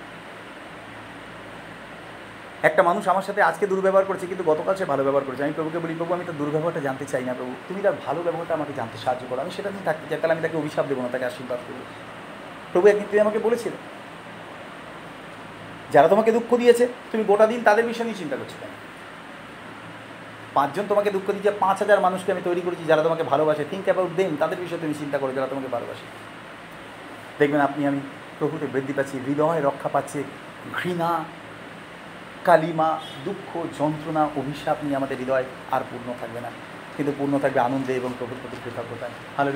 একটা 2.68 2.82
মানুষ 2.90 3.04
আমার 3.14 3.26
সাথে 3.28 3.42
আজকে 3.50 3.66
দুর্ব্যবহার 3.72 4.06
করেছে, 4.10 4.26
কিন্তু 4.32 4.44
গতকাল 4.52 4.74
সে 4.80 4.86
ভালো 4.92 5.02
ব্যবহার 5.08 5.26
করেছে। 5.28 5.44
আমি 5.48 5.54
প্রভুকে 5.58 5.80
বলি, 5.84 5.94
প্রভু, 6.00 6.12
আমি 6.18 6.24
তার 6.28 6.38
দুর্ব্যবহারটা 6.42 6.82
জানতে 6.88 7.06
চাই 7.12 7.24
না 7.30 7.34
প্রভু। 7.40 7.54
তুমি 7.68 7.80
তার 7.86 7.96
ভালো 8.06 8.20
ব্যবহারটা 8.26 8.54
আমাকে 8.60 8.74
জানতে 8.80 8.98
সাহায্য 9.04 9.24
করো। 9.30 9.40
আমি 9.44 9.52
সেটা 9.58 9.70
নিয়ে 9.74 9.86
থাকতে 9.90 10.06
চাই। 10.10 10.18
তাহলে 10.22 10.34
আমি 10.36 10.44
তাকে 10.46 10.58
অভিশাপ 10.62 10.86
দেবো 10.90 11.02
না, 11.06 11.10
তাকে 11.14 11.26
আশীর্বাদ 11.32 11.60
করব। 11.68 11.80
প্রভু 12.72 12.86
একদিন 12.92 13.08
তুমি 13.12 13.22
আমাকে 13.26 13.40
বলেছিলে 13.48 13.78
যারা 15.94 16.08
তোমাকে 16.14 16.32
দুঃখ 16.38 16.50
দিয়েছে, 16.62 16.84
তুমি 17.12 17.24
গোটা 17.30 17.46
দিন 17.52 17.60
তাদের 17.68 17.86
বিষয় 17.92 18.06
নিয়ে 18.08 18.20
চিন্তা 18.22 18.36
করছ 18.40 18.54
কেন? 18.62 18.72
পাঁচজন 20.58 20.86
তোমাকে 20.92 21.10
দুঃখ 21.16 21.28
দিয়েছে, 21.36 21.52
পাঁচ 21.64 21.78
হাজার 21.84 22.00
মানুষকে 22.08 22.30
আমি 22.36 22.42
তৈরি 22.50 22.62
করেছি 22.66 22.84
যারা 22.92 23.02
তোমাকে 23.08 23.24
ভালোবাসে। 23.32 23.64
থিঙ্ক 23.72 23.86
অ্যাবাউট 23.88 24.12
দেম 24.20 24.32
তাদের 24.42 24.58
বিষয়ে 24.64 24.82
তুমি 24.84 24.94
চিন্তা 25.02 25.18
করো, 25.22 25.32
যারা 25.38 25.48
তোমাকে 25.52 25.70
ভালোবাসে। 25.76 26.06
দেখবেন 27.40 27.62
আপনি, 27.70 27.82
আমি 27.90 28.00
প্রভুতে 28.40 28.66
বৃদ্ধি 28.74 28.94
পাচ্ছি, 28.98 29.16
হৃদয় 29.28 29.60
রক্ষা 29.62 29.90
পাচ্ছে, 29.96 30.20
ঘৃণা 30.78 31.12
কালিমা 32.48 32.90
দুঃখ 33.26 33.50
যন্ত্রণা 33.80 34.24
অভিশাপ 34.42 34.78
নিয়ে 34.84 34.96
আমাদের 34.96 35.18
হৃদয় 35.22 35.46
আর 35.76 35.82
পূর্ণ 35.90 36.08
থাকবে 36.22 36.40
না। 36.46 36.50
কিন্তু 36.96 37.12
পূর্ণ 37.18 37.34
থাকবে 37.44 37.60
আনন্দে 37.60 37.94
এবং 37.96 38.12
প্রভুর 38.20 38.38
প্রতি 38.42 38.58
কৃতজ্ঞতায়। 38.64 39.16
ভালো 39.38 39.52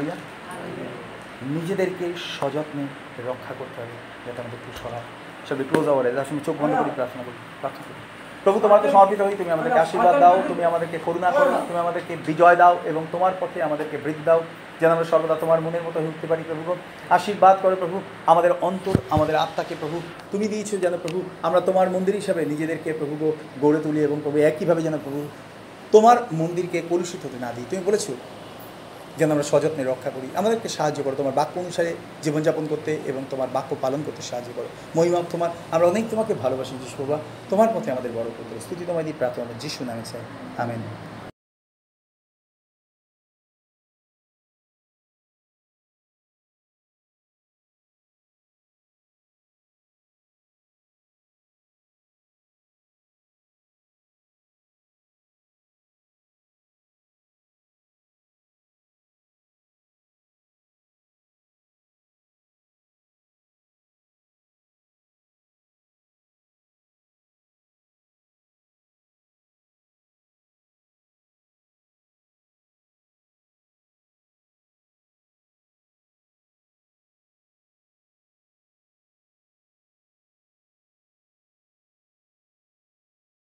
নিজেদেরকে 1.56 2.06
সযত্নে 2.38 2.84
রক্ষা 3.30 3.54
করতে 3.60 3.78
হবে 3.82 3.96
যাতে 4.26 4.40
আমাদের 4.42 4.60
খুব 4.66 4.76
সরা 4.82 5.00
সবে 5.48 5.64
ক্লোজ 5.70 5.88
আওয়ারে 5.92 6.10
যার 6.18 6.28
সঙ্গে 6.30 6.44
চোখ 6.48 6.56
বন্ধ 6.62 6.76
করি 6.82 6.92
প্রার্থনা 6.96 7.24
করি 7.28 7.38
প্রার্থনা 7.62 7.86
করি। 7.88 8.00
প্রভু, 8.48 8.60
তোমাকে 8.60 8.92
সমর্পিত 8.92 9.22
হই, 9.22 9.36
তুমি 9.38 9.52
আমাদেরকে 9.52 9.80
আশীর্বাদ 9.80 10.20
দাও, 10.20 10.42
তুমি 10.48 10.64
আমাদেরকে 10.64 10.98
করুণা 11.06 11.32
করো, 11.32 11.46
তুমি 11.46 11.80
আমাদেরকে 11.80 12.16
বিজয় 12.26 12.56
দাও 12.56 12.78
এবং 12.86 13.06
তোমার 13.12 13.32
পথে 13.40 13.64
আমাদেরকে 13.64 13.98
বৃদ্ধি 13.98 14.24
দাও, 14.26 14.42
যেন 14.82 14.92
আমরা 14.92 15.04
সর্বদা 15.04 15.36
তোমার 15.36 15.62
মনের 15.62 15.82
মতো 15.82 16.00
হয়ে 16.00 16.08
উঠতে 16.08 16.28
পারি, 16.28 16.44
প্রভু। 16.48 16.76
আশীর্বাদ 17.10 17.58
করো, 17.62 17.76
প্রভু। 17.76 18.02
আমাদের 18.26 18.52
অন্তর, 18.62 18.92
আমাদের 19.10 19.36
আত্মাকে, 19.36 19.76
প্রভু। 19.80 20.02
তুমি 20.32 20.48
দিয়েছ 20.48 20.72
যেন, 20.82 20.98
প্রভু, 20.98 21.22
আমরা 21.44 21.62
তোমার 21.62 21.90
মন্দির 21.90 22.16
হিসাবে 22.16 22.46
নিজেদেরকে, 22.46 22.94
প্রভু 22.94 23.32
গড়ে 23.62 23.80
তুলি 23.84 24.04
এবং 24.04 24.20
প্রভু 24.24 24.38
একইভাবে 24.38 24.82
যেন, 24.82 24.98
প্রভু, 24.98 25.28
তোমার 25.92 26.18
মন্দিরকে 26.34 26.82
কলুষিত 26.90 27.26
হতে 27.26 27.38
না 27.40 27.52
দিই। 27.56 27.66
তুমি 27.70 27.82
বলেছ 27.86 28.10
যেন 29.18 29.32
আমরা 29.32 29.44
সযত্নে 29.44 29.84
রক্ষা 29.84 30.10
করি। 30.10 30.28
আমাদেরকে 30.36 30.70
সাহায্য 30.70 31.04
করো, 31.04 31.16
তোমার 31.16 31.34
বাক্য 31.34 31.60
অনুসারে 31.60 31.94
জীবনযাপন 32.24 32.66
করতে 32.70 32.92
এবং 33.06 33.22
তোমার 33.30 33.48
বাক্য 33.54 33.76
পালন 33.82 34.04
করতে 34.06 34.22
সাহায্য 34.22 34.50
করো। 34.56 34.68
মহিমা, 34.96 35.20
তোমার, 35.32 35.50
আমরা 35.72 35.88
অনেক 35.88 36.04
তোমাকে 36.12 36.34
ভালোবাসি 36.34 36.74
যিশু 36.84 36.98
বাবা 37.04 37.18
তোমার 37.50 37.70
পথে 37.74 37.92
আমাদের 37.92 38.12
বড় 38.12 38.30
করতে 38.38 38.60
স্তুতি 38.60 38.86
তোমায় 38.88 39.04
দিয়ে 39.04 39.18
প্রার্থনা 39.18 39.46
যিশু 39.60 39.86
নামে 39.86 40.02
চাই 40.06 40.22
আমেন। 40.58 40.82